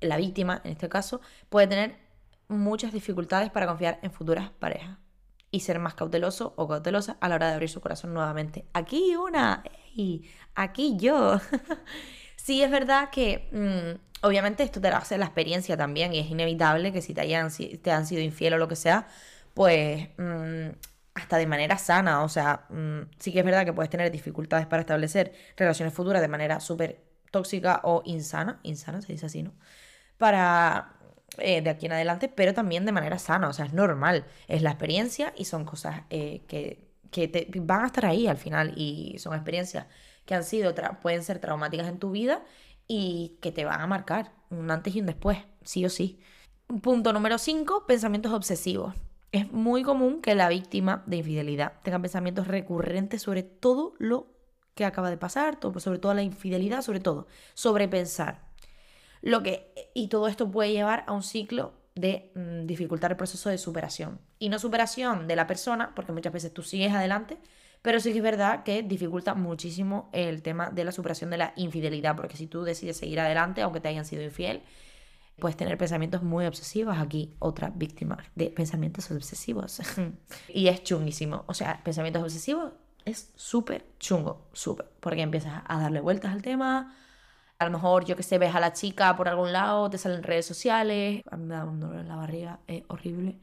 la 0.00 0.16
víctima 0.16 0.60
en 0.64 0.72
este 0.72 0.88
caso, 0.88 1.20
puede 1.48 1.66
tener 1.66 1.96
muchas 2.48 2.92
dificultades 2.92 3.50
para 3.50 3.66
confiar 3.66 3.98
en 4.02 4.10
futuras 4.10 4.50
parejas 4.50 4.98
y 5.50 5.60
ser 5.60 5.78
más 5.78 5.94
cauteloso 5.94 6.52
o 6.56 6.68
cautelosa 6.68 7.16
a 7.20 7.28
la 7.28 7.36
hora 7.36 7.48
de 7.48 7.54
abrir 7.54 7.70
su 7.70 7.80
corazón 7.80 8.12
nuevamente. 8.14 8.66
Aquí 8.72 9.16
una, 9.16 9.62
y 9.94 10.28
aquí 10.54 10.96
yo. 10.98 11.40
sí, 12.36 12.62
es 12.62 12.70
verdad 12.70 13.10
que 13.10 13.48
mm, 13.52 14.26
obviamente 14.26 14.62
esto 14.62 14.80
te 14.80 14.88
hace 14.88 15.18
la 15.18 15.26
experiencia 15.26 15.76
también 15.76 16.12
y 16.12 16.18
es 16.18 16.30
inevitable 16.30 16.92
que 16.92 17.02
si 17.02 17.14
te, 17.14 17.22
hayan, 17.22 17.50
te 17.50 17.90
han 17.90 18.06
sido 18.06 18.22
infiel 18.22 18.54
o 18.54 18.58
lo 18.58 18.68
que 18.68 18.76
sea, 18.76 19.08
pues 19.54 20.08
mm, 20.18 20.68
hasta 21.14 21.36
de 21.36 21.46
manera 21.46 21.78
sana, 21.78 22.22
o 22.22 22.28
sea, 22.28 22.66
mm, 22.70 23.10
sí 23.18 23.32
que 23.32 23.40
es 23.40 23.44
verdad 23.44 23.64
que 23.64 23.72
puedes 23.72 23.90
tener 23.90 24.10
dificultades 24.10 24.66
para 24.66 24.80
establecer 24.80 25.32
relaciones 25.56 25.94
futuras 25.94 26.22
de 26.22 26.28
manera 26.28 26.60
súper 26.60 27.02
tóxica 27.30 27.80
o 27.84 28.02
insana, 28.04 28.60
insana 28.62 29.02
se 29.02 29.12
dice 29.12 29.26
así, 29.26 29.42
¿no? 29.42 29.52
Para 30.16 30.97
eh, 31.40 31.62
de 31.62 31.70
aquí 31.70 31.86
en 31.86 31.92
adelante, 31.92 32.28
pero 32.28 32.54
también 32.54 32.84
de 32.84 32.92
manera 32.92 33.18
sana, 33.18 33.48
o 33.48 33.52
sea, 33.52 33.66
es 33.66 33.72
normal, 33.72 34.24
es 34.46 34.62
la 34.62 34.70
experiencia 34.70 35.32
y 35.36 35.44
son 35.44 35.64
cosas 35.64 36.02
eh, 36.10 36.42
que, 36.46 36.88
te, 37.28 37.48
van 37.60 37.82
a 37.82 37.86
estar 37.86 38.06
ahí 38.06 38.26
al 38.26 38.36
final 38.36 38.74
y 38.76 39.16
son 39.18 39.34
experiencias 39.34 39.86
que 40.24 40.34
han 40.34 40.44
sido, 40.44 40.74
pueden 41.00 41.22
ser 41.22 41.38
traumáticas 41.38 41.88
en 41.88 41.98
tu 41.98 42.10
vida 42.10 42.42
y 42.86 43.38
que 43.40 43.52
te 43.52 43.64
van 43.64 43.80
a 43.80 43.86
marcar 43.86 44.32
un 44.50 44.70
antes 44.70 44.94
y 44.94 45.00
un 45.00 45.06
después, 45.06 45.38
sí 45.62 45.84
o 45.84 45.90
sí. 45.90 46.20
Punto 46.82 47.12
número 47.12 47.38
5, 47.38 47.86
pensamientos 47.86 48.32
obsesivos. 48.32 48.94
Es 49.32 49.50
muy 49.52 49.82
común 49.82 50.20
que 50.22 50.34
la 50.34 50.48
víctima 50.48 51.02
de 51.06 51.18
infidelidad 51.18 51.74
tenga 51.82 51.98
pensamientos 51.98 52.46
recurrentes 52.46 53.22
sobre 53.22 53.42
todo 53.42 53.94
lo 53.98 54.26
que 54.74 54.84
acaba 54.84 55.10
de 55.10 55.16
pasar, 55.16 55.58
sobre 55.78 55.98
toda 55.98 56.14
la 56.14 56.22
infidelidad, 56.22 56.82
sobre 56.82 57.00
todo, 57.00 57.26
sobre 57.54 57.88
pensar. 57.88 58.47
Lo 59.22 59.42
que, 59.42 59.72
y 59.94 60.08
todo 60.08 60.28
esto 60.28 60.50
puede 60.50 60.72
llevar 60.72 61.04
a 61.06 61.12
un 61.12 61.22
ciclo 61.22 61.72
de 61.94 62.30
mm, 62.34 62.66
dificultar 62.66 63.10
el 63.10 63.16
proceso 63.16 63.50
de 63.50 63.58
superación. 63.58 64.20
Y 64.38 64.48
no 64.48 64.58
superación 64.58 65.26
de 65.26 65.36
la 65.36 65.46
persona, 65.46 65.94
porque 65.94 66.12
muchas 66.12 66.32
veces 66.32 66.52
tú 66.52 66.62
sigues 66.62 66.92
adelante, 66.92 67.38
pero 67.82 68.00
sí 68.00 68.12
que 68.12 68.18
es 68.18 68.24
verdad 68.24 68.62
que 68.62 68.82
dificulta 68.82 69.34
muchísimo 69.34 70.08
el 70.12 70.42
tema 70.42 70.70
de 70.70 70.84
la 70.84 70.92
superación 70.92 71.30
de 71.30 71.38
la 71.38 71.52
infidelidad, 71.56 72.16
porque 72.16 72.36
si 72.36 72.46
tú 72.46 72.62
decides 72.62 72.96
seguir 72.96 73.20
adelante, 73.20 73.62
aunque 73.62 73.80
te 73.80 73.88
hayan 73.88 74.04
sido 74.04 74.22
infiel, 74.22 74.62
puedes 75.38 75.56
tener 75.56 75.78
pensamientos 75.78 76.22
muy 76.22 76.46
obsesivos. 76.46 76.96
Aquí 76.98 77.34
otra 77.38 77.70
víctima 77.70 78.18
de 78.34 78.50
pensamientos 78.50 79.10
obsesivos. 79.10 79.80
y 80.48 80.68
es 80.68 80.82
chunguísimo. 80.82 81.44
O 81.46 81.54
sea, 81.54 81.80
pensamientos 81.84 82.22
obsesivos 82.22 82.72
es 83.04 83.32
súper 83.36 83.86
chungo, 83.98 84.48
súper, 84.52 84.86
porque 85.00 85.22
empiezas 85.22 85.62
a 85.66 85.80
darle 85.80 86.00
vueltas 86.00 86.32
al 86.32 86.42
tema, 86.42 86.94
a 87.58 87.64
lo 87.64 87.70
mejor, 87.72 88.04
yo 88.04 88.16
que 88.16 88.22
sé, 88.22 88.38
ves 88.38 88.54
a 88.54 88.60
la 88.60 88.72
chica 88.72 89.16
por 89.16 89.28
algún 89.28 89.52
lado, 89.52 89.90
te 89.90 89.98
salen 89.98 90.22
redes 90.22 90.46
sociales, 90.46 91.22
a 91.30 91.36
mí 91.36 91.44
me 91.44 91.54
da 91.54 91.64
un 91.64 91.80
dolor 91.80 92.00
en 92.00 92.08
la 92.08 92.16
barriga, 92.16 92.60
es 92.66 92.84
horrible, 92.88 93.38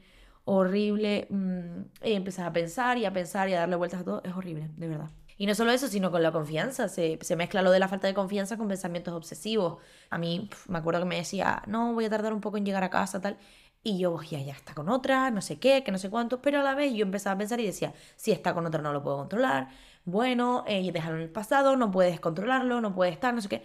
horrible. 0.45 1.27
Mm, 1.29 1.81
y 2.03 2.13
empiezas 2.13 2.47
a 2.47 2.53
pensar 2.53 2.97
y 2.97 3.05
a 3.05 3.13
pensar 3.13 3.49
y 3.49 3.53
a 3.53 3.59
darle 3.59 3.75
vueltas 3.75 4.01
a 4.01 4.03
todo, 4.05 4.21
es 4.23 4.33
horrible, 4.33 4.69
de 4.77 4.87
verdad. 4.87 5.09
Y 5.37 5.47
no 5.47 5.55
solo 5.55 5.71
eso, 5.71 5.87
sino 5.87 6.11
con 6.11 6.23
la 6.23 6.31
confianza. 6.31 6.87
Se, 6.87 7.19
mezcla 7.35 7.61
lo 7.61 7.71
de 7.71 7.79
la 7.79 7.87
falta 7.87 8.07
de 8.07 8.13
confianza 8.13 8.57
con 8.57 8.67
pensamientos 8.67 9.13
obsesivos. 9.13 9.79
A 10.09 10.17
mí 10.17 10.49
me 10.67 10.77
acuerdo 10.77 11.01
que 11.01 11.05
me 11.05 11.17
decía, 11.17 11.61
no, 11.67 11.93
voy 11.93 12.05
a 12.05 12.09
tardar 12.09 12.33
un 12.33 12.41
poco 12.41 12.57
en 12.57 12.65
llegar 12.65 12.83
a 12.83 12.89
casa, 12.89 13.19
tal. 13.21 13.37
Y 13.83 13.99
yo, 13.99 14.21
ya, 14.23 14.39
ya 14.41 14.53
está 14.53 14.73
con 14.73 14.89
otra, 14.89 15.29
no 15.31 15.41
sé 15.41 15.59
qué, 15.59 15.83
que 15.83 15.91
no 15.91 15.97
sé 15.97 16.09
cuánto. 16.09 16.41
Pero 16.41 16.61
a 16.61 16.63
la 16.63 16.73
vez 16.73 16.93
yo 16.93 17.03
empezaba 17.03 17.35
a 17.35 17.37
pensar 17.37 17.59
y 17.59 17.65
decía, 17.65 17.93
si 18.15 18.31
está 18.31 18.53
con 18.53 18.65
otra 18.65 18.81
no 18.81 18.93
lo 18.93 19.03
puedo 19.03 19.17
controlar. 19.17 19.69
Bueno, 20.05 20.63
eh, 20.67 20.91
déjalo 20.91 21.17
en 21.17 21.23
el 21.23 21.29
pasado, 21.29 21.75
no 21.75 21.89
puedes 21.89 22.19
controlarlo, 22.19 22.79
no 22.79 22.93
puedes 22.93 23.15
estar, 23.15 23.33
no 23.33 23.41
sé 23.41 23.49
qué. 23.49 23.63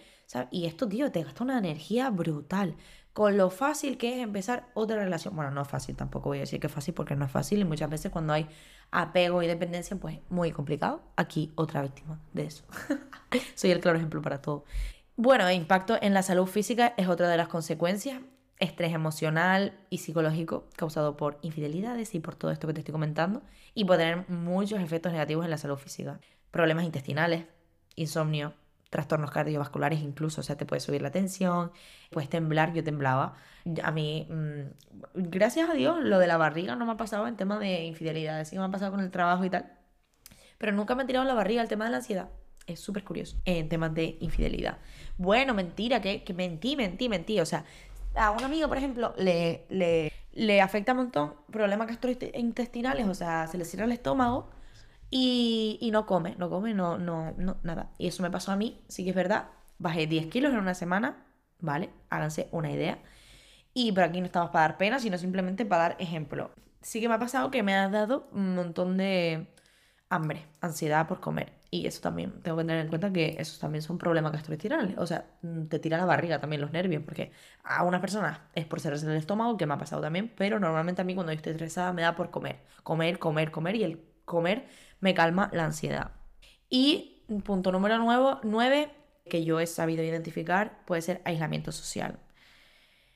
Y 0.49 0.65
esto, 0.65 0.87
tío, 0.87 1.11
te 1.11 1.23
gasta 1.23 1.43
una 1.43 1.59
energía 1.59 2.09
brutal. 2.09 2.75
Con 3.13 3.37
lo 3.37 3.49
fácil 3.49 3.97
que 3.97 4.15
es 4.15 4.23
empezar 4.23 4.69
otra 4.73 4.95
relación. 4.97 5.35
Bueno, 5.35 5.51
no 5.51 5.61
es 5.61 5.67
fácil, 5.67 5.95
tampoco 5.95 6.29
voy 6.29 6.39
a 6.39 6.41
decir 6.41 6.59
que 6.59 6.67
es 6.67 6.73
fácil 6.73 6.93
porque 6.93 7.15
no 7.15 7.25
es 7.25 7.31
fácil 7.31 7.59
y 7.59 7.65
muchas 7.65 7.89
veces 7.89 8.11
cuando 8.11 8.33
hay 8.33 8.47
apego 8.89 9.43
y 9.43 9.47
dependencia, 9.47 9.97
pues 9.97 10.19
muy 10.29 10.51
complicado. 10.51 11.03
Aquí 11.15 11.51
otra 11.55 11.81
víctima 11.81 12.19
de 12.33 12.45
eso. 12.45 12.63
Soy 13.55 13.71
el 13.71 13.79
claro 13.79 13.97
ejemplo 13.97 14.21
para 14.21 14.41
todo. 14.41 14.63
Bueno, 15.17 15.47
el 15.47 15.55
impacto 15.55 15.97
en 16.01 16.13
la 16.13 16.23
salud 16.23 16.47
física 16.47 16.93
es 16.97 17.07
otra 17.07 17.27
de 17.29 17.37
las 17.37 17.49
consecuencias. 17.49 18.21
Estrés 18.61 18.93
emocional 18.93 19.73
y 19.89 19.97
psicológico 19.97 20.69
causado 20.77 21.17
por 21.17 21.39
infidelidades 21.41 22.15
y 22.15 22.19
por 22.19 22.35
todo 22.35 22.51
esto 22.51 22.67
que 22.67 22.73
te 22.73 22.79
estoy 22.79 22.93
comentando. 22.93 23.41
Y 23.73 23.83
puede 23.85 24.03
tener 24.03 24.29
muchos 24.29 24.79
efectos 24.79 25.11
negativos 25.11 25.43
en 25.43 25.51
la 25.51 25.57
salud 25.57 25.77
física. 25.77 26.19
Problemas 26.51 26.85
intestinales, 26.85 27.45
insomnio, 27.95 28.53
trastornos 28.91 29.31
cardiovasculares 29.31 30.01
incluso, 30.01 30.41
o 30.41 30.43
sea, 30.43 30.57
te 30.57 30.65
puede 30.65 30.81
subir 30.81 31.01
la 31.01 31.11
tensión, 31.11 31.71
puedes 32.11 32.29
temblar, 32.29 32.73
yo 32.73 32.83
temblaba. 32.83 33.35
A 33.83 33.91
mí, 33.91 34.27
mm, 34.29 34.61
gracias 35.15 35.69
a 35.69 35.73
Dios, 35.73 35.99
lo 36.03 36.19
de 36.19 36.27
la 36.27 36.37
barriga 36.37 36.75
no 36.75 36.85
me 36.85 36.91
ha 36.91 36.97
pasado 36.97 37.27
en 37.27 37.37
tema 37.37 37.57
de 37.57 37.85
infidelidad, 37.85 38.45
sí 38.45 38.57
me 38.57 38.65
ha 38.65 38.69
pasado 38.69 38.91
con 38.91 38.99
el 38.99 39.09
trabajo 39.09 39.43
y 39.43 39.49
tal, 39.49 39.71
pero 40.57 40.71
nunca 40.73 40.93
me 40.93 41.03
ha 41.03 41.07
tirado 41.07 41.25
la 41.25 41.33
barriga 41.33 41.61
el 41.61 41.67
tema 41.67 41.85
de 41.85 41.91
la 41.91 41.97
ansiedad. 41.97 42.29
Es 42.67 42.79
súper 42.79 43.03
curioso 43.03 43.37
en 43.45 43.69
temas 43.69 43.93
de 43.95 44.17
infidelidad. 44.19 44.77
Bueno, 45.17 45.53
mentira, 45.53 45.99
que, 46.01 46.23
que 46.23 46.33
mentí, 46.33 46.75
mentí, 46.75 47.09
mentí. 47.09 47.39
O 47.39 47.45
sea, 47.45 47.65
a 48.15 48.31
un 48.31 48.43
amigo, 48.43 48.67
por 48.67 48.77
ejemplo, 48.77 49.13
le, 49.17 49.65
le, 49.69 50.11
le 50.33 50.61
afecta 50.61 50.93
un 50.93 50.99
montón 50.99 51.33
problemas 51.51 51.87
gastrointestinales, 51.87 53.07
o 53.07 53.13
sea, 53.13 53.47
se 53.47 53.57
le 53.57 53.65
cierra 53.65 53.85
el 53.85 53.91
estómago 53.91 54.49
y, 55.09 55.89
no 55.91 56.05
come, 56.05 56.35
no 56.37 56.49
come, 56.49 56.73
no, 56.73 56.97
no, 56.97 57.33
no, 57.37 57.57
nada. 57.63 57.91
Y 57.97 58.07
eso 58.07 58.23
me 58.23 58.31
pasó 58.31 58.51
a 58.53 58.55
mí, 58.55 58.81
sí 58.87 59.03
que 59.03 59.09
es 59.09 59.15
verdad. 59.15 59.49
Bajé 59.77 60.07
10 60.07 60.27
kilos 60.27 60.53
en 60.53 60.59
una 60.59 60.73
semana, 60.73 61.25
¿vale? 61.59 61.89
Háganse 62.09 62.47
una 62.51 62.71
idea. 62.71 62.99
Y 63.73 63.91
por 63.91 64.03
aquí 64.03 64.19
no 64.21 64.25
estamos 64.25 64.51
para 64.51 64.69
dar 64.69 64.77
pena, 64.77 64.99
sino 64.99 65.17
simplemente 65.17 65.65
para 65.65 65.83
dar 65.83 65.95
ejemplo. 65.99 66.51
Sí 66.81 67.01
que 67.01 67.09
me 67.09 67.15
ha 67.15 67.19
pasado 67.19 67.51
que 67.51 67.61
me 67.63 67.75
ha 67.75 67.89
dado 67.89 68.29
un 68.31 68.55
montón 68.55 68.97
de 68.97 69.47
hambre, 70.09 70.45
ansiedad 70.61 71.07
por 71.07 71.19
comer. 71.19 71.60
Y 71.73 71.87
eso 71.87 72.01
también, 72.01 72.41
tengo 72.43 72.57
que 72.57 72.65
tener 72.65 72.81
en 72.81 72.89
cuenta 72.89 73.13
que 73.13 73.37
esos 73.39 73.57
también 73.57 73.81
son 73.81 73.97
problemas 73.97 74.33
gastrointestinales. 74.33 74.97
O 74.97 75.07
sea, 75.07 75.25
te 75.69 75.79
tira 75.79 75.97
la 75.97 76.03
barriga 76.03 76.37
también 76.41 76.61
los 76.61 76.73
nervios, 76.73 77.01
porque 77.01 77.31
a 77.63 77.85
unas 77.85 78.01
personas 78.01 78.41
es 78.53 78.65
por 78.65 78.81
cerrarse 78.81 79.05
el 79.05 79.15
estómago, 79.15 79.55
que 79.55 79.65
me 79.65 79.75
ha 79.75 79.77
pasado 79.77 80.01
también, 80.01 80.33
pero 80.35 80.59
normalmente 80.59 81.01
a 81.01 81.05
mí 81.05 81.15
cuando 81.15 81.31
estoy 81.31 81.53
estresada 81.53 81.93
me 81.93 82.01
da 82.01 82.13
por 82.13 82.29
comer. 82.29 82.59
Comer, 82.83 83.19
comer, 83.19 83.51
comer, 83.51 83.75
y 83.77 83.83
el 83.85 84.03
comer 84.25 84.67
me 84.99 85.13
calma 85.13 85.49
la 85.53 85.63
ansiedad. 85.63 86.11
Y 86.69 87.23
punto 87.45 87.71
número 87.71 87.97
nueve, 88.43 88.91
que 89.29 89.45
yo 89.45 89.61
he 89.61 89.65
sabido 89.65 90.03
identificar, 90.03 90.83
puede 90.85 91.01
ser 91.01 91.21
aislamiento 91.23 91.71
social. 91.71 92.19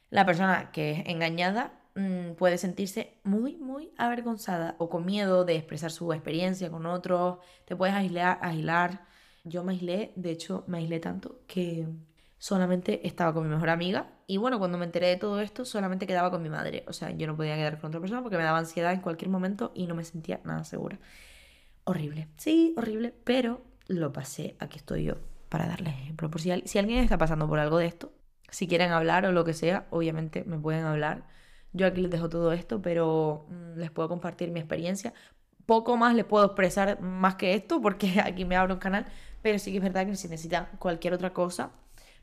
La 0.09 0.25
persona 0.25 0.71
que 0.71 0.91
es 0.91 1.07
engañada 1.07 1.73
mm, 1.95 2.33
puede 2.35 2.57
sentirse 2.57 3.19
muy, 3.23 3.57
muy 3.57 3.91
avergonzada 3.97 4.75
o 4.79 4.89
con 4.89 5.05
miedo 5.05 5.45
de 5.45 5.55
expresar 5.55 5.91
su 5.91 6.11
experiencia 6.13 6.69
con 6.69 6.85
otros. 6.85 7.39
Te 7.65 7.75
puedes 7.75 7.95
aislar, 7.95 8.39
aislar. 8.41 9.05
Yo 9.43 9.63
me 9.63 9.73
aislé, 9.73 10.13
de 10.15 10.31
hecho, 10.31 10.63
me 10.67 10.79
aislé 10.79 10.99
tanto 10.99 11.41
que 11.47 11.87
solamente 12.37 13.07
estaba 13.07 13.33
con 13.33 13.43
mi 13.43 13.49
mejor 13.49 13.69
amiga. 13.69 14.11
Y 14.27 14.37
bueno, 14.37 14.59
cuando 14.59 14.77
me 14.77 14.85
enteré 14.85 15.07
de 15.07 15.17
todo 15.17 15.41
esto, 15.41 15.65
solamente 15.65 16.07
quedaba 16.07 16.31
con 16.31 16.41
mi 16.41 16.49
madre. 16.49 16.83
O 16.87 16.93
sea, 16.93 17.11
yo 17.11 17.27
no 17.27 17.35
podía 17.35 17.55
quedar 17.55 17.79
con 17.79 17.89
otra 17.89 17.99
persona 17.99 18.21
porque 18.21 18.37
me 18.37 18.43
daba 18.43 18.59
ansiedad 18.59 18.93
en 18.93 19.01
cualquier 19.01 19.29
momento 19.29 19.71
y 19.75 19.87
no 19.87 19.95
me 19.95 20.03
sentía 20.03 20.41
nada 20.43 20.63
segura. 20.63 20.99
Horrible. 21.83 22.27
Sí, 22.37 22.73
horrible, 22.77 23.13
pero 23.23 23.61
lo 23.87 24.11
pasé. 24.11 24.55
Aquí 24.59 24.77
estoy 24.77 25.03
yo 25.03 25.15
para 25.49 25.67
darles 25.67 25.93
ejemplo. 25.93 26.29
Por 26.29 26.41
si, 26.41 26.51
si 26.65 26.79
alguien 26.79 26.99
está 27.03 27.17
pasando 27.17 27.47
por 27.47 27.59
algo 27.59 27.77
de 27.77 27.85
esto, 27.87 28.11
si 28.49 28.67
quieren 28.67 28.91
hablar 28.91 29.25
o 29.25 29.31
lo 29.31 29.45
que 29.45 29.53
sea, 29.53 29.87
obviamente 29.91 30.43
me 30.45 30.57
pueden 30.59 30.85
hablar. 30.85 31.27
Yo 31.75 31.85
aquí 31.87 32.01
les 32.01 32.09
dejo 32.09 32.29
todo 32.29 32.53
esto, 32.53 32.81
pero 32.81 33.45
mm, 33.49 33.79
les 33.79 33.91
puedo 33.91 34.07
compartir 34.07 34.49
mi 34.49 34.61
experiencia. 34.61 35.13
Poco 35.65 35.97
más 35.97 36.15
les 36.15 36.23
puedo 36.25 36.45
expresar 36.45 37.01
más 37.01 37.35
que 37.35 37.53
esto 37.53 37.81
porque 37.81 38.21
aquí 38.23 38.45
me 38.45 38.55
abro 38.55 38.75
un 38.75 38.79
canal, 38.79 39.05
pero 39.41 39.59
sí 39.59 39.71
que 39.71 39.77
es 39.77 39.83
verdad 39.83 40.05
que 40.05 40.15
si 40.15 40.29
necesitan 40.29 40.69
cualquier 40.79 41.13
otra 41.13 41.33
cosa, 41.33 41.71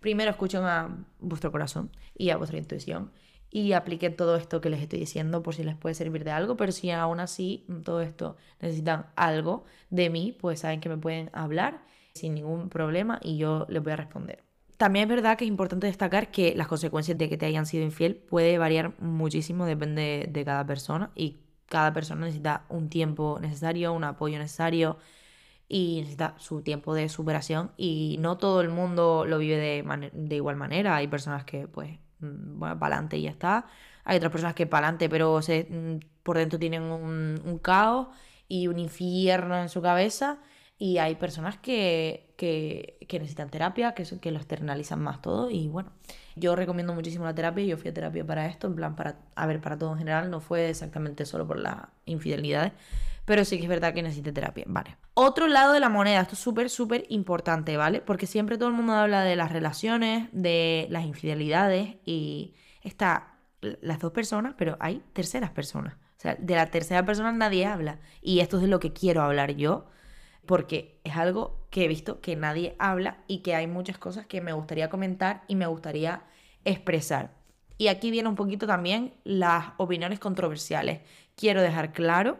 primero 0.00 0.30
escuchen 0.30 0.62
a 0.64 1.04
vuestro 1.20 1.52
corazón 1.52 1.90
y 2.16 2.30
a 2.30 2.38
vuestra 2.38 2.58
intuición 2.58 3.12
y 3.50 3.74
apliquen 3.74 4.16
todo 4.16 4.36
esto 4.36 4.62
que 4.62 4.70
les 4.70 4.80
estoy 4.80 5.00
diciendo 5.00 5.42
por 5.42 5.54
si 5.54 5.64
les 5.64 5.76
puede 5.76 5.94
servir 5.94 6.24
de 6.24 6.30
algo, 6.30 6.56
pero 6.56 6.72
si 6.72 6.90
aún 6.90 7.20
así 7.20 7.66
mm, 7.68 7.82
todo 7.82 8.00
esto 8.00 8.36
necesitan 8.60 9.06
algo 9.16 9.64
de 9.90 10.08
mí, 10.08 10.32
pues 10.32 10.60
saben 10.60 10.80
que 10.80 10.88
me 10.88 10.96
pueden 10.96 11.28
hablar 11.34 11.84
sin 12.14 12.34
ningún 12.34 12.70
problema 12.70 13.20
y 13.22 13.36
yo 13.36 13.66
les 13.68 13.82
voy 13.82 13.92
a 13.92 13.96
responder. 13.96 14.42
También 14.76 15.04
es 15.04 15.16
verdad 15.16 15.38
que 15.38 15.44
es 15.44 15.48
importante 15.48 15.86
destacar 15.86 16.30
que 16.30 16.54
las 16.56 16.66
consecuencias 16.66 17.16
de 17.16 17.28
que 17.28 17.36
te 17.36 17.46
hayan 17.46 17.66
sido 17.66 17.84
infiel 17.84 18.16
puede 18.16 18.58
variar 18.58 18.94
muchísimo, 19.00 19.64
depende 19.64 20.28
de 20.30 20.44
cada 20.44 20.66
persona 20.66 21.10
y 21.14 21.38
cada 21.66 21.92
persona 21.92 22.22
necesita 22.26 22.64
un 22.68 22.88
tiempo 22.88 23.38
necesario, 23.40 23.92
un 23.92 24.04
apoyo 24.04 24.38
necesario 24.38 24.98
y 25.68 26.00
necesita 26.00 26.34
su 26.38 26.62
tiempo 26.62 26.94
de 26.94 27.08
superación 27.08 27.72
y 27.76 28.16
no 28.20 28.36
todo 28.38 28.60
el 28.60 28.68
mundo 28.68 29.24
lo 29.26 29.38
vive 29.38 29.56
de, 29.56 30.10
de 30.12 30.36
igual 30.36 30.56
manera. 30.56 30.96
Hay 30.96 31.08
personas 31.08 31.44
que 31.44 31.66
pues, 31.68 31.98
mm, 32.20 32.58
bueno, 32.58 32.78
para 32.78 32.96
adelante 32.96 33.16
y 33.16 33.22
ya 33.22 33.30
está. 33.30 33.66
Hay 34.04 34.16
otras 34.18 34.32
personas 34.32 34.54
que 34.54 34.66
para 34.66 34.86
adelante 34.88 35.08
pero 35.08 35.40
se, 35.42 35.64
mm, 35.70 36.00
por 36.22 36.36
dentro 36.38 36.58
tienen 36.58 36.82
un, 36.82 37.40
un 37.44 37.58
caos 37.58 38.08
y 38.48 38.66
un 38.68 38.78
infierno 38.78 39.56
en 39.56 39.68
su 39.68 39.80
cabeza 39.80 40.40
y 40.82 40.98
hay 40.98 41.14
personas 41.14 41.58
que, 41.58 42.34
que, 42.36 43.06
necesitan 43.08 43.48
terapia, 43.50 43.94
que, 43.94 44.02
que 44.18 44.32
lo 44.32 44.38
externalizan 44.38 45.00
más 45.00 45.22
todo. 45.22 45.48
Y 45.48 45.68
bueno, 45.68 45.92
yo 46.34 46.56
recomiendo 46.56 46.92
muchísimo 46.92 47.24
la 47.24 47.36
terapia. 47.36 47.64
Yo 47.64 47.76
fui 47.76 47.90
a 47.90 47.94
terapia 47.94 48.26
para 48.26 48.46
esto, 48.46 48.66
en 48.66 48.74
plan, 48.74 48.96
para, 48.96 49.14
a 49.36 49.46
ver, 49.46 49.60
para 49.60 49.78
todo 49.78 49.92
en 49.92 49.98
general. 49.98 50.28
No 50.28 50.40
fue 50.40 50.70
exactamente 50.70 51.24
solo 51.24 51.46
por 51.46 51.60
las 51.60 51.76
infidelidades, 52.04 52.72
pero 53.24 53.44
sí 53.44 53.58
que 53.58 53.62
es 53.62 53.68
verdad 53.68 53.94
que 53.94 54.02
necesité 54.02 54.32
terapia. 54.32 54.64
Vale. 54.66 54.96
Otro 55.14 55.46
lado 55.46 55.72
de 55.72 55.78
la 55.78 55.88
moneda, 55.88 56.20
esto 56.20 56.34
es 56.34 56.40
súper, 56.40 56.68
súper 56.68 57.06
importante, 57.10 57.76
¿vale? 57.76 58.00
Porque 58.00 58.26
siempre 58.26 58.58
todo 58.58 58.70
el 58.70 58.74
mundo 58.74 58.94
habla 58.94 59.22
de 59.22 59.36
las 59.36 59.52
relaciones, 59.52 60.30
de 60.32 60.88
las 60.90 61.04
infidelidades 61.04 61.94
y 62.04 62.56
está 62.82 63.36
las 63.60 64.00
dos 64.00 64.10
personas, 64.10 64.56
pero 64.58 64.76
hay 64.80 65.00
terceras 65.12 65.52
personas. 65.52 65.94
O 65.94 66.20
sea, 66.22 66.34
de 66.34 66.56
la 66.56 66.72
tercera 66.72 67.06
persona 67.06 67.30
nadie 67.30 67.66
habla. 67.66 68.00
Y 68.20 68.40
esto 68.40 68.56
es 68.56 68.62
de 68.62 68.68
lo 68.68 68.80
que 68.80 68.92
quiero 68.92 69.22
hablar 69.22 69.52
yo 69.52 69.86
porque 70.46 71.00
es 71.04 71.16
algo 71.16 71.66
que 71.70 71.84
he 71.84 71.88
visto 71.88 72.20
que 72.20 72.36
nadie 72.36 72.74
habla 72.78 73.24
y 73.26 73.38
que 73.38 73.54
hay 73.54 73.66
muchas 73.66 73.98
cosas 73.98 74.26
que 74.26 74.40
me 74.40 74.52
gustaría 74.52 74.90
comentar 74.90 75.44
y 75.48 75.56
me 75.56 75.66
gustaría 75.66 76.24
expresar. 76.64 77.34
Y 77.78 77.88
aquí 77.88 78.10
viene 78.10 78.28
un 78.28 78.36
poquito 78.36 78.66
también 78.66 79.14
las 79.24 79.72
opiniones 79.78 80.18
controversiales. 80.18 81.00
Quiero 81.36 81.62
dejar 81.62 81.92
claro 81.92 82.38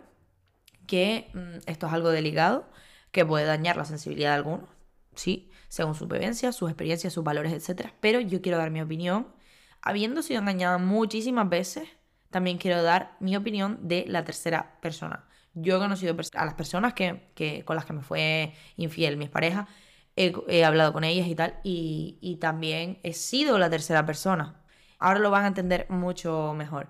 que 0.87 1.31
mm, 1.35 1.59
esto 1.67 1.87
es 1.87 1.93
algo 1.93 2.11
delicado, 2.11 2.69
que 3.11 3.25
puede 3.25 3.45
dañar 3.45 3.77
la 3.77 3.85
sensibilidad 3.85 4.31
de 4.31 4.37
algunos, 4.37 4.69
sí, 5.15 5.51
según 5.69 5.95
su 5.95 6.07
vivencia, 6.07 6.53
sus 6.53 6.71
experiencias, 6.71 7.12
sus 7.12 7.25
valores, 7.25 7.53
etc. 7.53 7.88
Pero 8.01 8.21
yo 8.21 8.43
quiero 8.43 8.59
dar 8.59 8.71
mi 8.71 8.81
opinión. 8.81 9.29
Habiendo 9.81 10.23
sido 10.23 10.41
engañada 10.41 10.79
muchísimas 10.79 11.49
veces, 11.49 11.88
también 12.31 12.59
quiero 12.59 12.83
dar 12.83 13.17
mi 13.21 13.37
opinión 13.37 13.79
de 13.88 14.05
la 14.07 14.25
tercera 14.25 14.79
persona. 14.81 15.27
Yo 15.55 15.77
he 15.77 15.79
conocido 15.79 16.17
a 16.35 16.45
las 16.45 16.55
personas 16.55 16.95
que, 16.95 17.62
con 17.65 17.77
las 17.77 17.85
que 17.85 17.93
me 17.93 18.03
fue 18.03 18.55
infiel 18.77 19.17
mis 19.17 19.29
parejas, 19.29 19.69
he, 20.17 20.65
hablado 20.65 20.93
con 20.93 21.05
ellas 21.05 21.27
y 21.29 21.35
tal, 21.35 21.59
y, 21.62 22.19
y 22.21 22.37
también 22.37 22.99
he 23.03 23.12
sido 23.12 23.59
la 23.59 23.71
tercera 23.71 24.05
persona. 24.07 24.62
Ahora 24.99 25.19
lo 25.19 25.31
van 25.31 25.45
a 25.45 25.49
entender 25.49 25.87
mucho 25.91 26.55
mejor. 26.57 26.88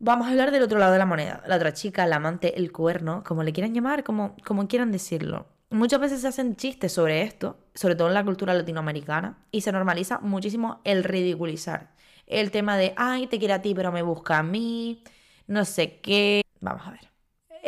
Vamos 0.00 0.28
a 0.28 0.30
hablar 0.30 0.52
del 0.52 0.62
otro 0.62 0.78
lado 0.78 0.92
de 0.92 0.98
la 0.98 1.06
moneda. 1.06 1.42
La 1.46 1.56
otra 1.56 1.72
chica, 1.72 2.04
el 2.04 2.12
amante, 2.12 2.56
el 2.56 2.70
cuerno, 2.70 3.24
como 3.24 3.42
le 3.42 3.52
quieran 3.52 3.74
llamar, 3.74 4.04
como, 4.04 4.36
como 4.44 4.68
quieran 4.68 4.92
decirlo. 4.92 5.46
Muchas 5.70 6.00
veces 6.00 6.20
se 6.20 6.28
hacen 6.28 6.56
chistes 6.56 6.92
sobre 6.92 7.22
esto, 7.22 7.58
sobre 7.74 7.96
todo 7.96 8.08
en 8.08 8.14
la 8.14 8.24
cultura 8.24 8.54
latinoamericana, 8.54 9.44
y 9.50 9.62
se 9.62 9.72
normaliza 9.72 10.20
muchísimo 10.20 10.80
el 10.84 11.04
ridiculizar. 11.04 11.94
El 12.26 12.50
tema 12.52 12.76
de, 12.76 12.94
ay, 12.96 13.26
te 13.26 13.38
quiere 13.38 13.54
a 13.54 13.62
ti, 13.62 13.74
pero 13.74 13.90
me 13.90 14.02
busca 14.02 14.38
a 14.38 14.42
mí, 14.42 15.02
no 15.46 15.64
sé 15.64 16.00
qué. 16.00 16.42
Vamos 16.60 16.86
a 16.86 16.92
ver. 16.92 17.07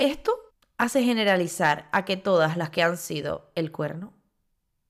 Esto 0.01 0.33
hace 0.79 1.03
generalizar 1.03 1.91
a 1.93 2.07
que 2.07 2.17
todas 2.17 2.57
las 2.57 2.71
que 2.71 2.83
han 2.83 2.97
sido 2.97 3.53
el 3.55 3.71
cuerno 3.71 4.15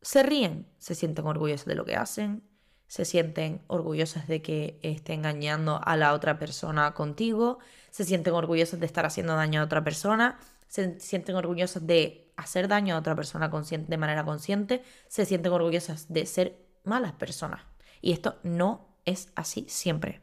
se 0.03 0.23
ríen, 0.23 0.69
se 0.79 0.95
sienten 0.95 1.27
orgullosas 1.27 1.67
de 1.67 1.75
lo 1.75 1.85
que 1.85 1.97
hacen, 1.97 2.49
se 2.87 3.05
sienten 3.05 3.61
orgullosas 3.67 4.29
de 4.29 4.41
que 4.41 4.79
esté 4.85 5.15
engañando 5.15 5.81
a 5.85 5.97
la 5.97 6.13
otra 6.13 6.39
persona 6.39 6.95
contigo, 6.95 7.59
se 7.91 8.05
sienten 8.05 8.35
orgullosas 8.35 8.79
de 8.79 8.87
estar 8.87 9.05
haciendo 9.05 9.35
daño 9.35 9.63
a 9.63 9.65
otra 9.65 9.83
persona, 9.83 10.39
se 10.69 11.01
sienten 11.01 11.35
orgullosas 11.35 11.85
de 11.85 12.33
hacer 12.37 12.69
daño 12.69 12.95
a 12.95 13.01
otra 13.01 13.17
persona 13.17 13.51
de 13.51 13.97
manera 13.97 14.25
consciente, 14.25 14.85
se 15.09 15.27
sienten 15.27 15.51
orgullosas 15.51 16.07
de 16.09 16.25
ser 16.25 16.69
malas 16.85 17.15
personas. 17.15 17.63
Y 18.01 18.13
esto 18.13 18.39
no 18.45 18.95
es 19.05 19.33
así 19.35 19.67
siempre. 19.69 20.21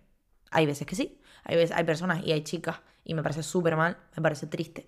Hay 0.49 0.65
veces 0.65 0.87
que 0.87 0.95
sí, 0.95 1.19
hay, 1.47 1.55
veces, 1.55 1.75
hay 1.75 1.85
personas 1.85 2.23
y 2.25 2.33
hay 2.33 2.43
chicas 2.43 2.81
y 3.05 3.13
me 3.13 3.23
parece 3.23 3.41
súper 3.41 3.77
mal, 3.77 3.97
me 4.15 4.21
parece 4.21 4.47
triste, 4.47 4.87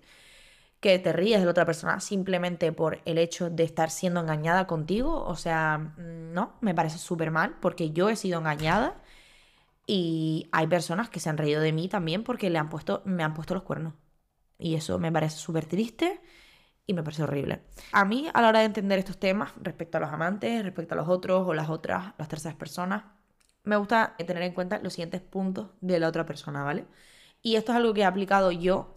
que 0.80 0.98
te 0.98 1.12
ríes 1.12 1.40
de 1.40 1.46
la 1.46 1.50
otra 1.52 1.64
persona 1.66 2.00
simplemente 2.00 2.72
por 2.72 3.00
el 3.06 3.18
hecho 3.18 3.50
de 3.50 3.64
estar 3.64 3.90
siendo 3.90 4.20
engañada 4.20 4.66
contigo. 4.66 5.24
O 5.24 5.36
sea, 5.36 5.78
mm, 5.78 6.32
no, 6.32 6.54
me 6.60 6.74
parece 6.74 6.98
súper 6.98 7.30
mal 7.30 7.56
porque 7.60 7.90
yo 7.92 8.10
he 8.10 8.16
sido 8.16 8.38
engañada 8.40 9.02
y 9.86 10.48
hay 10.52 10.66
personas 10.66 11.10
que 11.10 11.20
se 11.20 11.30
han 11.30 11.38
reído 11.38 11.60
de 11.62 11.72
mí 11.72 11.88
también 11.88 12.24
porque 12.24 12.50
le 12.50 12.58
han 12.58 12.68
puesto, 12.68 13.02
me 13.06 13.24
han 13.24 13.34
puesto 13.34 13.54
los 13.54 13.64
cuernos. 13.64 13.94
Y 14.58 14.74
eso 14.74 14.98
me 14.98 15.12
parece 15.12 15.36
súper 15.38 15.66
triste 15.66 16.20
y 16.86 16.94
me 16.94 17.02
parece 17.02 17.22
horrible. 17.22 17.62
A 17.92 18.04
mí, 18.04 18.28
a 18.32 18.42
la 18.42 18.48
hora 18.48 18.60
de 18.60 18.66
entender 18.66 18.98
estos 18.98 19.18
temas, 19.18 19.52
respecto 19.62 19.98
a 19.98 20.00
los 20.00 20.10
amantes, 20.10 20.62
respecto 20.62 20.94
a 20.94 20.98
los 20.98 21.08
otros 21.08 21.46
o 21.46 21.54
las 21.54 21.70
otras, 21.70 22.14
las 22.18 22.28
terceras 22.28 22.56
personas, 22.56 23.04
me 23.64 23.76
gusta 23.76 24.14
tener 24.16 24.42
en 24.42 24.52
cuenta 24.52 24.80
los 24.82 24.94
siguientes 24.94 25.20
puntos 25.20 25.70
de 25.80 26.00
la 26.00 26.08
otra 26.08 26.26
persona, 26.26 26.64
¿vale? 26.64 26.86
Y 27.42 27.56
esto 27.56 27.72
es 27.72 27.76
algo 27.76 27.94
que 27.94 28.00
he 28.00 28.04
aplicado 28.04 28.52
yo 28.52 28.94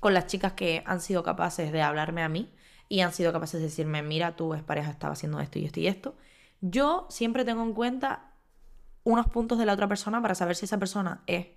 con 0.00 0.14
las 0.14 0.26
chicas 0.26 0.52
que 0.52 0.82
han 0.86 1.00
sido 1.00 1.22
capaces 1.22 1.72
de 1.72 1.82
hablarme 1.82 2.22
a 2.22 2.28
mí 2.28 2.52
y 2.88 3.00
han 3.00 3.12
sido 3.12 3.32
capaces 3.32 3.60
de 3.60 3.66
decirme, 3.66 4.02
mira, 4.02 4.36
tu 4.36 4.56
pareja 4.64 4.90
estaba 4.90 5.14
haciendo 5.14 5.40
esto 5.40 5.58
y 5.58 5.64
esto 5.64 5.80
y 5.80 5.86
esto. 5.88 6.16
Yo 6.60 7.06
siempre 7.10 7.44
tengo 7.44 7.62
en 7.62 7.72
cuenta 7.74 8.32
unos 9.04 9.26
puntos 9.28 9.58
de 9.58 9.66
la 9.66 9.72
otra 9.72 9.88
persona 9.88 10.20
para 10.22 10.34
saber 10.34 10.56
si 10.56 10.64
esa 10.64 10.78
persona 10.78 11.22
es 11.26 11.48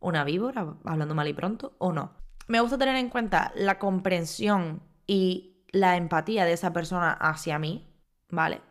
una 0.00 0.24
víbora, 0.24 0.74
hablando 0.84 1.14
mal 1.14 1.28
y 1.28 1.32
pronto, 1.32 1.74
o 1.78 1.92
no. 1.92 2.12
Me 2.46 2.60
gusta 2.60 2.78
tener 2.78 2.96
en 2.96 3.10
cuenta 3.10 3.52
la 3.54 3.78
comprensión 3.78 4.82
y 5.06 5.64
la 5.70 5.96
empatía 5.96 6.44
de 6.44 6.52
esa 6.52 6.72
persona 6.72 7.12
hacia 7.12 7.58
mí, 7.58 7.86
¿vale? 8.30 8.62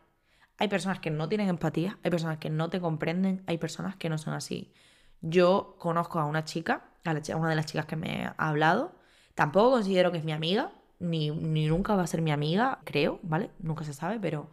Hay 0.57 0.67
personas 0.67 0.99
que 0.99 1.11
no 1.11 1.29
tienen 1.29 1.49
empatía, 1.49 1.99
hay 2.03 2.11
personas 2.11 2.37
que 2.37 2.49
no 2.49 2.69
te 2.69 2.79
comprenden, 2.79 3.43
hay 3.47 3.57
personas 3.57 3.95
que 3.95 4.09
no 4.09 4.17
son 4.17 4.33
así. 4.33 4.73
Yo 5.21 5.75
conozco 5.79 6.19
a 6.19 6.25
una 6.25 6.43
chica 6.45 6.83
a, 7.07 7.35
una 7.35 7.49
de 7.49 7.55
las 7.55 7.65
chicas 7.65 7.85
que 7.85 7.95
me 7.95 8.25
ha 8.25 8.35
hablado. 8.37 8.91
Tampoco 9.35 9.71
considero 9.71 10.11
que 10.11 10.17
es 10.17 10.23
mi 10.23 10.31
amiga, 10.31 10.71
ni, 10.99 11.31
ni 11.31 11.67
nunca 11.67 11.95
va 11.95 12.03
a 12.03 12.07
ser 12.07 12.21
mi 12.21 12.31
amiga, 12.31 12.79
creo, 12.83 13.19
¿vale? 13.23 13.51
Nunca 13.59 13.83
se 13.83 13.93
sabe, 13.93 14.19
pero 14.19 14.49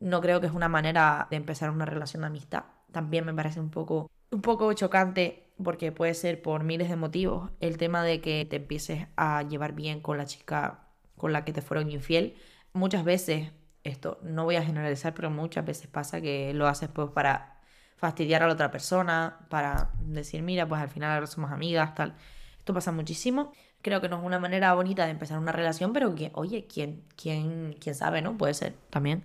no 0.00 0.20
creo 0.20 0.40
que 0.40 0.46
es 0.46 0.52
una 0.52 0.68
manera 0.68 1.26
de 1.30 1.36
empezar 1.36 1.70
una 1.70 1.84
relación 1.84 2.22
de 2.22 2.28
amistad. 2.28 2.64
También 2.92 3.24
me 3.24 3.34
parece 3.34 3.60
un 3.60 3.70
poco, 3.70 4.10
un 4.30 4.42
poco 4.42 4.72
chocante 4.72 5.50
porque 5.62 5.90
puede 5.92 6.14
ser 6.14 6.40
por 6.40 6.62
miles 6.62 6.88
de 6.88 6.96
motivos 6.96 7.50
el 7.60 7.78
tema 7.78 8.04
de 8.04 8.20
que 8.20 8.46
te 8.48 8.56
empieces 8.56 9.08
a 9.16 9.42
llevar 9.42 9.72
bien 9.72 10.00
con 10.00 10.16
la 10.18 10.26
chica 10.26 10.84
con 11.16 11.32
la 11.32 11.44
que 11.44 11.52
te 11.52 11.62
fueron 11.62 11.90
infiel. 11.90 12.36
Muchas 12.72 13.04
veces, 13.04 13.50
esto 13.88 14.18
no 14.22 14.44
voy 14.44 14.56
a 14.56 14.62
generalizar, 14.62 15.14
pero 15.14 15.30
muchas 15.30 15.64
veces 15.64 15.86
pasa 15.88 16.20
que 16.20 16.52
lo 16.54 16.66
haces 16.66 16.88
pues 16.88 17.10
para 17.10 17.58
fastidiar 17.96 18.42
a 18.42 18.46
la 18.46 18.54
otra 18.54 18.70
persona, 18.70 19.38
para 19.48 19.90
decir, 20.00 20.42
mira, 20.42 20.66
pues 20.66 20.80
al 20.80 20.88
final 20.88 21.10
ahora 21.12 21.26
somos 21.26 21.50
amigas, 21.50 21.94
tal. 21.94 22.14
Esto 22.58 22.72
pasa 22.72 22.92
muchísimo. 22.92 23.52
Creo 23.82 24.00
que 24.00 24.08
no 24.08 24.18
es 24.18 24.24
una 24.24 24.38
manera 24.38 24.72
bonita 24.74 25.04
de 25.04 25.10
empezar 25.10 25.38
una 25.38 25.52
relación, 25.52 25.92
pero 25.92 26.14
que, 26.14 26.30
oye, 26.34 26.66
¿quién, 26.72 27.02
quién, 27.16 27.76
quién 27.80 27.94
sabe, 27.94 28.22
no? 28.22 28.36
Puede 28.36 28.54
ser 28.54 28.74
también. 28.90 29.22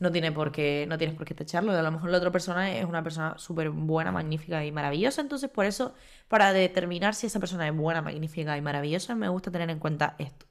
No, 0.00 0.10
tiene 0.12 0.32
por 0.32 0.52
qué, 0.52 0.86
no 0.88 0.98
tienes 0.98 1.16
por 1.16 1.26
qué 1.26 1.34
tacharlo. 1.34 1.72
A 1.72 1.82
lo 1.82 1.90
mejor 1.90 2.10
la 2.10 2.18
otra 2.18 2.30
persona 2.30 2.72
es 2.76 2.84
una 2.84 3.02
persona 3.02 3.38
súper 3.38 3.70
buena, 3.70 4.12
magnífica 4.12 4.64
y 4.64 4.72
maravillosa. 4.72 5.20
Entonces, 5.20 5.50
por 5.50 5.64
eso, 5.64 5.94
para 6.28 6.52
determinar 6.52 7.14
si 7.14 7.26
esa 7.26 7.40
persona 7.40 7.66
es 7.68 7.74
buena, 7.74 8.02
magnífica 8.02 8.56
y 8.56 8.60
maravillosa, 8.60 9.14
me 9.14 9.28
gusta 9.28 9.50
tener 9.50 9.70
en 9.70 9.78
cuenta 9.78 10.16
esto. 10.18 10.46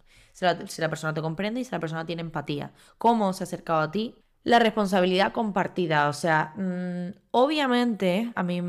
Si 0.68 0.82
la, 0.82 0.90
persona 0.90 1.14
te 1.14 1.22
comprende 1.22 1.60
y 1.62 1.66
si 1.66 1.72
la 1.72 1.80
persona 1.80 2.06
tiene 2.06 2.22
empatía. 2.22 2.72
¿Cómo 2.98 3.34
se 3.34 3.44
ha 3.44 3.46
acercado 3.46 3.82
a 3.82 3.92
ti? 3.92 4.16
La 4.44 4.60
responsabilidad 4.60 5.32
compartida, 5.32 6.10
o 6.10 6.14
sea, 6.14 6.54
mm, 6.58 7.16
obviamente 7.32 8.32
a 8.36 8.44
mí 8.44 8.62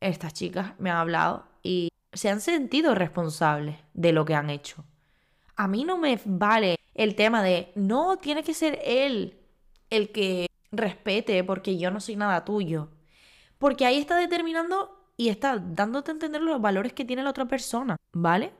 estas 0.00 0.32
chicas 0.32 0.72
me 0.78 0.90
han 0.90 0.96
hablado 0.96 1.46
y 1.62 1.90
se 2.12 2.30
han 2.30 2.40
sentido 2.40 2.94
responsables 2.94 3.76
de 3.94 4.12
lo 4.12 4.24
que 4.24 4.34
han 4.34 4.50
hecho. 4.50 4.84
A 5.56 5.68
mí 5.68 5.84
no 5.84 5.98
me 5.98 6.18
vale 6.24 6.76
el 6.94 7.14
tema 7.14 7.42
de, 7.42 7.72
no, 7.74 8.18
tiene 8.18 8.42
que 8.42 8.54
ser 8.54 8.80
él 8.84 9.38
el 9.90 10.10
que 10.10 10.46
respete 10.70 11.44
porque 11.44 11.78
yo 11.78 11.90
no 11.90 12.00
soy 12.00 12.16
nada 12.16 12.44
tuyo. 12.44 12.88
Porque 13.58 13.86
ahí 13.86 13.98
está 13.98 14.16
determinando 14.16 15.02
y 15.16 15.28
está 15.28 15.58
dándote 15.58 16.10
a 16.10 16.14
entender 16.14 16.42
los 16.42 16.60
valores 16.60 16.92
que 16.92 17.04
tiene 17.04 17.22
la 17.22 17.30
otra 17.30 17.46
persona, 17.46 17.96
¿vale? 18.12 18.52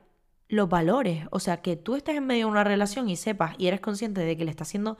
Los 0.53 0.69
valores, 0.69 1.25
o 1.31 1.39
sea, 1.39 1.63
que 1.63 1.75
tú 1.75 1.95
estés 1.95 2.15
en 2.15 2.27
medio 2.27 2.45
de 2.45 2.51
una 2.51 2.63
relación 2.63 3.09
y 3.09 3.15
sepas 3.15 3.55
y 3.57 3.65
eres 3.65 3.79
consciente 3.79 4.21
de 4.21 4.37
que 4.37 4.45
le 4.45 4.51
está 4.51 4.65
haciendo 4.65 4.99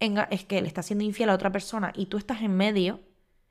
es 0.00 0.44
que 0.44 0.62
le 0.62 0.68
está 0.68 0.80
haciendo 0.80 1.04
infiel 1.04 1.28
a 1.28 1.34
otra 1.34 1.52
persona 1.52 1.92
y 1.94 2.06
tú 2.06 2.16
estás 2.16 2.40
en 2.40 2.56
medio 2.56 3.00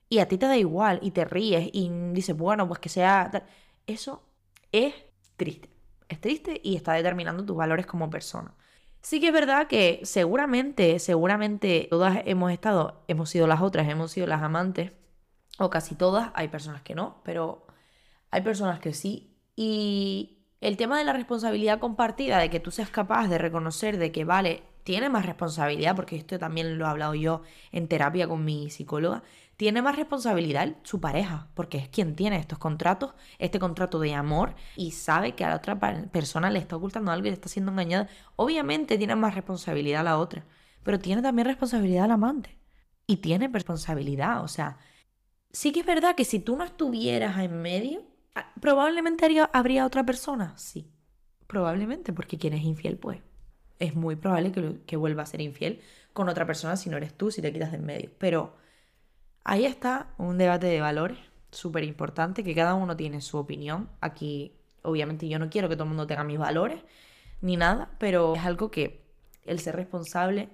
y 0.09 0.17
a 0.17 0.27
ti 0.27 0.39
te 0.39 0.47
da 0.47 0.57
igual 0.57 0.97
y 1.03 1.11
te 1.11 1.23
ríes 1.23 1.69
y 1.71 1.87
dices, 2.13 2.35
bueno, 2.35 2.67
pues 2.67 2.79
que 2.79 2.89
sea 2.89 3.29
eso 3.85 4.23
es 4.71 4.95
triste. 5.37 5.69
Es 6.09 6.19
triste 6.19 6.59
y 6.63 6.75
está 6.75 6.93
determinando 6.93 7.45
tus 7.45 7.55
valores 7.57 7.85
como 7.85 8.09
persona. 8.09 8.55
Sí 9.01 9.19
que 9.19 9.27
es 9.27 9.33
verdad 9.33 9.67
que 9.67 9.99
seguramente, 10.05 10.97
seguramente 10.97 11.89
todas 11.91 12.23
hemos 12.25 12.51
estado, 12.51 13.03
hemos 13.07 13.29
sido 13.29 13.45
las 13.45 13.61
otras, 13.61 13.87
hemos 13.87 14.11
sido 14.11 14.25
las 14.25 14.41
amantes, 14.41 14.93
o 15.59 15.69
casi 15.69 15.93
todas, 15.93 16.31
hay 16.33 16.47
personas 16.47 16.81
que 16.81 16.95
no, 16.95 17.21
pero 17.23 17.67
hay 18.31 18.41
personas 18.41 18.79
que 18.79 18.93
sí. 18.93 19.37
Y 19.55 20.42
el 20.63 20.77
tema 20.77 20.97
de 20.97 21.03
la 21.03 21.11
responsabilidad 21.11 21.79
compartida, 21.79 22.37
de 22.37 22.49
que 22.49 22.61
tú 22.61 22.71
seas 22.71 22.89
capaz 22.89 23.27
de 23.27 23.37
reconocer 23.37 23.97
de 23.97 24.13
que, 24.13 24.23
vale, 24.23 24.63
tiene 24.85 25.09
más 25.09 25.25
responsabilidad, 25.25 25.93
porque 25.93 26.15
esto 26.15 26.39
también 26.39 26.77
lo 26.77 26.85
he 26.85 26.87
hablado 26.87 27.15
yo 27.15 27.41
en 27.73 27.89
terapia 27.89 28.29
con 28.29 28.45
mi 28.45 28.69
psicóloga, 28.69 29.23
tiene 29.57 29.81
más 29.81 29.97
responsabilidad 29.97 30.73
su 30.83 31.01
pareja, 31.01 31.49
porque 31.53 31.77
es 31.77 31.89
quien 31.89 32.15
tiene 32.15 32.37
estos 32.37 32.59
contratos, 32.59 33.13
este 33.39 33.59
contrato 33.59 33.99
de 33.99 34.13
amor, 34.13 34.55
y 34.77 34.91
sabe 34.91 35.33
que 35.35 35.43
a 35.43 35.49
la 35.49 35.57
otra 35.57 35.77
persona 36.11 36.49
le 36.49 36.59
está 36.59 36.77
ocultando 36.77 37.11
algo 37.11 37.27
y 37.27 37.31
le 37.31 37.35
está 37.35 37.49
siendo 37.49 37.71
engañada. 37.71 38.07
Obviamente 38.37 38.97
tiene 38.97 39.17
más 39.17 39.35
responsabilidad 39.35 40.05
la 40.05 40.17
otra, 40.17 40.45
pero 40.83 40.97
tiene 40.97 41.21
también 41.21 41.45
responsabilidad 41.45 42.05
el 42.05 42.11
amante. 42.11 42.57
Y 43.05 43.17
tiene 43.17 43.49
responsabilidad, 43.49 44.41
o 44.43 44.47
sea, 44.47 44.77
sí 45.51 45.73
que 45.73 45.81
es 45.81 45.85
verdad 45.85 46.15
que 46.15 46.23
si 46.23 46.39
tú 46.39 46.55
no 46.55 46.63
estuvieras 46.63 47.37
en 47.39 47.61
medio, 47.61 48.12
ah, 48.35 48.53
probablemente 48.59 49.25
habría 49.53 49.85
otra 49.85 50.05
persona, 50.05 50.57
sí. 50.57 50.89
Probablemente, 51.47 52.13
porque 52.13 52.37
quien 52.37 52.53
es 52.53 52.63
infiel, 52.63 52.97
pues 52.97 53.19
es 53.79 53.95
muy 53.95 54.15
probable 54.15 54.51
que, 54.51 54.81
que 54.85 54.95
vuelva 54.95 55.23
a 55.23 55.25
ser 55.25 55.41
infiel 55.41 55.81
con 56.13 56.29
otra 56.29 56.45
persona 56.45 56.77
si 56.77 56.89
no 56.89 56.97
eres 56.97 57.13
tú, 57.15 57.31
si 57.31 57.41
te 57.41 57.51
quitas 57.53 57.71
de 57.71 57.77
en 57.77 57.85
medio. 57.85 58.09
Pero 58.17 58.55
ahí 59.43 59.65
está 59.65 60.13
un 60.17 60.37
debate 60.37 60.67
de 60.67 60.81
valores 60.81 61.17
súper 61.51 61.83
importante, 61.83 62.43
que 62.43 62.55
cada 62.55 62.75
uno 62.75 62.95
tiene 62.95 63.21
su 63.21 63.37
opinión. 63.37 63.89
Aquí, 64.01 64.53
obviamente, 64.81 65.27
yo 65.27 65.39
no 65.39 65.49
quiero 65.49 65.69
que 65.69 65.75
todo 65.75 65.83
el 65.83 65.89
mundo 65.89 66.07
tenga 66.07 66.23
mis 66.23 66.39
valores 66.39 66.81
ni 67.41 67.57
nada, 67.57 67.91
pero 67.99 68.35
es 68.35 68.43
algo 68.43 68.71
que 68.71 69.03
el 69.45 69.59
ser 69.59 69.75
responsable 69.75 70.49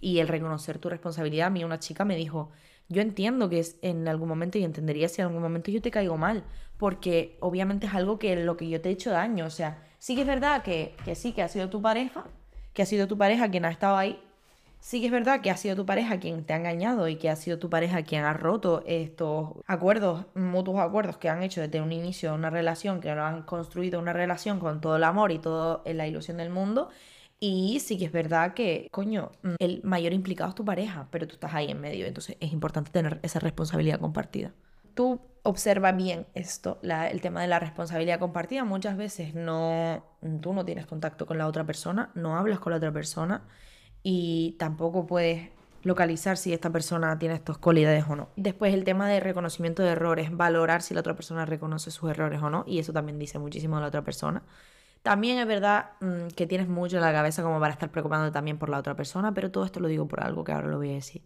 y 0.00 0.18
el 0.18 0.28
reconocer 0.28 0.78
tu 0.78 0.88
responsabilidad. 0.88 1.48
A 1.48 1.50
mí 1.50 1.64
una 1.64 1.78
chica 1.78 2.04
me 2.04 2.16
dijo, 2.16 2.50
yo 2.88 3.02
entiendo 3.02 3.48
que 3.48 3.58
es 3.60 3.78
en 3.82 4.08
algún 4.08 4.28
momento 4.28 4.58
y 4.58 4.64
entendería 4.64 5.08
si 5.08 5.20
en 5.20 5.28
algún 5.28 5.42
momento 5.42 5.70
yo 5.70 5.82
te 5.82 5.90
caigo 5.90 6.16
mal, 6.16 6.44
porque 6.82 7.36
obviamente 7.38 7.86
es 7.86 7.94
algo 7.94 8.18
que 8.18 8.34
lo 8.34 8.56
que 8.56 8.68
yo 8.68 8.80
te 8.80 8.88
he 8.88 8.92
hecho 8.92 9.12
daño. 9.12 9.46
O 9.46 9.50
sea, 9.50 9.80
sí 10.00 10.16
que 10.16 10.22
es 10.22 10.26
verdad 10.26 10.64
que, 10.64 10.96
que 11.04 11.14
sí, 11.14 11.30
que 11.30 11.40
ha 11.40 11.46
sido 11.46 11.70
tu 11.70 11.80
pareja, 11.80 12.24
que 12.72 12.82
ha 12.82 12.86
sido 12.86 13.06
tu 13.06 13.16
pareja 13.16 13.48
quien 13.52 13.64
ha 13.64 13.70
estado 13.70 13.96
ahí. 13.96 14.20
Sí 14.80 14.98
que 14.98 15.06
es 15.06 15.12
verdad 15.12 15.42
que 15.42 15.52
ha 15.52 15.56
sido 15.56 15.76
tu 15.76 15.86
pareja 15.86 16.18
quien 16.18 16.44
te 16.44 16.54
ha 16.54 16.56
engañado 16.56 17.06
y 17.06 17.14
que 17.14 17.30
ha 17.30 17.36
sido 17.36 17.60
tu 17.60 17.70
pareja 17.70 18.02
quien 18.02 18.24
ha 18.24 18.32
roto 18.32 18.82
estos 18.84 19.50
acuerdos, 19.68 20.26
mutuos 20.34 20.80
acuerdos 20.80 21.18
que 21.18 21.28
han 21.28 21.44
hecho 21.44 21.60
desde 21.60 21.80
un 21.80 21.92
inicio 21.92 22.30
de 22.30 22.34
una 22.34 22.50
relación, 22.50 23.00
que 23.00 23.14
lo 23.14 23.22
han 23.22 23.42
construido 23.42 24.00
una 24.00 24.12
relación 24.12 24.58
con 24.58 24.80
todo 24.80 24.96
el 24.96 25.04
amor 25.04 25.30
y 25.30 25.38
toda 25.38 25.82
la 25.86 26.08
ilusión 26.08 26.38
del 26.38 26.50
mundo. 26.50 26.88
Y 27.38 27.78
sí 27.78 27.96
que 27.96 28.06
es 28.06 28.12
verdad 28.12 28.54
que, 28.54 28.88
coño, 28.90 29.30
el 29.60 29.82
mayor 29.84 30.12
implicado 30.12 30.50
es 30.50 30.56
tu 30.56 30.64
pareja, 30.64 31.06
pero 31.12 31.28
tú 31.28 31.34
estás 31.34 31.54
ahí 31.54 31.70
en 31.70 31.80
medio, 31.80 32.06
entonces 32.06 32.36
es 32.40 32.52
importante 32.52 32.90
tener 32.90 33.20
esa 33.22 33.38
responsabilidad 33.38 34.00
compartida. 34.00 34.52
Tú 34.94 35.20
observa 35.42 35.92
bien 35.92 36.26
esto, 36.34 36.78
el 36.82 37.20
tema 37.20 37.42
de 37.42 37.48
la 37.48 37.58
responsabilidad 37.58 38.18
compartida. 38.18 38.64
Muchas 38.64 38.96
veces 38.96 39.34
no, 39.34 40.04
tú 40.40 40.52
no 40.52 40.64
tienes 40.64 40.86
contacto 40.86 41.26
con 41.26 41.38
la 41.38 41.46
otra 41.46 41.64
persona, 41.64 42.10
no 42.14 42.36
hablas 42.36 42.60
con 42.60 42.70
la 42.70 42.76
otra 42.76 42.92
persona 42.92 43.42
y 44.02 44.56
tampoco 44.58 45.06
puedes 45.06 45.50
localizar 45.82 46.36
si 46.36 46.52
esta 46.52 46.70
persona 46.70 47.18
tiene 47.18 47.34
estas 47.34 47.58
cualidades 47.58 48.04
o 48.08 48.16
no. 48.16 48.28
Después 48.36 48.72
el 48.72 48.84
tema 48.84 49.08
de 49.08 49.20
reconocimiento 49.20 49.82
de 49.82 49.90
errores, 49.90 50.34
valorar 50.36 50.82
si 50.82 50.94
la 50.94 51.00
otra 51.00 51.14
persona 51.14 51.44
reconoce 51.44 51.90
sus 51.90 52.10
errores 52.10 52.40
o 52.42 52.50
no, 52.50 52.64
y 52.66 52.78
eso 52.78 52.92
también 52.92 53.18
dice 53.18 53.38
muchísimo 53.38 53.76
de 53.76 53.82
la 53.82 53.88
otra 53.88 54.02
persona. 54.02 54.42
También 55.02 55.38
es 55.38 55.46
verdad 55.46 55.90
mm, 56.00 56.28
que 56.36 56.46
tienes 56.46 56.68
mucho 56.68 56.96
en 56.96 57.02
la 57.02 57.12
cabeza 57.12 57.42
como 57.42 57.58
para 57.58 57.72
estar 57.72 57.90
preocupando 57.90 58.30
también 58.30 58.58
por 58.58 58.68
la 58.68 58.78
otra 58.78 58.94
persona, 58.94 59.34
pero 59.34 59.50
todo 59.50 59.64
esto 59.64 59.80
lo 59.80 59.88
digo 59.88 60.06
por 60.06 60.22
algo 60.22 60.44
que 60.44 60.52
ahora 60.52 60.68
lo 60.68 60.76
voy 60.78 60.90
a 60.90 60.94
decir. 60.94 61.22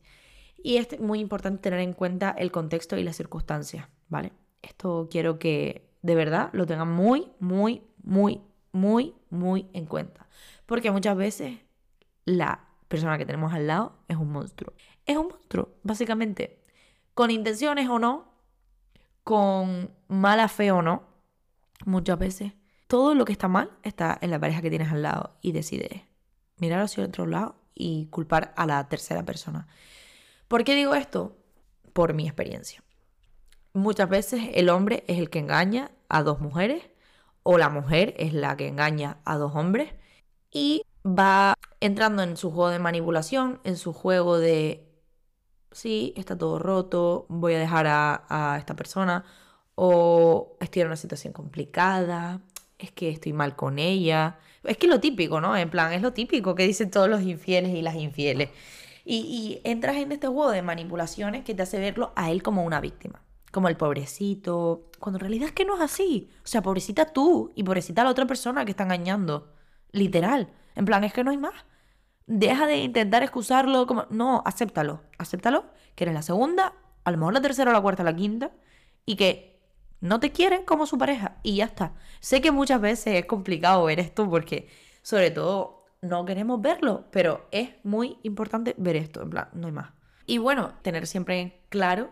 Y 0.62 0.76
es 0.78 1.00
muy 1.00 1.20
importante 1.20 1.62
tener 1.62 1.80
en 1.80 1.92
cuenta 1.92 2.30
el 2.30 2.50
contexto 2.50 2.96
y 2.96 3.04
las 3.04 3.16
circunstancias, 3.16 3.88
¿vale? 4.08 4.32
Esto 4.62 5.08
quiero 5.10 5.38
que 5.38 5.90
de 6.02 6.14
verdad 6.14 6.50
lo 6.52 6.66
tengan 6.66 6.90
muy, 6.90 7.32
muy, 7.40 7.82
muy, 8.02 8.42
muy, 8.72 9.14
muy 9.30 9.68
en 9.72 9.86
cuenta. 9.86 10.28
Porque 10.66 10.90
muchas 10.90 11.16
veces 11.16 11.58
la 12.24 12.64
persona 12.88 13.18
que 13.18 13.26
tenemos 13.26 13.52
al 13.52 13.66
lado 13.66 13.98
es 14.08 14.16
un 14.16 14.30
monstruo. 14.30 14.72
Es 15.04 15.16
un 15.16 15.28
monstruo, 15.28 15.76
básicamente. 15.82 16.62
Con 17.14 17.30
intenciones 17.30 17.88
o 17.88 17.98
no, 17.98 18.32
con 19.24 19.90
mala 20.08 20.48
fe 20.48 20.70
o 20.70 20.82
no, 20.82 21.04
muchas 21.84 22.18
veces 22.18 22.52
todo 22.86 23.14
lo 23.14 23.24
que 23.24 23.32
está 23.32 23.48
mal 23.48 23.70
está 23.82 24.16
en 24.20 24.30
la 24.30 24.38
pareja 24.38 24.62
que 24.62 24.70
tienes 24.70 24.92
al 24.92 25.02
lado 25.02 25.36
y 25.40 25.52
decides 25.52 26.02
mirar 26.58 26.80
hacia 26.80 27.02
el 27.02 27.08
otro 27.08 27.26
lado 27.26 27.56
y 27.74 28.06
culpar 28.06 28.54
a 28.56 28.66
la 28.66 28.88
tercera 28.88 29.24
persona. 29.24 29.66
¿Por 30.48 30.64
qué 30.64 30.74
digo 30.74 30.94
esto? 30.94 31.36
Por 31.92 32.14
mi 32.14 32.26
experiencia. 32.26 32.82
Muchas 33.72 34.08
veces 34.08 34.42
el 34.54 34.68
hombre 34.68 35.04
es 35.06 35.18
el 35.18 35.28
que 35.28 35.40
engaña 35.40 35.90
a 36.08 36.22
dos 36.22 36.40
mujeres 36.40 36.82
o 37.42 37.58
la 37.58 37.68
mujer 37.68 38.14
es 38.16 38.32
la 38.32 38.56
que 38.56 38.68
engaña 38.68 39.18
a 39.24 39.36
dos 39.36 39.54
hombres 39.54 39.92
y 40.50 40.82
va 41.04 41.54
entrando 41.80 42.22
en 42.22 42.36
su 42.36 42.50
juego 42.50 42.70
de 42.70 42.78
manipulación, 42.78 43.60
en 43.64 43.76
su 43.76 43.92
juego 43.92 44.38
de, 44.38 44.88
sí, 45.72 46.12
está 46.16 46.38
todo 46.38 46.58
roto, 46.58 47.26
voy 47.28 47.54
a 47.54 47.58
dejar 47.58 47.86
a, 47.88 48.56
esta 48.58 48.74
persona 48.74 49.24
o 49.74 50.56
estoy 50.60 50.82
en 50.82 50.88
una 50.88 50.96
situación 50.96 51.32
complicada, 51.32 52.40
es 52.78 52.92
que 52.92 53.10
estoy 53.10 53.32
mal 53.32 53.56
con 53.56 53.78
ella. 53.78 54.38
Es 54.64 54.78
que 54.78 54.86
lo 54.86 55.00
típico, 55.00 55.40
¿no? 55.40 55.56
En 55.56 55.70
plan, 55.70 55.92
es 55.92 56.02
lo 56.02 56.12
típico 56.12 56.54
que 56.54 56.66
dicen 56.66 56.90
todos 56.90 57.08
los 57.08 57.22
infieles 57.22 57.74
y 57.74 57.82
las 57.82 57.94
infieles. 57.96 58.50
Y, 59.08 59.60
entras 59.62 59.96
en 59.96 60.10
este 60.10 60.26
juego 60.26 60.50
de 60.50 60.62
manipulaciones 60.62 61.44
que 61.44 61.54
te 61.54 61.62
hace 61.62 61.78
verlo 61.78 62.12
a 62.16 62.32
él 62.32 62.42
como 62.42 62.64
una 62.64 62.80
víctima. 62.80 63.22
Como 63.52 63.68
el 63.68 63.76
pobrecito. 63.76 64.90
Cuando 64.98 65.18
en 65.18 65.20
realidad 65.20 65.48
es 65.48 65.54
que 65.54 65.64
no 65.64 65.76
es 65.76 65.80
así. 65.80 66.28
O 66.42 66.46
sea, 66.48 66.60
pobrecita 66.60 67.06
tú 67.06 67.52
y 67.54 67.62
pobrecita 67.62 68.02
la 68.02 68.10
otra 68.10 68.26
persona 68.26 68.64
que 68.64 68.72
está 68.72 68.82
engañando. 68.82 69.54
Literal. 69.92 70.48
En 70.74 70.84
plan, 70.84 71.04
es 71.04 71.12
que 71.12 71.22
no 71.22 71.30
hay 71.30 71.38
más. 71.38 71.54
Deja 72.26 72.66
de 72.66 72.78
intentar 72.78 73.22
excusarlo 73.22 73.86
como... 73.86 74.06
No, 74.10 74.42
acéptalo. 74.44 75.02
Acéptalo. 75.18 75.66
Que 75.94 76.02
eres 76.02 76.14
la 76.14 76.22
segunda, 76.22 76.74
a 77.04 77.10
lo 77.12 77.18
mejor 77.18 77.34
la 77.34 77.40
tercera 77.40 77.72
la 77.72 77.80
cuarta 77.80 78.02
la 78.02 78.16
quinta. 78.16 78.50
Y 79.04 79.14
que 79.14 79.60
no 80.00 80.18
te 80.18 80.32
quiere 80.32 80.64
como 80.64 80.84
su 80.84 80.98
pareja. 80.98 81.36
Y 81.44 81.56
ya 81.56 81.66
está. 81.66 81.94
Sé 82.18 82.40
que 82.40 82.50
muchas 82.50 82.80
veces 82.80 83.14
es 83.14 83.26
complicado 83.26 83.84
ver 83.84 84.00
esto 84.00 84.28
porque, 84.28 84.68
sobre 85.02 85.30
todo 85.30 85.85
no 86.02 86.24
queremos 86.24 86.60
verlo, 86.60 87.04
pero 87.10 87.48
es 87.50 87.70
muy 87.82 88.18
importante 88.22 88.74
ver 88.78 88.96
esto, 88.96 89.22
en 89.22 89.30
plan, 89.30 89.48
no 89.52 89.66
hay 89.66 89.72
más. 89.72 89.90
Y 90.26 90.38
bueno, 90.38 90.72
tener 90.82 91.06
siempre 91.06 91.62
claro 91.68 92.10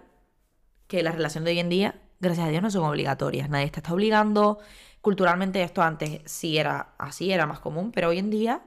que 0.86 1.02
las 1.02 1.14
relaciones 1.14 1.46
de 1.46 1.50
hoy 1.52 1.58
en 1.58 1.68
día, 1.68 2.00
gracias 2.20 2.46
a 2.46 2.50
Dios, 2.50 2.62
no 2.62 2.70
son 2.70 2.84
obligatorias. 2.84 3.48
Nadie 3.48 3.70
te 3.70 3.80
está 3.80 3.92
obligando. 3.92 4.58
Culturalmente 5.00 5.62
esto 5.62 5.82
antes 5.82 6.20
sí 6.24 6.56
era 6.56 6.94
así, 6.98 7.32
era 7.32 7.46
más 7.46 7.60
común, 7.60 7.92
pero 7.92 8.08
hoy 8.08 8.18
en 8.18 8.30
día, 8.30 8.62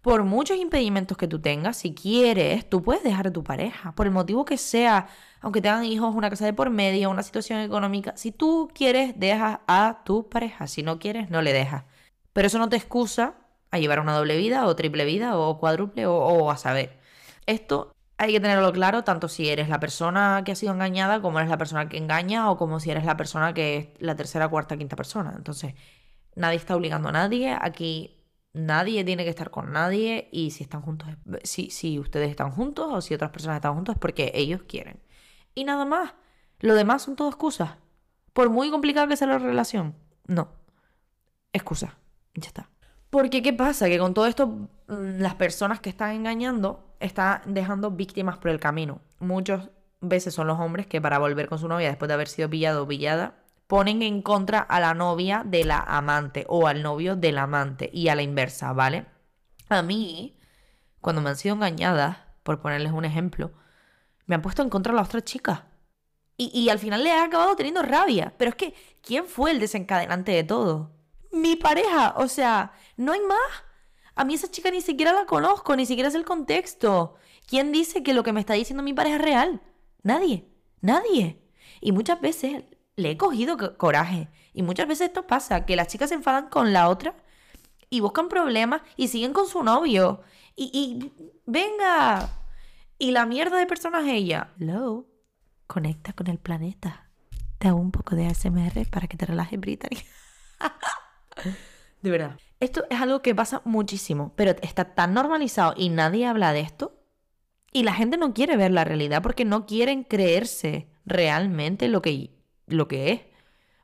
por 0.00 0.24
muchos 0.24 0.56
impedimentos 0.56 1.16
que 1.16 1.28
tú 1.28 1.40
tengas, 1.40 1.76
si 1.76 1.94
quieres, 1.94 2.68
tú 2.68 2.82
puedes 2.82 3.04
dejar 3.04 3.28
a 3.28 3.32
tu 3.32 3.44
pareja, 3.44 3.92
por 3.92 4.06
el 4.06 4.12
motivo 4.12 4.44
que 4.44 4.56
sea, 4.56 5.08
aunque 5.40 5.60
tengan 5.60 5.84
hijos, 5.84 6.14
una 6.14 6.30
casa 6.30 6.46
de 6.46 6.54
por 6.54 6.70
medio, 6.70 7.10
una 7.10 7.22
situación 7.22 7.60
económica. 7.60 8.16
Si 8.16 8.32
tú 8.32 8.68
quieres, 8.74 9.14
dejas 9.16 9.60
a 9.66 10.02
tu 10.04 10.28
pareja. 10.28 10.66
Si 10.66 10.82
no 10.82 10.98
quieres, 10.98 11.30
no 11.30 11.42
le 11.42 11.52
dejas. 11.52 11.84
Pero 12.32 12.46
eso 12.48 12.58
no 12.58 12.68
te 12.68 12.76
excusa 12.76 13.34
a 13.70 13.78
llevar 13.78 14.00
una 14.00 14.16
doble 14.16 14.36
vida 14.36 14.66
o 14.66 14.76
triple 14.76 15.04
vida 15.04 15.36
o 15.36 15.58
cuádruple 15.58 16.06
o, 16.06 16.50
a 16.50 16.56
saber. 16.56 16.98
Esto 17.46 17.92
hay 18.18 18.32
que 18.32 18.40
tenerlo 18.40 18.72
claro 18.72 19.04
tanto 19.04 19.28
si 19.28 19.48
eres 19.48 19.68
la 19.68 19.80
persona 19.80 20.42
que 20.44 20.52
ha 20.52 20.54
sido 20.54 20.72
engañada 20.72 21.20
como 21.20 21.38
eres 21.38 21.50
la 21.50 21.58
persona 21.58 21.88
que 21.88 21.98
engaña 21.98 22.50
o 22.50 22.56
como 22.56 22.80
si 22.80 22.90
eres 22.90 23.04
la 23.04 23.16
persona 23.16 23.52
que 23.54 23.76
es 23.76 23.88
la 23.98 24.16
tercera, 24.16 24.48
cuarta, 24.48 24.76
quinta 24.76 24.96
persona. 24.96 25.34
Entonces, 25.36 25.74
nadie 26.34 26.56
está 26.56 26.76
obligando 26.76 27.08
a 27.10 27.12
nadie. 27.12 27.56
Aquí 27.60 28.16
nadie 28.52 29.04
tiene 29.04 29.24
que 29.24 29.30
estar 29.30 29.50
con 29.50 29.72
nadie 29.72 30.28
y 30.32 30.50
si 30.50 30.64
están 30.64 30.80
juntos, 30.82 31.08
si, 31.44 31.70
si 31.70 31.98
ustedes 31.98 32.30
están 32.30 32.50
juntos 32.50 32.88
o 32.90 33.00
si 33.00 33.14
otras 33.14 33.30
personas 33.30 33.56
están 33.56 33.74
juntos 33.74 33.94
es 33.96 33.98
porque 34.00 34.32
ellos 34.34 34.62
quieren. 34.66 35.00
Y 35.54 35.64
nada 35.64 35.84
más. 35.84 36.14
Lo 36.60 36.74
demás 36.74 37.02
son 37.02 37.16
todo 37.16 37.28
excusas. 37.28 37.72
Por 38.32 38.50
muy 38.50 38.70
complicado 38.70 39.08
que 39.08 39.16
sea 39.16 39.26
la 39.26 39.38
relación. 39.38 39.94
No. 40.26 40.48
Excusa. 41.52 41.98
Ya 42.34 42.48
está. 42.48 42.70
Porque 43.10 43.42
¿qué 43.42 43.52
pasa? 43.52 43.86
Que 43.86 43.98
con 43.98 44.14
todo 44.14 44.26
esto 44.26 44.46
mm, 44.46 45.20
las 45.20 45.34
personas 45.34 45.80
que 45.80 45.90
están 45.90 46.12
engañando 46.12 46.94
están 47.00 47.42
dejando 47.46 47.90
víctimas 47.90 48.38
por 48.38 48.50
el 48.50 48.60
camino. 48.60 49.00
Muchas 49.18 49.70
veces 50.00 50.34
son 50.34 50.46
los 50.46 50.58
hombres 50.58 50.86
que 50.86 51.00
para 51.00 51.18
volver 51.18 51.48
con 51.48 51.58
su 51.58 51.68
novia 51.68 51.88
después 51.88 52.08
de 52.08 52.14
haber 52.14 52.28
sido 52.28 52.50
pillado 52.50 52.82
o 52.82 52.88
pillada 52.88 53.34
ponen 53.66 54.02
en 54.02 54.22
contra 54.22 54.60
a 54.60 54.80
la 54.80 54.94
novia 54.94 55.42
de 55.44 55.64
la 55.64 55.78
amante 55.78 56.44
o 56.48 56.66
al 56.66 56.82
novio 56.82 57.16
del 57.16 57.38
amante 57.38 57.90
y 57.92 58.08
a 58.08 58.14
la 58.14 58.22
inversa, 58.22 58.72
¿vale? 58.72 59.06
A 59.68 59.82
mí, 59.82 60.38
cuando 61.00 61.20
me 61.20 61.30
han 61.30 61.36
sido 61.36 61.56
engañadas, 61.56 62.18
por 62.42 62.60
ponerles 62.60 62.92
un 62.92 63.04
ejemplo, 63.04 63.52
me 64.26 64.36
han 64.36 64.42
puesto 64.42 64.62
en 64.62 64.70
contra 64.70 64.92
a 64.92 64.96
la 64.96 65.02
otra 65.02 65.22
chica. 65.22 65.66
Y, 66.36 66.50
y 66.56 66.68
al 66.68 66.78
final 66.78 67.02
le 67.02 67.12
ha 67.12 67.24
acabado 67.24 67.56
teniendo 67.56 67.82
rabia. 67.82 68.34
Pero 68.36 68.50
es 68.50 68.54
que, 68.56 68.74
¿quién 69.02 69.24
fue 69.26 69.50
el 69.50 69.58
desencadenante 69.58 70.32
de 70.32 70.44
todo? 70.44 70.92
Mi 71.32 71.56
pareja. 71.56 72.14
O 72.18 72.28
sea, 72.28 72.72
no 72.96 73.12
hay 73.12 73.20
más. 73.20 73.64
A 74.14 74.24
mí 74.24 74.34
esa 74.34 74.50
chica 74.50 74.70
ni 74.70 74.80
siquiera 74.80 75.12
la 75.12 75.26
conozco, 75.26 75.76
ni 75.76 75.86
siquiera 75.86 76.08
es 76.08 76.14
el 76.14 76.24
contexto. 76.24 77.16
¿Quién 77.46 77.70
dice 77.70 78.02
que 78.02 78.14
lo 78.14 78.22
que 78.22 78.32
me 78.32 78.40
está 78.40 78.54
diciendo 78.54 78.82
mi 78.82 78.94
pareja 78.94 79.16
es 79.16 79.22
real? 79.22 79.62
Nadie. 80.02 80.48
Nadie. 80.80 81.42
Y 81.80 81.92
muchas 81.92 82.20
veces 82.20 82.64
le 82.96 83.10
he 83.10 83.16
cogido 83.16 83.76
coraje. 83.76 84.28
Y 84.52 84.62
muchas 84.62 84.88
veces 84.88 85.08
esto 85.08 85.26
pasa, 85.26 85.66
que 85.66 85.76
las 85.76 85.88
chicas 85.88 86.08
se 86.08 86.14
enfadan 86.14 86.48
con 86.48 86.72
la 86.72 86.88
otra 86.88 87.14
y 87.90 88.00
buscan 88.00 88.28
problemas 88.28 88.82
y 88.96 89.08
siguen 89.08 89.32
con 89.32 89.46
su 89.46 89.62
novio. 89.62 90.22
Y, 90.56 91.12
venga. 91.44 92.30
Y 92.98 93.10
la 93.10 93.26
mierda 93.26 93.58
de 93.58 93.66
persona 93.66 94.00
es 94.00 94.14
ella. 94.14 94.54
Hello. 94.58 95.06
Conecta 95.66 96.14
con 96.14 96.28
el 96.28 96.38
planeta. 96.38 97.10
Te 97.58 97.68
hago 97.68 97.78
un 97.78 97.90
poco 97.90 98.16
de 98.16 98.26
ASMR 98.26 98.88
para 98.90 99.06
que 99.06 99.16
te 99.16 99.26
relajes, 99.26 99.60
Brittany. 99.60 99.98
de 102.02 102.10
verdad. 102.10 102.38
Esto 102.58 102.84
es 102.88 103.00
algo 103.00 103.20
que 103.20 103.34
pasa 103.34 103.60
muchísimo, 103.64 104.32
pero 104.34 104.52
está 104.62 104.94
tan 104.94 105.12
normalizado 105.12 105.74
y 105.76 105.90
nadie 105.90 106.26
habla 106.26 106.52
de 106.52 106.60
esto. 106.60 106.98
Y 107.72 107.82
la 107.82 107.92
gente 107.92 108.16
no 108.16 108.32
quiere 108.32 108.56
ver 108.56 108.70
la 108.70 108.84
realidad 108.84 109.22
porque 109.22 109.44
no 109.44 109.66
quieren 109.66 110.04
creerse 110.04 110.88
realmente 111.04 111.88
lo 111.88 112.00
que 112.00 112.30
lo 112.66 112.88
que 112.88 113.12
es 113.12 113.20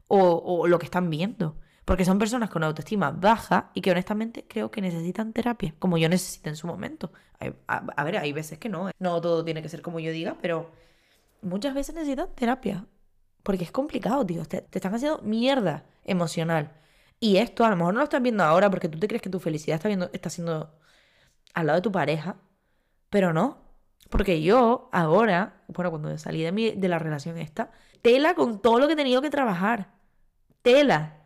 o, 0.08 0.66
lo 0.66 0.78
que 0.78 0.86
están 0.86 1.10
viendo. 1.10 1.56
Porque 1.84 2.04
son 2.04 2.18
personas 2.18 2.48
con 2.48 2.62
autoestima 2.62 3.10
baja 3.10 3.70
y 3.74 3.80
que 3.80 3.90
honestamente 3.90 4.46
creo 4.46 4.70
que 4.70 4.80
necesitan 4.80 5.32
terapia, 5.32 5.74
como 5.78 5.98
yo 5.98 6.08
necesité 6.08 6.50
en 6.50 6.56
su 6.56 6.66
momento. 6.66 7.12
A, 7.66 8.04
ver, 8.04 8.18
hay 8.18 8.32
veces 8.32 8.58
que 8.58 8.68
no, 8.68 8.88
¿eh? 8.88 8.92
no 8.98 9.20
todo 9.20 9.44
tiene 9.44 9.62
que 9.62 9.68
ser 9.68 9.82
como 9.82 9.98
yo 9.98 10.12
diga, 10.12 10.36
pero 10.40 10.70
muchas 11.42 11.74
veces 11.74 11.94
necesitan 11.94 12.28
terapia. 12.34 12.86
Porque 13.42 13.64
es 13.64 13.72
complicado, 13.72 14.24
tío. 14.24 14.44
Te, 14.44 14.60
te 14.62 14.78
están 14.78 14.94
haciendo 14.94 15.20
mierda 15.22 15.84
emocional. 16.04 16.72
Y 17.22 17.36
esto 17.36 17.64
a 17.64 17.70
lo 17.70 17.76
mejor 17.76 17.94
no 17.94 18.00
lo 18.00 18.04
estás 18.04 18.20
viendo 18.20 18.42
ahora 18.42 18.68
porque 18.68 18.88
tú 18.88 18.98
te 18.98 19.06
crees 19.06 19.22
que 19.22 19.30
tu 19.30 19.38
felicidad 19.38 19.76
está, 19.76 19.86
viendo, 19.86 20.10
está 20.12 20.28
siendo 20.28 20.74
al 21.54 21.66
lado 21.66 21.76
de 21.76 21.82
tu 21.82 21.92
pareja, 21.92 22.34
pero 23.10 23.32
no. 23.32 23.58
Porque 24.10 24.42
yo 24.42 24.88
ahora, 24.90 25.62
bueno, 25.68 25.90
cuando 25.90 26.18
salí 26.18 26.42
de, 26.42 26.50
mi, 26.50 26.72
de 26.72 26.88
la 26.88 26.98
relación 26.98 27.38
esta, 27.38 27.70
tela 28.02 28.34
con 28.34 28.60
todo 28.60 28.80
lo 28.80 28.88
que 28.88 28.94
he 28.94 28.96
tenido 28.96 29.22
que 29.22 29.30
trabajar. 29.30 29.92
Tela. 30.62 31.22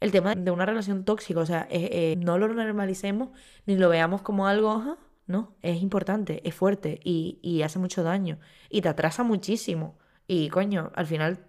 El 0.00 0.12
tema 0.12 0.34
de 0.34 0.50
una 0.50 0.66
relación 0.66 1.06
tóxica, 1.06 1.40
o 1.40 1.46
sea, 1.46 1.66
eh, 1.70 2.16
no 2.18 2.36
lo 2.36 2.48
normalicemos 2.48 3.30
ni 3.64 3.76
lo 3.78 3.88
veamos 3.88 4.20
como 4.20 4.46
algo, 4.46 4.98
no, 5.26 5.56
es 5.62 5.80
importante, 5.80 6.46
es 6.46 6.54
fuerte 6.54 7.00
y, 7.02 7.38
y 7.42 7.62
hace 7.62 7.78
mucho 7.78 8.02
daño 8.02 8.38
y 8.68 8.82
te 8.82 8.90
atrasa 8.90 9.22
muchísimo. 9.22 9.96
Y 10.26 10.50
coño, 10.50 10.92
al 10.94 11.06
final 11.06 11.46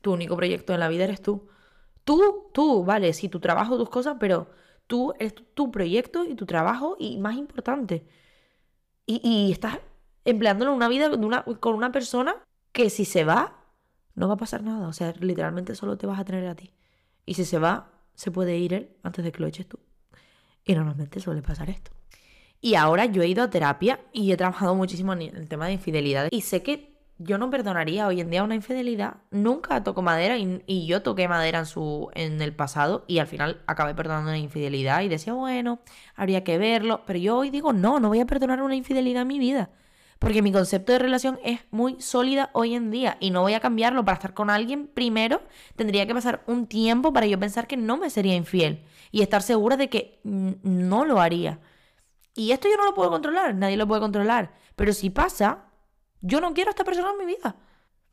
tu 0.00 0.14
único 0.14 0.34
proyecto 0.34 0.72
en 0.72 0.80
la 0.80 0.88
vida 0.88 1.04
eres 1.04 1.20
tú. 1.20 1.48
Tú, 2.04 2.50
tú, 2.52 2.84
vale, 2.84 3.12
sí, 3.12 3.28
tu 3.28 3.40
trabajo, 3.40 3.78
tus 3.78 3.88
cosas, 3.90 4.16
pero 4.20 4.48
tú 4.86 5.14
eres 5.18 5.34
tu 5.54 5.70
proyecto 5.70 6.24
y 6.24 6.34
tu 6.34 6.46
trabajo 6.46 6.96
y 6.98 7.18
más 7.18 7.36
importante. 7.36 8.06
Y, 9.06 9.50
estás 9.52 9.78
empleándolo 10.24 10.70
en 10.70 10.76
una 10.76 10.88
vida 10.88 11.10
con 11.60 11.74
una 11.74 11.92
persona 11.92 12.36
que 12.72 12.88
si 12.90 13.04
se 13.04 13.24
va, 13.24 13.58
no 14.14 14.28
va 14.28 14.34
a 14.34 14.38
pasar 14.38 14.62
nada. 14.62 14.88
O 14.88 14.92
sea, 14.92 15.12
literalmente 15.20 15.74
solo 15.74 15.98
te 15.98 16.06
vas 16.06 16.18
a 16.18 16.24
tener 16.24 16.46
a 16.46 16.54
ti. 16.54 16.72
Y 17.26 17.34
si 17.34 17.44
se 17.44 17.58
va, 17.58 17.90
se 18.14 18.30
puede 18.30 18.56
ir 18.56 18.74
él 18.74 18.90
antes 19.02 19.24
de 19.24 19.32
que 19.32 19.40
lo 19.40 19.46
eches 19.46 19.68
tú. 19.68 19.78
Y 20.64 20.74
normalmente 20.74 21.20
suele 21.20 21.42
pasar 21.42 21.68
esto. 21.70 21.90
Y 22.60 22.76
ahora 22.76 23.04
yo 23.06 23.22
he 23.22 23.28
ido 23.28 23.42
a 23.42 23.50
terapia 23.50 24.00
y 24.12 24.32
he 24.32 24.36
trabajado 24.38 24.74
muchísimo 24.74 25.12
en 25.12 25.22
el 25.22 25.48
tema 25.48 25.66
de 25.66 25.74
infidelidad. 25.74 26.28
Y 26.30 26.40
sé 26.40 26.62
que 26.62 26.93
yo 27.18 27.38
no 27.38 27.50
perdonaría 27.50 28.06
hoy 28.06 28.20
en 28.20 28.30
día 28.30 28.42
una 28.42 28.54
infidelidad. 28.54 29.18
Nunca 29.30 29.84
toco 29.84 30.02
madera 30.02 30.36
y, 30.38 30.86
yo 30.86 31.02
toqué 31.02 31.28
madera 31.28 31.60
en, 31.60 31.66
su, 31.66 32.10
en 32.14 32.42
el 32.42 32.54
pasado 32.54 33.04
y 33.06 33.18
al 33.18 33.26
final 33.26 33.62
acabé 33.66 33.94
perdonando 33.94 34.30
una 34.30 34.38
infidelidad 34.38 35.02
y 35.02 35.08
decía, 35.08 35.32
bueno, 35.32 35.80
habría 36.16 36.42
que 36.44 36.58
verlo. 36.58 37.02
Pero 37.06 37.18
yo 37.18 37.36
hoy 37.36 37.50
digo, 37.50 37.72
no, 37.72 38.00
no 38.00 38.08
voy 38.08 38.20
a 38.20 38.26
perdonar 38.26 38.62
una 38.62 38.74
infidelidad 38.74 39.22
en 39.22 39.28
mi 39.28 39.38
vida. 39.38 39.70
Porque 40.18 40.42
mi 40.42 40.52
concepto 40.52 40.92
de 40.92 40.98
relación 40.98 41.38
es 41.44 41.60
muy 41.70 42.00
sólida 42.00 42.50
hoy 42.52 42.74
en 42.74 42.90
día 42.90 43.16
y 43.20 43.30
no 43.30 43.42
voy 43.42 43.54
a 43.54 43.60
cambiarlo 43.60 44.04
para 44.04 44.14
estar 44.14 44.34
con 44.34 44.50
alguien. 44.50 44.88
Primero, 44.88 45.42
tendría 45.76 46.06
que 46.06 46.14
pasar 46.14 46.42
un 46.46 46.66
tiempo 46.66 47.12
para 47.12 47.26
yo 47.26 47.38
pensar 47.38 47.66
que 47.66 47.76
no 47.76 47.96
me 47.96 48.10
sería 48.10 48.34
infiel 48.34 48.84
y 49.10 49.22
estar 49.22 49.42
segura 49.42 49.76
de 49.76 49.88
que 49.88 50.20
no 50.24 51.04
lo 51.04 51.20
haría. 51.20 51.60
Y 52.34 52.50
esto 52.52 52.68
yo 52.68 52.76
no 52.76 52.84
lo 52.84 52.94
puedo 52.94 53.10
controlar, 53.10 53.54
nadie 53.54 53.76
lo 53.76 53.86
puede 53.86 54.00
controlar. 54.00 54.52
Pero 54.76 54.92
si 54.92 55.10
pasa, 55.10 55.66
yo 56.24 56.40
no 56.40 56.54
quiero 56.54 56.70
a 56.70 56.72
esta 56.72 56.84
persona 56.84 57.10
en 57.10 57.18
mi 57.18 57.34
vida. 57.34 57.56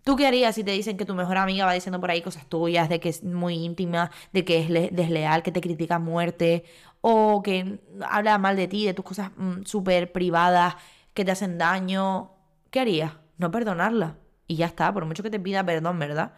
¿Tú 0.03 0.15
qué 0.15 0.27
harías 0.27 0.55
si 0.55 0.63
te 0.63 0.71
dicen 0.71 0.97
que 0.97 1.05
tu 1.05 1.15
mejor 1.15 1.37
amiga 1.37 1.65
va 1.65 1.73
diciendo 1.73 1.99
por 2.01 2.11
ahí 2.11 2.21
cosas 2.21 2.47
tuyas, 2.47 2.89
de 2.89 2.99
que 2.99 3.09
es 3.09 3.23
muy 3.23 3.55
íntima, 3.55 4.11
de 4.33 4.43
que 4.43 4.59
es 4.59 4.93
desleal, 4.93 5.43
que 5.43 5.51
te 5.51 5.61
critica 5.61 5.95
a 5.95 5.99
muerte, 5.99 6.65
o 7.01 7.41
que 7.43 7.79
habla 8.07 8.37
mal 8.37 8.55
de 8.55 8.67
ti, 8.67 8.85
de 8.85 8.93
tus 8.93 9.05
cosas 9.05 9.31
mm, 9.37 9.63
súper 9.63 10.11
privadas, 10.11 10.75
que 11.13 11.23
te 11.23 11.31
hacen 11.31 11.57
daño, 11.57 12.31
¿qué 12.69 12.81
harías? 12.81 13.13
No 13.37 13.51
perdonarla. 13.51 14.17
Y 14.47 14.57
ya 14.57 14.65
está, 14.65 14.93
por 14.93 15.05
mucho 15.05 15.23
que 15.23 15.29
te 15.29 15.39
pida 15.39 15.63
perdón, 15.63 15.99
¿verdad? 15.99 16.33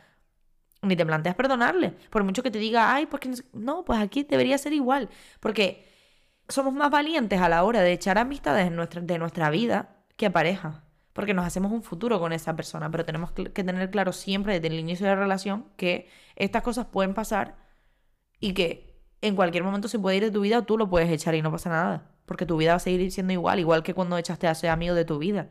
Ni 0.82 0.95
te 0.95 1.05
planteas 1.05 1.36
perdonarle. 1.36 1.91
Por 2.11 2.24
mucho 2.24 2.43
que 2.43 2.51
te 2.51 2.59
diga, 2.59 2.93
ay, 2.93 3.07
pues 3.07 3.21
que 3.21 3.32
no, 3.53 3.86
pues 3.86 3.99
aquí 3.99 4.24
debería 4.24 4.57
ser 4.57 4.74
igual. 4.74 5.09
Porque 5.39 5.88
somos 6.49 6.74
más 6.74 6.91
valientes 6.91 7.41
a 7.41 7.49
la 7.49 7.63
hora 7.63 7.82
de 7.82 7.93
echar 7.93 8.17
amistades 8.17 8.71
nuestra, 8.71 9.01
de 9.01 9.17
nuestra 9.17 9.49
vida 9.49 9.97
que 10.17 10.28
a 10.28 10.34
pareja. 10.34 10.82
Porque 11.14 11.34
nos 11.34 11.45
hacemos 11.45 11.72
un 11.72 11.84
futuro 11.84 12.20
con 12.20 12.34
esa 12.34 12.55
persona. 12.55 12.89
Pero 12.91 13.05
tenemos 13.05 13.32
que 13.32 13.64
tener 13.64 13.89
claro 13.91 14.11
siempre 14.11 14.53
desde 14.53 14.68
el 14.68 14.80
inicio 14.80 15.05
de 15.05 15.16
la 15.16 15.22
relación 15.22 15.66
que 15.78 16.09
estas 16.36 16.64
cosas 16.64 16.88
pueden 16.88 17.14
pasar 17.14 17.55
y 18.39 18.53
que 18.53 18.99
en 19.22 19.36
cualquier 19.36 19.64
momento 19.64 19.88
se 19.88 19.99
puede 19.99 20.18
ir 20.18 20.24
de 20.24 20.32
tu 20.32 20.41
vida 20.41 20.59
o 20.59 20.64
tú 20.64 20.78
lo 20.78 20.89
puedes 20.89 21.09
echar 21.09 21.36
y 21.36 21.41
no 21.41 21.51
pasa 21.51 21.70
nada 21.70 22.14
porque 22.26 22.45
tu 22.45 22.57
vida 22.57 22.72
va 22.72 22.78
a 22.78 22.80
seguir 22.80 23.11
siendo 23.11 23.34
igual, 23.34 23.59
igual 23.59 23.84
que 23.84 23.93
cuando 23.93 24.18
echaste 24.18 24.47
a 24.47 24.51
ese 24.51 24.70
amigo 24.70 24.95
de 24.95 25.05
tu 25.05 25.18
vida. 25.18 25.49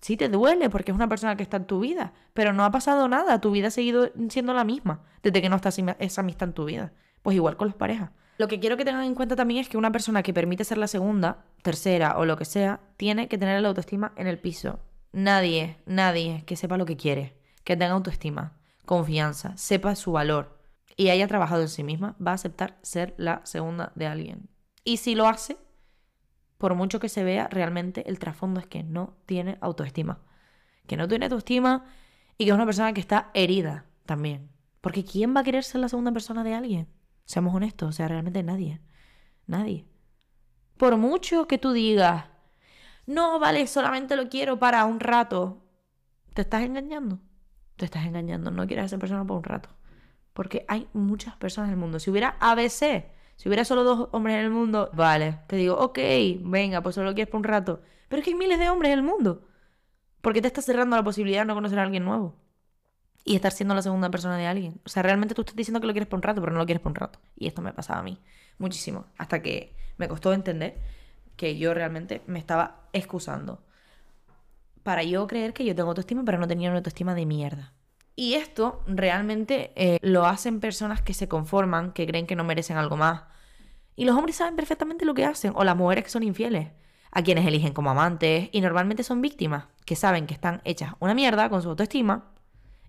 Sí 0.00 0.16
te 0.16 0.28
duele 0.28 0.68
porque 0.68 0.90
es 0.90 0.94
una 0.94 1.08
persona 1.08 1.36
que 1.36 1.42
está 1.42 1.56
en 1.56 1.66
tu 1.66 1.80
vida, 1.80 2.12
pero 2.34 2.52
no 2.52 2.64
ha 2.64 2.70
pasado 2.70 3.08
nada, 3.08 3.40
tu 3.40 3.50
vida 3.50 3.68
ha 3.68 3.70
seguido 3.70 4.10
siendo 4.28 4.52
la 4.52 4.64
misma 4.64 5.02
desde 5.22 5.40
que 5.40 5.48
no 5.48 5.56
está 5.56 5.70
esa 5.70 6.20
amistad 6.20 6.48
en 6.48 6.54
tu 6.54 6.64
vida. 6.66 6.92
Pues 7.22 7.36
igual 7.36 7.56
con 7.56 7.68
las 7.68 7.76
parejas. 7.76 8.10
Lo 8.36 8.48
que 8.48 8.58
quiero 8.58 8.76
que 8.76 8.84
tengan 8.84 9.04
en 9.04 9.14
cuenta 9.14 9.36
también 9.36 9.60
es 9.60 9.68
que 9.68 9.76
una 9.76 9.92
persona 9.92 10.22
que 10.22 10.34
permite 10.34 10.64
ser 10.64 10.78
la 10.78 10.88
segunda, 10.88 11.44
tercera 11.62 12.18
o 12.18 12.24
lo 12.24 12.36
que 12.36 12.44
sea, 12.44 12.80
tiene 12.96 13.28
que 13.28 13.38
tener 13.38 13.60
la 13.62 13.68
autoestima 13.68 14.12
en 14.16 14.26
el 14.26 14.40
piso. 14.40 14.80
Nadie, 15.12 15.78
nadie 15.86 16.42
que 16.44 16.56
sepa 16.56 16.76
lo 16.76 16.86
que 16.86 16.96
quiere, 16.96 17.38
que 17.62 17.76
tenga 17.76 17.92
autoestima, 17.92 18.58
confianza, 18.84 19.56
sepa 19.56 19.94
su 19.94 20.12
valor 20.12 20.58
y 20.96 21.10
haya 21.10 21.28
trabajado 21.28 21.62
en 21.62 21.68
sí 21.68 21.84
misma, 21.84 22.16
va 22.24 22.32
a 22.32 22.34
aceptar 22.34 22.78
ser 22.82 23.14
la 23.16 23.40
segunda 23.44 23.92
de 23.94 24.06
alguien. 24.06 24.48
Y 24.84 24.98
si 24.98 25.14
lo 25.14 25.28
hace, 25.28 25.56
por 26.58 26.74
mucho 26.74 26.98
que 26.98 27.08
se 27.08 27.24
vea, 27.24 27.48
realmente 27.48 28.08
el 28.08 28.18
trasfondo 28.18 28.60
es 28.60 28.66
que 28.66 28.82
no 28.82 29.16
tiene 29.26 29.58
autoestima. 29.60 30.20
Que 30.86 30.96
no 30.96 31.06
tiene 31.06 31.26
autoestima 31.26 31.84
y 32.36 32.44
que 32.44 32.50
es 32.50 32.54
una 32.54 32.66
persona 32.66 32.92
que 32.92 33.00
está 33.00 33.30
herida 33.34 33.86
también. 34.06 34.50
Porque 34.80 35.04
¿quién 35.04 35.34
va 35.34 35.40
a 35.40 35.44
querer 35.44 35.64
ser 35.64 35.80
la 35.80 35.88
segunda 35.88 36.12
persona 36.12 36.44
de 36.44 36.54
alguien? 36.54 36.88
Seamos 37.24 37.54
honestos, 37.54 37.88
o 37.88 37.92
sea, 37.92 38.08
realmente 38.08 38.42
nadie. 38.42 38.80
Nadie. 39.46 39.86
Por 40.76 40.96
mucho 40.96 41.46
que 41.46 41.58
tú 41.58 41.72
digas, 41.72 42.26
no, 43.06 43.38
vale, 43.38 43.66
solamente 43.66 44.16
lo 44.16 44.28
quiero 44.28 44.58
para 44.58 44.84
un 44.84 45.00
rato, 45.00 45.62
te 46.32 46.42
estás 46.42 46.62
engañando. 46.62 47.20
Te 47.76 47.84
estás 47.84 48.06
engañando, 48.06 48.50
no 48.50 48.66
quieres 48.66 48.84
a 48.84 48.86
esa 48.86 48.98
persona 48.98 49.24
por 49.24 49.38
un 49.38 49.44
rato. 49.44 49.70
Porque 50.32 50.64
hay 50.68 50.88
muchas 50.92 51.36
personas 51.36 51.68
en 51.68 51.74
el 51.74 51.80
mundo. 51.80 51.98
Si 51.98 52.10
hubiera 52.10 52.36
ABC, 52.40 53.06
si 53.36 53.48
hubiera 53.48 53.64
solo 53.64 53.84
dos 53.84 54.08
hombres 54.12 54.36
en 54.36 54.44
el 54.44 54.50
mundo, 54.50 54.90
vale, 54.94 55.40
te 55.48 55.56
digo, 55.56 55.76
ok, 55.76 55.98
venga, 56.40 56.82
pues 56.82 56.94
solo 56.94 57.14
quieres 57.14 57.30
por 57.30 57.38
un 57.38 57.44
rato. 57.44 57.82
Pero 58.08 58.20
es 58.20 58.24
que 58.24 58.30
hay 58.30 58.36
miles 58.36 58.58
de 58.58 58.70
hombres 58.70 58.92
en 58.92 58.98
el 58.98 59.04
mundo. 59.04 59.46
¿Por 60.20 60.32
qué 60.32 60.40
te 60.40 60.48
estás 60.48 60.64
cerrando 60.64 60.96
la 60.96 61.04
posibilidad 61.04 61.42
de 61.42 61.46
no 61.46 61.54
conocer 61.54 61.78
a 61.78 61.82
alguien 61.82 62.04
nuevo? 62.04 62.36
Y 63.24 63.34
estar 63.34 63.52
siendo 63.52 63.74
la 63.74 63.82
segunda 63.82 64.10
persona 64.10 64.36
de 64.36 64.46
alguien. 64.46 64.80
O 64.84 64.88
sea, 64.88 65.02
realmente 65.02 65.34
tú 65.34 65.42
estás 65.42 65.56
diciendo 65.56 65.80
que 65.80 65.86
lo 65.86 65.92
quieres 65.92 66.08
por 66.08 66.18
un 66.18 66.22
rato, 66.22 66.40
pero 66.40 66.52
no 66.52 66.58
lo 66.58 66.66
quieres 66.66 66.82
por 66.82 66.90
un 66.90 66.96
rato. 66.96 67.18
Y 67.36 67.46
esto 67.46 67.62
me 67.62 67.72
pasaba 67.72 68.00
a 68.00 68.02
mí 68.02 68.20
muchísimo, 68.58 69.06
hasta 69.16 69.42
que 69.42 69.74
me 69.96 70.08
costó 70.08 70.32
entender 70.32 70.78
que 71.36 71.56
yo 71.56 71.74
realmente 71.74 72.22
me 72.26 72.38
estaba 72.38 72.82
excusando 72.92 73.64
para 74.82 75.02
yo 75.02 75.26
creer 75.26 75.54
que 75.54 75.64
yo 75.64 75.74
tengo 75.74 75.88
autoestima, 75.88 76.22
pero 76.24 76.38
no 76.38 76.46
tenía 76.46 76.68
una 76.68 76.78
autoestima 76.78 77.14
de 77.14 77.24
mierda. 77.24 77.72
Y 78.14 78.34
esto 78.34 78.82
realmente 78.86 79.72
eh, 79.74 79.98
lo 80.02 80.26
hacen 80.26 80.60
personas 80.60 81.02
que 81.02 81.14
se 81.14 81.26
conforman, 81.26 81.92
que 81.92 82.06
creen 82.06 82.26
que 82.26 82.36
no 82.36 82.44
merecen 82.44 82.76
algo 82.76 82.96
más. 82.96 83.22
Y 83.96 84.04
los 84.04 84.16
hombres 84.16 84.36
saben 84.36 84.54
perfectamente 84.54 85.04
lo 85.04 85.14
que 85.14 85.24
hacen, 85.24 85.52
o 85.56 85.64
las 85.64 85.76
mujeres 85.76 86.04
que 86.04 86.10
son 86.10 86.22
infieles, 86.22 86.68
a 87.10 87.22
quienes 87.22 87.46
eligen 87.46 87.72
como 87.72 87.90
amantes, 87.90 88.50
y 88.52 88.60
normalmente 88.60 89.02
son 89.02 89.22
víctimas, 89.22 89.64
que 89.86 89.96
saben 89.96 90.26
que 90.26 90.34
están 90.34 90.60
hechas 90.64 90.92
una 91.00 91.14
mierda 91.14 91.48
con 91.48 91.62
su 91.62 91.70
autoestima 91.70 92.33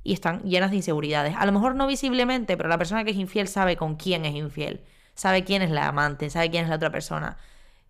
y 0.06 0.14
están 0.14 0.42
llenas 0.44 0.72
de 0.72 0.78
inseguridades. 0.78 1.36
A 1.38 1.46
lo 1.46 1.52
mejor 1.52 1.76
no 1.76 1.86
visiblemente, 1.86 2.56
pero 2.56 2.70
la 2.70 2.78
persona 2.78 3.04
que 3.04 3.12
es 3.12 3.18
infiel 3.18 3.50
sabe 3.50 3.76
con 3.76 3.96
quién 3.96 4.24
es 4.24 4.36
infiel, 4.36 4.86
sabe 5.16 5.44
quién 5.44 5.62
es 5.62 5.72
la 5.72 5.88
amante, 5.88 6.30
sabe 6.30 6.50
quién 6.50 6.64
es 6.64 6.70
la 6.70 6.78
otra 6.78 6.92
persona. 6.92 7.38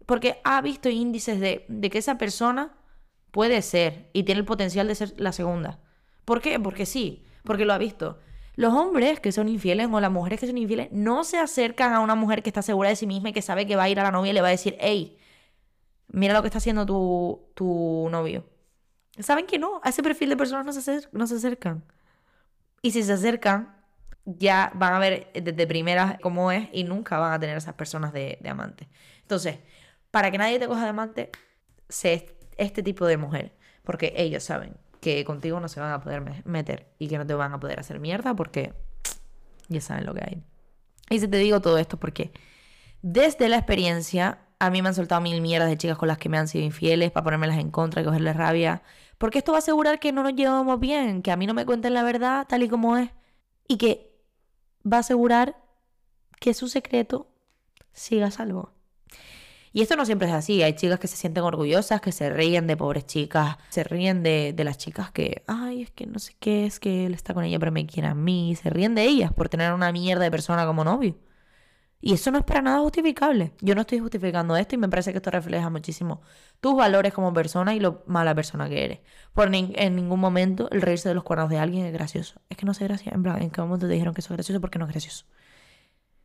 Porque 0.08 0.42
ha 0.44 0.60
visto 0.62 0.90
índices 0.90 1.40
de, 1.40 1.66
de 1.68 1.90
que 1.92 2.00
esa 2.00 2.18
persona 2.18 2.72
puede 3.30 3.62
ser 3.62 4.10
y 4.14 4.24
tiene 4.24 4.40
el 4.40 4.46
potencial 4.46 4.88
de 4.88 4.96
ser 4.96 5.14
la 5.18 5.32
segunda. 5.32 5.78
¿Por 6.26 6.42
qué? 6.42 6.60
Porque 6.60 6.88
sí 6.88 7.22
porque 7.46 7.64
lo 7.64 7.74
ha 7.74 7.78
visto. 7.78 8.20
Los 8.56 8.74
hombres 8.74 9.20
que 9.20 9.32
son 9.32 9.48
infieles 9.48 9.88
o 9.92 10.00
las 10.00 10.12
mujeres 10.12 10.40
que 10.40 10.48
son 10.48 10.58
infieles 10.58 10.90
no 10.92 11.24
se 11.24 11.38
acercan 11.38 11.94
a 11.94 12.00
una 12.00 12.16
mujer 12.16 12.42
que 12.44 12.50
está 12.50 12.62
segura 12.62 12.90
de 12.90 12.96
sí 12.96 13.08
misma 13.08 13.30
y 13.30 13.34
que 13.34 13.42
sabe 13.42 13.68
que 13.68 13.76
va 13.76 13.84
a 13.84 13.90
ir 13.90 14.00
a 14.00 14.04
la 14.04 14.12
novia 14.12 14.32
y 14.32 14.34
le 14.34 14.42
va 14.42 14.48
a 14.48 14.52
decir, 14.52 14.76
hey, 14.80 15.18
mira 16.08 16.34
lo 16.34 16.42
que 16.42 16.48
está 16.48 16.58
haciendo 16.58 16.86
tu, 16.86 17.48
tu 17.54 18.08
novio. 18.10 18.46
¿Saben 19.20 19.46
que 19.46 19.60
no? 19.60 19.80
A 19.84 19.90
ese 19.90 20.04
perfil 20.04 20.30
de 20.30 20.38
personas 20.38 20.66
no 20.66 20.74
se, 20.74 21.08
no 21.12 21.28
se 21.28 21.36
acercan. 21.36 21.84
Y 22.86 22.92
si 22.92 23.02
se 23.02 23.14
acercan, 23.14 23.76
ya 24.26 24.72
van 24.76 24.94
a 24.94 25.00
ver 25.00 25.32
desde 25.34 25.66
primeras 25.66 26.20
cómo 26.22 26.52
es 26.52 26.70
y 26.72 26.84
nunca 26.84 27.18
van 27.18 27.34
a 27.34 27.40
tener 27.40 27.58
esas 27.58 27.74
personas 27.74 28.14
de, 28.14 28.38
de 28.40 28.48
amante. 28.48 28.88
Entonces, 29.22 29.58
para 30.12 30.30
que 30.30 30.38
nadie 30.38 30.60
te 30.60 30.68
coja 30.68 30.84
de 30.84 30.90
amante, 30.90 31.32
sé 31.90 32.38
este 32.58 32.84
tipo 32.84 33.08
de 33.08 33.18
mujer. 33.18 33.56
Porque 33.84 34.14
ellos 34.16 34.44
saben 34.44 34.78
que 35.02 35.26
contigo 35.26 35.60
no 35.60 35.68
se 35.68 35.80
van 35.80 35.94
a 35.94 36.00
poder 36.00 36.44
meter 36.46 36.86
y 37.00 37.08
que 37.08 37.18
no 37.18 37.26
te 37.26 37.34
van 37.34 37.54
a 37.54 37.60
poder 37.60 37.80
hacer 37.80 38.00
mierda 38.00 38.36
porque 38.36 38.72
ya 39.68 39.82
saben 39.82 40.06
lo 40.06 40.14
que 40.14 40.22
hay. 40.24 40.44
Y 41.10 41.20
si 41.20 41.28
te 41.28 41.38
digo 41.38 41.62
todo 41.62 41.80
esto 41.80 41.98
porque 41.98 42.34
desde 43.02 43.50
la 43.50 43.58
experiencia 43.58 44.46
a 44.60 44.70
mí 44.70 44.84
me 44.84 44.90
han 44.90 44.96
soltado 44.96 45.22
mil 45.22 45.42
mierdas 45.42 45.70
de 45.70 45.78
chicas 45.78 45.98
con 45.98 46.08
las 46.08 46.20
que 46.20 46.30
me 46.30 46.38
han 46.38 46.48
sido 46.48 46.64
infieles 46.64 47.10
para 47.10 47.24
ponérmelas 47.24 47.58
en 47.58 47.72
contra 47.72 48.04
y 48.04 48.06
cogerles 48.06 48.36
rabia. 48.36 48.84
Porque 49.26 49.40
esto 49.40 49.54
va 49.54 49.58
a 49.58 49.66
asegurar 49.66 50.00
que 50.00 50.12
no 50.12 50.22
nos 50.22 50.36
llevamos 50.36 50.80
bien, 50.80 51.24
que 51.24 51.32
a 51.32 51.36
mí 51.36 51.48
no 51.48 51.56
me 51.56 51.66
cuenten 51.66 51.96
la 51.96 52.04
verdad 52.04 52.46
tal 52.48 52.62
y 52.62 52.70
como 52.70 52.96
es. 52.96 53.10
Y 53.68 53.78
que 53.78 54.16
va 54.86 54.98
a 54.98 55.00
asegurar 55.00 55.58
que 56.40 56.54
su 56.54 56.68
secreto 56.68 57.28
siga 57.92 58.30
salvo. 58.30 58.70
Y 59.74 59.82
esto 59.82 59.96
no 59.96 60.06
siempre 60.06 60.28
es 60.28 60.34
así. 60.36 60.62
Hay 60.62 60.74
chicas 60.76 61.00
que 61.00 61.08
se 61.08 61.18
sienten 61.18 61.44
orgullosas, 61.44 62.02
que 62.02 62.12
se 62.12 62.30
ríen 62.30 62.68
de 62.68 62.78
pobres 62.78 63.08
chicas, 63.08 63.58
se 63.70 63.84
ríen 63.84 64.22
de, 64.22 64.54
las 64.60 64.78
chicas 64.78 65.10
que, 65.10 65.42
ay, 65.48 65.82
es 65.82 65.90
que 65.90 66.06
no 66.06 66.20
sé 66.20 66.36
qué, 66.40 66.68
es 66.68 66.80
que 66.80 67.08
él 67.08 67.16
está 67.16 67.34
con 67.34 67.44
ella, 67.46 67.58
pero 67.58 67.72
me 67.72 67.88
quiere 67.88 68.10
a 68.10 68.14
mí. 68.14 68.56
Se 68.56 68.70
ríen 68.70 68.94
de 68.94 69.06
ellas 69.06 69.34
por 69.34 69.50
tener 69.50 69.74
una 69.74 69.92
mierda 69.92 70.24
de 70.24 70.30
persona 70.30 70.68
como 70.68 70.84
novio. 70.84 71.18
Y 72.02 72.14
eso 72.14 72.30
no 72.30 72.38
es 72.38 72.44
para 72.44 72.62
nada 72.62 72.80
justificable. 72.82 73.54
Yo 73.62 73.74
no 73.74 73.82
estoy 73.82 74.00
justificando 74.00 74.56
esto 74.56 74.76
y 74.76 74.78
me 74.78 74.90
parece 74.90 75.12
que 75.12 75.18
esto 75.18 75.32
refleja 75.32 75.70
muchísimo 75.70 76.22
tus 76.60 76.76
valores 76.76 77.14
como 77.14 77.34
persona 77.34 77.74
y 77.74 77.80
lo 77.80 78.04
mala 78.06 78.36
persona 78.36 78.70
que 78.70 78.86
eres. 78.86 79.00
Por 79.34 79.50
en 79.54 79.96
ningún 79.96 80.20
momento 80.20 80.70
el 80.72 80.82
reírse 80.82 81.10
de 81.10 81.16
los 81.16 81.24
cuernos 81.24 81.50
de 81.50 81.58
alguien 81.58 81.86
es 81.86 81.94
gracioso. 81.94 82.42
Es 82.50 82.58
que 82.58 82.66
no 82.66 82.74
sé 82.74 82.84
gracioso. 82.84 83.16
En 83.16 83.24
plan, 83.24 83.42
¿en 83.42 83.50
qué 83.50 83.62
momento 83.62 83.88
te 83.88 83.94
dijeron 83.94 84.14
que 84.14 84.22
eso 84.22 84.34
es 84.34 84.38
gracioso? 84.38 84.62
Porque 84.62 84.78
no 84.78 84.86
es 84.86 84.92
gracioso. 84.92 85.26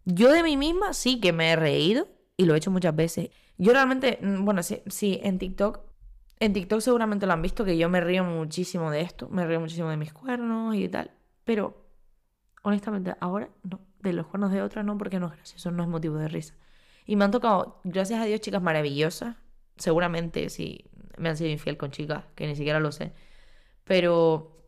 Yo 0.04 0.30
de 0.30 0.42
mí 0.42 0.56
misma 0.56 0.92
sí 0.92 1.20
que 1.20 1.32
me 1.32 1.52
he 1.52 1.56
reído 1.56 2.08
y 2.36 2.44
lo 2.44 2.54
he 2.54 2.58
hecho 2.58 2.70
muchas 2.70 2.94
veces. 2.96 3.30
Yo 3.58 3.72
realmente, 3.72 4.18
mm, 4.22 4.44
bueno, 4.44 4.62
sí, 4.62 4.82
sí, 4.86 5.20
en 5.22 5.38
TikTok, 5.38 5.80
en 6.40 6.52
TikTok 6.54 6.80
seguramente 6.80 7.26
lo 7.26 7.34
han 7.34 7.42
visto 7.42 7.64
que 7.64 7.76
yo 7.76 7.88
me 7.88 8.00
río 8.00 8.24
muchísimo 8.24 8.90
de 8.90 9.02
esto, 9.02 9.28
me 9.28 9.46
río 9.46 9.60
muchísimo 9.60 9.90
de 9.90 9.98
mis 9.98 10.12
cuernos 10.12 10.74
y 10.74 10.88
tal, 10.88 11.10
pero 11.44 11.86
honestamente 12.62 13.14
ahora 13.20 13.50
no, 13.62 13.80
de 14.02 14.12
los 14.12 14.26
cuernos 14.26 14.52
de 14.52 14.62
otra 14.62 14.82
no, 14.82 14.96
porque 14.98 15.20
no 15.20 15.26
es 15.26 15.32
gracioso, 15.32 15.70
no 15.70 15.82
es 15.82 15.88
motivo 15.88 16.16
de 16.16 16.28
risa. 16.28 16.54
Y 17.06 17.16
me 17.16 17.24
han 17.24 17.30
tocado, 17.30 17.80
gracias 17.84 18.20
a 18.20 18.24
Dios, 18.24 18.40
chicas 18.40 18.62
maravillosas, 18.62 19.36
seguramente 19.76 20.48
sí 20.50 20.84
me 21.18 21.28
han 21.28 21.36
sido 21.36 21.50
infiel 21.50 21.76
con 21.76 21.90
chicas, 21.90 22.24
que 22.34 22.46
ni 22.46 22.56
siquiera 22.56 22.80
lo 22.80 22.92
sé, 22.92 23.12
pero 23.84 24.60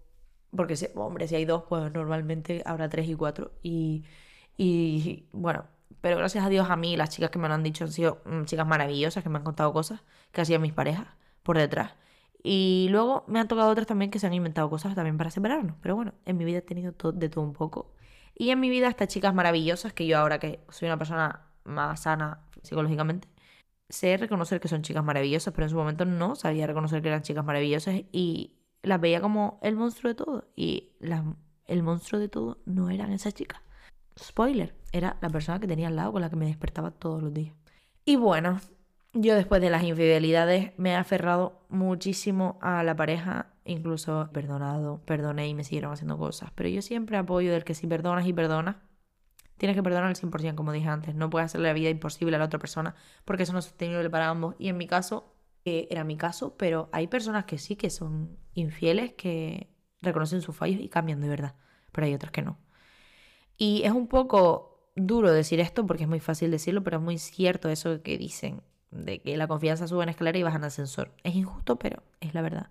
porque, 0.54 0.76
hombre, 0.94 1.28
si 1.28 1.34
hay 1.34 1.44
dos, 1.44 1.64
pues 1.68 1.92
normalmente 1.92 2.62
habrá 2.66 2.88
tres 2.88 3.08
y 3.08 3.14
cuatro. 3.14 3.52
Y, 3.62 4.04
y 4.56 5.26
bueno, 5.32 5.64
pero 6.00 6.18
gracias 6.18 6.44
a 6.44 6.48
Dios 6.48 6.68
a 6.70 6.76
mí 6.76 6.96
las 6.96 7.10
chicas 7.10 7.30
que 7.30 7.38
me 7.38 7.48
lo 7.48 7.54
han 7.54 7.62
dicho 7.62 7.84
han 7.84 7.92
sido 7.92 8.20
mm, 8.26 8.44
chicas 8.44 8.66
maravillosas, 8.66 9.22
que 9.22 9.30
me 9.30 9.38
han 9.38 9.44
contado 9.44 9.72
cosas 9.72 10.02
que 10.30 10.42
hacían 10.42 10.60
mis 10.62 10.72
parejas 10.72 11.06
por 11.42 11.56
detrás. 11.56 11.94
Y 12.42 12.88
luego 12.90 13.24
me 13.28 13.40
han 13.40 13.48
tocado 13.48 13.70
otras 13.70 13.86
también 13.86 14.10
que 14.10 14.18
se 14.18 14.26
han 14.26 14.34
inventado 14.34 14.68
cosas 14.68 14.94
también 14.94 15.16
para 15.16 15.30
separarnos. 15.30 15.76
Pero 15.80 15.96
bueno, 15.96 16.12
en 16.26 16.36
mi 16.36 16.44
vida 16.44 16.58
he 16.58 16.62
tenido 16.62 16.92
de 17.12 17.28
todo 17.28 17.44
un 17.44 17.52
poco. 17.54 17.94
Y 18.34 18.50
en 18.50 18.60
mi 18.60 18.70
vida 18.70 18.88
estas 18.88 19.08
chicas 19.08 19.34
maravillosas, 19.34 19.92
que 19.92 20.06
yo 20.06 20.18
ahora 20.18 20.38
que 20.38 20.60
soy 20.70 20.88
una 20.88 20.98
persona 20.98 21.46
más 21.64 22.02
sana 22.02 22.40
psicológicamente, 22.62 23.28
sé 23.88 24.16
reconocer 24.16 24.60
que 24.60 24.68
son 24.68 24.82
chicas 24.82 25.04
maravillosas, 25.04 25.52
pero 25.52 25.66
en 25.66 25.70
su 25.70 25.76
momento 25.76 26.04
no 26.04 26.34
sabía 26.34 26.66
reconocer 26.66 27.02
que 27.02 27.08
eran 27.08 27.22
chicas 27.22 27.44
maravillosas 27.44 27.94
y 28.10 28.54
las 28.82 29.00
veía 29.00 29.20
como 29.20 29.58
el 29.62 29.76
monstruo 29.76 30.08
de 30.08 30.14
todo. 30.14 30.48
Y 30.56 30.92
el 31.66 31.82
monstruo 31.82 32.20
de 32.20 32.28
todo 32.28 32.58
no 32.64 32.90
eran 32.90 33.12
esas 33.12 33.34
chicas. 33.34 33.60
Spoiler, 34.18 34.74
era 34.92 35.16
la 35.20 35.30
persona 35.30 35.60
que 35.60 35.66
tenía 35.66 35.88
al 35.88 35.96
lado 35.96 36.12
con 36.12 36.22
la 36.22 36.30
que 36.30 36.36
me 36.36 36.46
despertaba 36.46 36.90
todos 36.90 37.22
los 37.22 37.32
días. 37.32 37.54
Y 38.04 38.16
bueno, 38.16 38.60
yo 39.12 39.34
después 39.34 39.60
de 39.60 39.70
las 39.70 39.84
infidelidades 39.84 40.72
me 40.78 40.90
he 40.90 40.96
aferrado 40.96 41.60
muchísimo 41.68 42.58
a 42.60 42.82
la 42.82 42.96
pareja, 42.96 43.51
incluso 43.64 44.30
perdonado, 44.32 45.00
perdoné 45.04 45.48
y 45.48 45.54
me 45.54 45.64
siguieron 45.64 45.92
haciendo 45.92 46.18
cosas. 46.18 46.50
Pero 46.54 46.68
yo 46.68 46.82
siempre 46.82 47.16
apoyo 47.16 47.52
del 47.52 47.64
que 47.64 47.74
si 47.74 47.86
perdonas 47.86 48.26
y 48.26 48.32
perdonas, 48.32 48.76
tienes 49.56 49.76
que 49.76 49.82
perdonar 49.82 50.08
al 50.08 50.16
100%, 50.16 50.54
como 50.54 50.72
dije 50.72 50.88
antes. 50.88 51.14
No 51.14 51.30
puedes 51.30 51.46
hacerle 51.46 51.68
la 51.68 51.74
vida 51.74 51.90
imposible 51.90 52.36
a 52.36 52.38
la 52.38 52.46
otra 52.46 52.58
persona 52.58 52.94
porque 53.24 53.44
eso 53.44 53.52
no 53.52 53.60
es 53.60 53.66
sostenible 53.66 54.10
para 54.10 54.28
ambos. 54.28 54.54
Y 54.58 54.68
en 54.68 54.76
mi 54.76 54.86
caso, 54.86 55.34
eh, 55.64 55.88
era 55.90 56.04
mi 56.04 56.16
caso, 56.16 56.56
pero 56.56 56.88
hay 56.92 57.06
personas 57.06 57.44
que 57.44 57.58
sí 57.58 57.76
que 57.76 57.90
son 57.90 58.36
infieles, 58.54 59.12
que 59.12 59.68
reconocen 60.00 60.42
sus 60.42 60.56
fallos 60.56 60.80
y 60.80 60.88
cambian 60.88 61.20
de 61.20 61.28
verdad. 61.28 61.54
Pero 61.92 62.06
hay 62.06 62.14
otras 62.14 62.32
que 62.32 62.42
no. 62.42 62.58
Y 63.56 63.82
es 63.84 63.92
un 63.92 64.08
poco 64.08 64.90
duro 64.96 65.30
decir 65.32 65.60
esto 65.60 65.86
porque 65.86 66.04
es 66.04 66.08
muy 66.08 66.20
fácil 66.20 66.50
decirlo, 66.50 66.82
pero 66.82 66.98
es 66.98 67.02
muy 67.02 67.18
cierto 67.18 67.68
eso 67.68 68.02
que 68.02 68.18
dicen, 68.18 68.62
de 68.90 69.20
que 69.20 69.36
la 69.36 69.48
confianza 69.48 69.86
sube 69.88 70.02
en 70.02 70.10
escalera 70.10 70.38
y 70.38 70.42
baja 70.42 70.56
en 70.56 70.64
ascensor. 70.64 71.12
Es 71.22 71.34
injusto, 71.34 71.78
pero 71.78 72.02
es 72.20 72.34
la 72.34 72.42
verdad. 72.42 72.70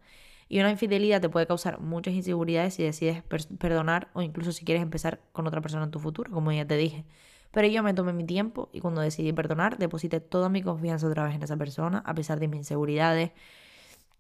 Y 0.52 0.60
una 0.60 0.70
infidelidad 0.70 1.22
te 1.22 1.30
puede 1.30 1.48
causar 1.48 1.80
muchas 1.80 2.14
inseguridades 2.14 2.74
si 2.74 2.84
decides 2.84 3.24
perdonar 3.58 4.10
o 4.12 4.22
incluso 4.22 4.52
si 4.52 4.66
quieres 4.66 4.84
empezar 4.84 5.22
con 5.32 5.48
otra 5.48 5.62
persona 5.62 5.86
en 5.86 5.92
tu 5.92 6.00
futuro, 6.00 6.30
como 6.30 6.52
ya 6.52 6.68
te 6.68 6.76
dije. 6.76 7.06
Pero 7.52 7.70
yo 7.70 7.82
me 7.84 7.94
tomé 7.94 8.12
mi 8.12 8.26
tiempo 8.26 8.70
y 8.74 8.82
cuando 8.82 9.00
decidí 9.00 9.32
perdonar, 9.32 9.78
deposité 9.78 10.20
toda 10.20 10.50
mi 10.50 10.62
confianza 10.62 11.08
otra 11.08 11.24
vez 11.24 11.36
en 11.36 11.44
esa 11.44 11.56
persona, 11.56 12.04
a 12.06 12.14
pesar 12.14 12.42
de 12.42 12.50
mis 12.50 12.58
inseguridades. 12.58 13.32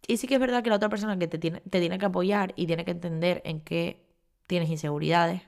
Y 0.07 0.15
sí 0.15 0.27
que 0.27 0.35
es 0.35 0.39
verdad 0.39 0.63
que 0.63 0.69
la 0.69 0.77
otra 0.77 0.87
persona 0.87 1.19
que 1.19 1.27
te 1.27 1.37
tiene, 1.37 1.59
te 1.69 1.81
tiene 1.81 1.97
que 1.99 2.05
apoyar 2.05 2.53
y 2.55 2.65
tiene 2.65 2.85
que 2.85 2.91
entender 2.91 3.41
en 3.43 3.59
qué 3.59 4.07
tienes 4.47 4.69
inseguridades, 4.69 5.41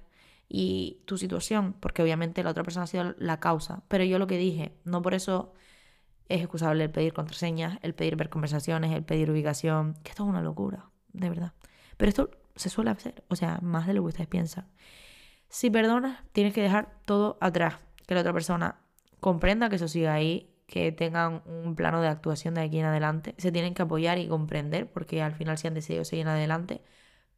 y 0.49 1.01
tu 1.05 1.17
situación, 1.17 1.75
porque 1.79 2.03
obviamente 2.03 2.43
la 2.43 2.49
otra 2.51 2.63
persona 2.63 2.83
ha 2.83 2.87
sido 2.87 3.15
la 3.17 3.39
causa. 3.39 3.83
Pero 3.87 4.03
yo 4.03 4.19
lo 4.19 4.27
que 4.27 4.37
dije, 4.37 4.73
no 4.83 5.01
por 5.01 5.13
eso 5.13 5.53
es 6.29 6.41
excusable 6.41 6.83
el 6.83 6.91
pedir 6.91 7.13
contraseñas, 7.13 7.79
el 7.81 7.93
pedir 7.93 8.15
ver 8.15 8.29
conversaciones, 8.29 8.91
el 8.91 9.03
pedir 9.03 9.29
ubicación, 9.29 9.95
que 10.03 10.11
esto 10.11 10.23
es 10.23 10.29
una 10.29 10.41
locura, 10.41 10.89
de 11.11 11.29
verdad. 11.29 11.53
Pero 11.97 12.09
esto 12.09 12.31
se 12.55 12.69
suele 12.69 12.91
hacer, 12.91 13.23
o 13.27 13.35
sea, 13.35 13.59
más 13.61 13.87
de 13.87 13.93
lo 13.93 14.01
que 14.01 14.09
ustedes 14.09 14.27
piensan. 14.27 14.67
Si 15.49 15.69
perdonas, 15.69 16.23
tienes 16.31 16.53
que 16.53 16.61
dejar 16.61 16.93
todo 17.05 17.37
atrás, 17.41 17.75
que 18.07 18.15
la 18.15 18.21
otra 18.21 18.33
persona 18.33 18.77
comprenda 19.19 19.69
que 19.69 19.75
eso 19.75 19.87
siga 19.87 20.13
ahí, 20.13 20.49
que 20.67 20.91
tengan 20.91 21.43
un 21.45 21.75
plano 21.75 22.01
de 22.01 22.07
actuación 22.07 22.55
de 22.55 22.61
aquí 22.61 22.79
en 22.79 22.85
adelante. 22.85 23.35
Se 23.37 23.51
tienen 23.51 23.73
que 23.73 23.83
apoyar 23.83 24.17
y 24.17 24.27
comprender, 24.27 24.91
porque 24.91 25.21
al 25.21 25.33
final 25.33 25.57
si 25.57 25.67
han 25.67 25.73
decidido 25.73 26.05
seguir 26.05 26.27
adelante, 26.27 26.81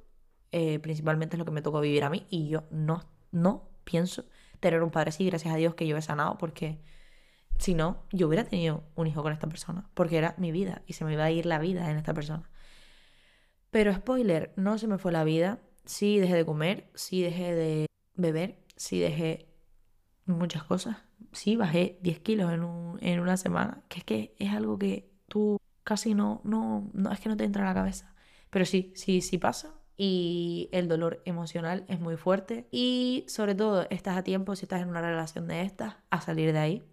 eh, 0.51 0.79
principalmente 0.79 1.35
es 1.35 1.39
lo 1.39 1.45
que 1.45 1.51
me 1.51 1.61
tocó 1.61 1.79
vivir 1.79 2.03
a 2.03 2.09
mí 2.09 2.25
y 2.29 2.49
yo 2.49 2.63
no, 2.71 3.03
no 3.31 3.69
pienso 3.83 4.25
tener 4.59 4.83
un 4.83 4.91
padre 4.91 5.09
así, 5.09 5.25
gracias 5.25 5.53
a 5.53 5.57
Dios 5.57 5.75
que 5.75 5.87
yo 5.87 5.95
he 5.95 6.01
sanado, 6.01 6.37
porque 6.37 6.81
si 7.57 7.73
no, 7.73 8.03
yo 8.11 8.27
hubiera 8.27 8.43
tenido 8.43 8.83
un 8.95 9.07
hijo 9.07 9.23
con 9.23 9.31
esta 9.31 9.47
persona, 9.47 9.89
porque 9.93 10.17
era 10.17 10.35
mi 10.37 10.51
vida 10.51 10.81
y 10.85 10.93
se 10.93 11.05
me 11.05 11.13
iba 11.13 11.23
a 11.23 11.31
ir 11.31 11.45
la 11.45 11.59
vida 11.59 11.89
en 11.89 11.97
esta 11.97 12.13
persona. 12.13 12.49
Pero 13.71 13.93
spoiler, 13.93 14.53
no 14.55 14.77
se 14.77 14.87
me 14.87 14.97
fue 14.97 15.11
la 15.11 15.23
vida, 15.23 15.59
sí 15.89 16.19
dejé 16.19 16.35
de 16.35 16.45
comer, 16.45 16.87
sí 16.93 17.23
dejé 17.23 17.55
de 17.55 17.85
beber, 18.15 18.59
sí 18.75 18.99
dejé 18.99 19.47
muchas 20.27 20.63
cosas, 20.63 20.97
sí 21.31 21.55
bajé 21.55 21.97
10 22.03 22.19
kilos 22.19 22.53
en, 22.53 22.63
en 23.01 23.19
una 23.19 23.37
semana, 23.37 23.81
que 23.89 23.99
es 23.99 24.03
que 24.05 24.35
es 24.37 24.53
algo 24.53 24.77
que 24.77 25.09
tú 25.27 25.57
casi 25.83 26.13
no, 26.13 26.41
no, 26.43 26.89
no, 26.93 27.11
es 27.11 27.19
que 27.19 27.29
no 27.29 27.35
te 27.35 27.43
entra 27.43 27.63
a 27.63 27.73
la 27.73 27.73
cabeza. 27.73 28.13
Pero 28.51 28.65
sí, 28.65 28.93
sí, 28.95 29.21
sí 29.21 29.39
pasa 29.39 29.73
y 29.97 30.69
el 30.71 30.87
dolor 30.87 31.23
emocional 31.25 31.85
es 31.87 31.99
muy 31.99 32.17
fuerte 32.17 32.67
y 32.71 33.25
sobre 33.27 33.55
todo 33.55 33.87
estás 33.89 34.15
a 34.15 34.23
tiempo 34.23 34.55
si 34.55 34.65
estás 34.65 34.81
en 34.81 34.89
una 34.89 35.01
relación 35.01 35.47
de 35.47 35.63
estas 35.63 35.95
a 36.11 36.21
salir 36.21 36.53
de 36.53 36.59
ahí. 36.59 36.83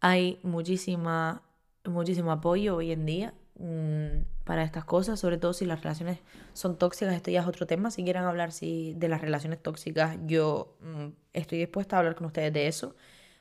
Hay 0.00 0.40
muchísima, 0.42 1.42
muchísimo 1.86 2.32
apoyo 2.32 2.76
hoy 2.76 2.92
en 2.92 3.06
día 3.06 3.34
mm, 3.58 4.35
para 4.46 4.62
estas 4.62 4.84
cosas, 4.84 5.18
sobre 5.18 5.38
todo 5.38 5.52
si 5.52 5.66
las 5.66 5.82
relaciones 5.82 6.20
son 6.52 6.78
tóxicas, 6.78 7.12
esto 7.14 7.32
ya 7.32 7.40
es 7.40 7.48
otro 7.48 7.66
tema, 7.66 7.90
si 7.90 8.04
quieren 8.04 8.22
hablar 8.22 8.52
si, 8.52 8.94
de 8.94 9.08
las 9.08 9.20
relaciones 9.20 9.60
tóxicas, 9.60 10.18
yo 10.24 10.76
mm, 10.80 11.08
estoy 11.32 11.58
dispuesta 11.58 11.96
a 11.96 11.98
hablar 11.98 12.14
con 12.14 12.28
ustedes 12.28 12.52
de 12.52 12.68
eso 12.68 12.94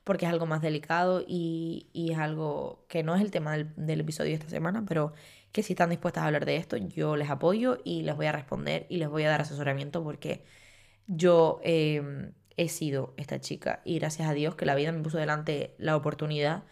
porque 0.04 0.26
es 0.26 0.32
algo 0.32 0.48
más 0.48 0.62
delicado 0.64 1.24
y, 1.28 1.88
es 1.94 2.18
algo 2.18 2.86
que 2.88 3.04
no 3.04 3.16
es 3.16 3.22
el 3.22 3.30
tema 3.30 3.56
del, 3.56 4.00
episodio 4.00 4.32
de 4.32 4.36
esta 4.36 4.50
semana, 4.50 4.84
pero 4.88 5.14
que 5.52 5.62
si 5.62 5.74
están 5.74 5.92
dispuestas 5.92 6.24
a 6.24 6.28
hablar 6.28 6.46
de 6.46 6.58
esto, 6.58 6.76
yo 6.78 7.16
les 7.16 7.30
apoyo 7.30 7.80
y 7.84 8.02
les 8.02 8.16
voy 8.16 8.26
a 8.26 8.32
responder 8.32 8.88
y 8.90 8.98
les 8.98 9.08
voy 9.08 9.24
a 9.24 9.30
dar 9.30 9.42
asesoramiento 9.42 10.04
porque 10.04 10.44
yo 11.06 11.60
em, 11.64 12.34
he 12.58 12.68
sido 12.68 13.14
esta 13.18 13.40
chica 13.40 13.82
y 13.86 14.00
gracias 14.00 14.28
a 14.28 14.34
Dios 14.34 14.56
que 14.56 14.66
la 14.66 14.74
vida 14.74 14.92
me 14.92 15.04
puso 15.04 15.20
delante 15.20 15.76
la 15.78 15.96
oportunidad 15.96 16.64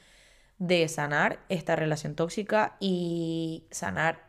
de 0.58 0.88
sanar 0.88 1.39
esta 1.49 1.76
relación 1.76 2.16
tóxica 2.16 2.78
y 2.80 3.68
sanar 3.72 4.28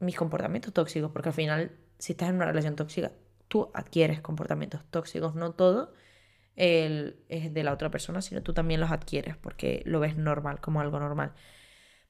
mis 0.00 0.16
comportamientos 0.16 0.72
tóxicos, 0.72 1.10
porque 1.12 1.28
al 1.28 1.34
final, 1.34 1.72
si 1.98 2.12
estás 2.12 2.30
en 2.30 2.36
una 2.36 2.46
relación 2.46 2.76
tóxica, 2.76 3.12
tú 3.48 3.70
adquieres 3.74 4.20
comportamientos 4.20 4.84
tóxicos, 4.90 5.34
no 5.34 5.52
todo 5.52 5.92
el, 6.56 7.22
es 7.28 7.52
de 7.52 7.62
la 7.62 7.72
otra 7.72 7.90
persona, 7.90 8.22
sino 8.22 8.42
tú 8.42 8.54
también 8.54 8.80
los 8.80 8.90
adquieres 8.90 9.36
porque 9.36 9.82
lo 9.86 10.00
ves 10.00 10.16
normal, 10.16 10.60
como 10.60 10.80
algo 10.80 10.98
normal. 10.98 11.32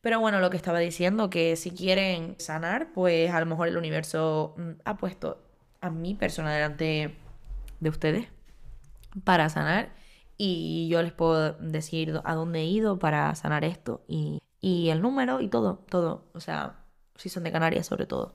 Pero 0.01 0.21
bueno, 0.21 0.41
lo 0.41 0.51
que 0.51 0.57
estaba 0.57 0.79
diciendo, 0.79 1.29
que 1.29 1.57
si 1.57 1.73
quieren 1.73 2.37
sanar, 2.39 2.93
pues 2.93 3.31
a 3.31 3.41
lo 3.41 3.47
mejor 3.47 3.69
el 3.69 3.77
universo 3.77 4.55
mm, 4.57 4.71
ha 4.85 4.97
puesto 4.97 5.43
a 5.81 5.91
mi 5.91 6.15
persona 6.15 6.55
delante 6.55 7.17
de 7.81 7.89
ustedes 7.89 8.29
para 9.25 9.49
sanar 9.49 9.91
y 10.43 10.89
yo 10.89 11.03
les 11.03 11.13
puedo 11.13 11.53
decir 11.53 12.19
a 12.25 12.35
dónde 12.35 12.61
he 12.61 12.65
ido 12.65 12.99
para 12.99 13.35
sanar 13.35 13.63
esto 13.63 14.07
y, 14.09 14.41
el 14.63 15.03
número 15.03 15.43
y 15.43 15.49
todo, 15.49 15.85
todo, 15.91 16.31
o 16.33 16.41
sea, 16.41 16.87
si 17.15 17.29
son 17.29 17.45
de 17.45 17.53
Canarias 17.53 17.87
sobre 17.87 18.07
todo. 18.07 18.35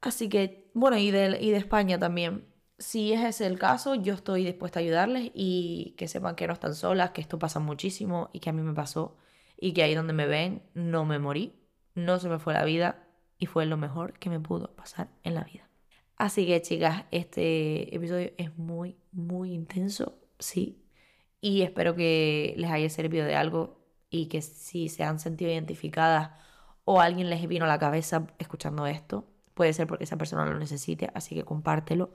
Así 0.00 0.28
que, 0.28 0.68
bueno, 0.74 0.98
y 0.98 1.12
de, 1.12 1.38
y 1.40 1.50
de 1.52 1.58
España 1.58 1.96
también. 2.00 2.52
Si 2.78 3.12
ese 3.12 3.28
es 3.28 3.40
el 3.40 3.56
caso, 3.56 3.94
yo 3.94 4.14
estoy 4.14 4.44
dispuesta 4.44 4.80
a 4.80 4.82
ayudarles 4.82 5.30
y 5.32 5.94
que 5.96 6.08
sepan 6.08 6.34
que 6.34 6.48
no 6.48 6.54
están 6.54 6.74
solas, 6.74 7.12
que 7.12 7.20
esto 7.20 7.38
pasa 7.38 7.60
muchísimo 7.60 8.28
y 8.32 8.40
que 8.40 8.50
a 8.50 8.52
mí 8.52 8.62
me 8.62 8.74
pasó 8.74 9.16
y 9.56 9.74
que 9.74 9.84
ahí 9.84 9.94
donde 9.94 10.12
me 10.12 10.26
ven 10.26 10.64
no 10.74 11.04
me 11.04 11.20
morí, 11.20 11.54
no 11.94 12.18
se 12.18 12.28
me 12.28 12.40
fue 12.40 12.52
la 12.52 12.64
vida 12.64 13.06
y 13.38 13.46
fue 13.46 13.64
lo 13.66 13.76
mejor 13.76 14.18
que 14.18 14.28
me 14.28 14.40
pudo 14.40 14.74
pasar 14.74 15.10
en 15.22 15.34
la 15.34 15.44
vida. 15.44 15.68
Así 16.16 16.46
que 16.46 16.60
chicas, 16.62 17.04
este 17.12 17.94
episodio 17.94 18.32
es 18.38 18.58
muy, 18.58 18.96
muy 19.12 19.52
intenso, 19.52 20.18
sí, 20.40 20.82
y 21.46 21.62
espero 21.62 21.94
que 21.94 22.54
les 22.56 22.70
haya 22.72 22.90
servido 22.90 23.24
de 23.24 23.36
algo 23.36 23.78
y 24.10 24.26
que 24.26 24.42
si 24.42 24.88
se 24.88 25.04
han 25.04 25.20
sentido 25.20 25.50
identificadas 25.52 26.32
o 26.84 27.00
alguien 27.00 27.30
les 27.30 27.46
vino 27.46 27.66
a 27.66 27.68
la 27.68 27.78
cabeza 27.78 28.26
escuchando 28.38 28.86
esto, 28.88 29.28
puede 29.54 29.72
ser 29.72 29.86
porque 29.86 30.04
esa 30.04 30.16
persona 30.16 30.44
lo 30.44 30.58
necesite, 30.58 31.10
así 31.14 31.36
que 31.36 31.44
compártelo. 31.44 32.12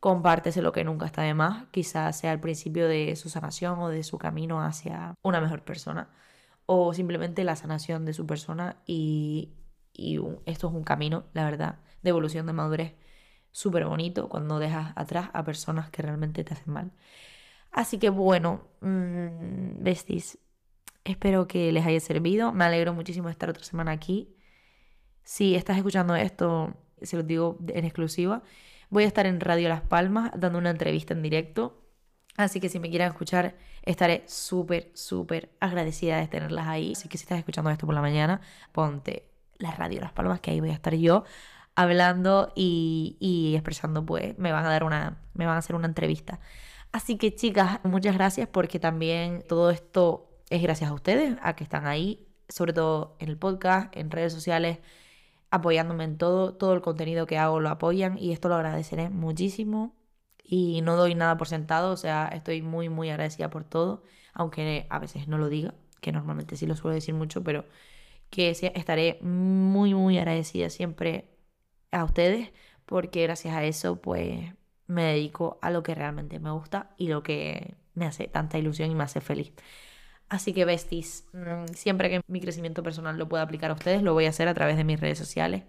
Compártese 0.00 0.62
lo 0.62 0.72
que 0.72 0.84
nunca 0.84 1.06
está 1.06 1.22
de 1.22 1.34
más, 1.34 1.66
quizás 1.72 2.18
sea 2.18 2.32
el 2.32 2.40
principio 2.40 2.88
de 2.88 3.16
su 3.16 3.28
sanación 3.28 3.78
o 3.80 3.88
de 3.90 4.02
su 4.02 4.16
camino 4.18 4.62
hacia 4.62 5.14
una 5.22 5.40
mejor 5.42 5.62
persona 5.64 6.08
o 6.66 6.94
simplemente 6.94 7.44
la 7.44 7.56
sanación 7.56 8.06
de 8.06 8.14
su 8.14 8.26
persona 8.26 8.78
y, 8.86 9.52
esto 10.46 10.68
es 10.68 10.74
un 10.74 10.84
camino, 10.84 11.24
la 11.34 11.44
verdad, 11.44 11.80
de 12.02 12.10
evolución 12.10 12.46
de 12.46 12.54
madurez 12.54 12.94
súper 13.52 13.86
bonito 13.86 14.28
cuando 14.30 14.58
dejas 14.58 14.92
atrás 14.96 15.30
a 15.34 15.44
personas 15.44 15.90
que 15.90 16.02
realmente 16.02 16.44
te 16.44 16.54
hacen 16.54 16.72
mal. 16.72 16.92
Así 17.74 17.98
que 17.98 18.08
bueno, 18.08 18.66
mmm, 18.80 19.82
besties, 19.82 20.38
espero 21.04 21.46
que 21.46 21.72
les 21.72 21.84
haya 21.84 22.00
servido. 22.00 22.52
Me 22.52 22.64
alegro 22.64 22.94
muchísimo 22.94 23.28
de 23.28 23.32
estar 23.32 23.50
otra 23.50 23.64
semana 23.64 23.92
aquí. 23.92 24.34
Si 25.24 25.54
estás 25.54 25.76
escuchando 25.76 26.16
esto, 26.16 26.74
se 27.02 27.16
lo 27.16 27.22
digo 27.22 27.58
en 27.68 27.84
exclusiva, 27.84 28.42
voy 28.88 29.04
a 29.04 29.06
estar 29.08 29.26
en 29.26 29.40
Radio 29.40 29.68
Las 29.68 29.82
Palmas 29.82 30.30
dando 30.36 30.58
una 30.58 30.70
entrevista 30.70 31.12
en 31.12 31.22
directo 31.22 31.84
Así 32.36 32.60
que 32.60 32.68
si 32.68 32.80
me 32.80 32.90
quieren 32.90 33.08
escuchar, 33.08 33.54
estaré 33.82 34.24
súper, 34.26 34.90
súper 34.94 35.50
agradecida 35.60 36.18
de 36.18 36.26
tenerlas 36.26 36.66
ahí. 36.66 36.92
Así 36.92 37.08
que 37.08 37.16
si 37.16 37.22
estás 37.22 37.38
escuchando 37.38 37.70
esto 37.70 37.86
por 37.86 37.94
la 37.94 38.00
mañana, 38.00 38.40
ponte 38.72 39.30
la 39.58 39.70
radio 39.72 40.00
Las 40.00 40.12
Palmas, 40.12 40.40
que 40.40 40.50
ahí 40.50 40.60
voy 40.60 40.70
a 40.70 40.74
estar 40.74 40.94
yo 40.94 41.24
hablando 41.76 42.52
y, 42.56 43.52
expresando, 43.54 44.04
pues 44.04 44.36
me 44.38 44.52
van 44.52 44.64
a 44.66 44.68
dar 44.68 44.84
una, 44.84 45.18
me 45.34 45.46
van 45.46 45.56
a 45.56 45.58
hacer 45.58 45.76
una 45.76 45.86
entrevista. 45.86 46.40
Así 46.94 47.18
que 47.18 47.34
chicas, 47.34 47.80
muchas 47.82 48.14
gracias 48.14 48.46
porque 48.48 48.78
también 48.78 49.42
todo 49.48 49.70
esto 49.70 50.30
es 50.48 50.62
gracias 50.62 50.90
a 50.90 50.94
ustedes, 50.94 51.36
a 51.42 51.56
que 51.56 51.64
están 51.64 51.88
ahí, 51.88 52.28
sobre 52.48 52.72
todo 52.72 53.16
en 53.18 53.30
el 53.30 53.36
podcast, 53.36 53.96
en 53.96 54.12
redes 54.12 54.32
sociales, 54.32 54.78
apoyándome 55.50 56.04
en 56.04 56.18
todo, 56.18 56.54
todo 56.54 56.72
el 56.74 56.82
contenido 56.82 57.26
que 57.26 57.36
hago 57.36 57.58
lo 57.58 57.70
apoyan 57.70 58.16
y 58.16 58.32
esto 58.32 58.48
lo 58.48 58.54
agradeceré 58.54 59.10
muchísimo. 59.10 59.96
Y 60.44 60.82
no 60.82 60.94
doy 60.96 61.16
nada 61.16 61.36
por 61.36 61.48
sentado, 61.48 61.92
o 61.92 61.96
sea, 61.96 62.28
estoy 62.28 62.62
muy, 62.62 62.88
muy 62.88 63.10
agradecida 63.10 63.50
por 63.50 63.64
todo, 63.64 64.04
aunque 64.32 64.86
a 64.90 64.98
veces 65.00 65.26
no 65.26 65.36
lo 65.38 65.48
diga, 65.48 65.74
que 66.00 66.12
normalmente 66.12 66.56
sí 66.56 66.66
lo 66.66 66.76
suelo 66.76 66.94
decir 66.94 67.14
mucho, 67.14 67.42
pero 67.42 67.64
que 68.30 68.50
estaré 68.50 69.18
muy, 69.22 69.94
muy 69.94 70.18
agradecida 70.18 70.70
siempre 70.70 71.36
a 71.92 72.04
ustedes, 72.04 72.52
porque 72.86 73.22
gracias 73.24 73.54
a 73.56 73.64
eso, 73.64 74.00
pues 74.00 74.54
me 74.86 75.04
dedico 75.04 75.58
a 75.62 75.70
lo 75.70 75.82
que 75.82 75.94
realmente 75.94 76.38
me 76.38 76.50
gusta 76.50 76.90
y 76.96 77.08
lo 77.08 77.22
que 77.22 77.74
me 77.94 78.06
hace 78.06 78.28
tanta 78.28 78.58
ilusión 78.58 78.90
y 78.90 78.94
me 78.94 79.04
hace 79.04 79.20
feliz. 79.20 79.52
Así 80.28 80.52
que, 80.52 80.64
besties, 80.64 81.24
mm, 81.32 81.74
siempre 81.74 82.10
que 82.10 82.20
mi 82.26 82.40
crecimiento 82.40 82.82
personal 82.82 83.18
lo 83.18 83.28
pueda 83.28 83.42
aplicar 83.42 83.70
a 83.70 83.74
ustedes, 83.74 84.02
lo 84.02 84.14
voy 84.14 84.26
a 84.26 84.30
hacer 84.30 84.48
a 84.48 84.54
través 84.54 84.76
de 84.76 84.84
mis 84.84 85.00
redes 85.00 85.18
sociales. 85.18 85.62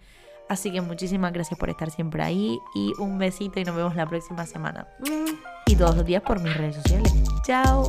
Así 0.48 0.72
que 0.72 0.82
muchísimas 0.82 1.34
gracias 1.34 1.60
por 1.60 1.70
estar 1.70 1.90
siempre 1.90 2.22
ahí 2.22 2.60
y 2.76 2.94
un 3.00 3.18
besito 3.18 3.60
y 3.60 3.64
nos 3.64 3.76
vemos 3.76 3.96
la 3.96 4.08
próxima 4.08 4.46
semana. 4.46 4.88
Y 5.66 5.76
todos 5.76 5.96
los 5.96 6.06
días 6.06 6.22
por 6.22 6.40
mis 6.40 6.56
redes 6.56 6.76
sociales. 6.76 7.14
Chao. 7.46 7.88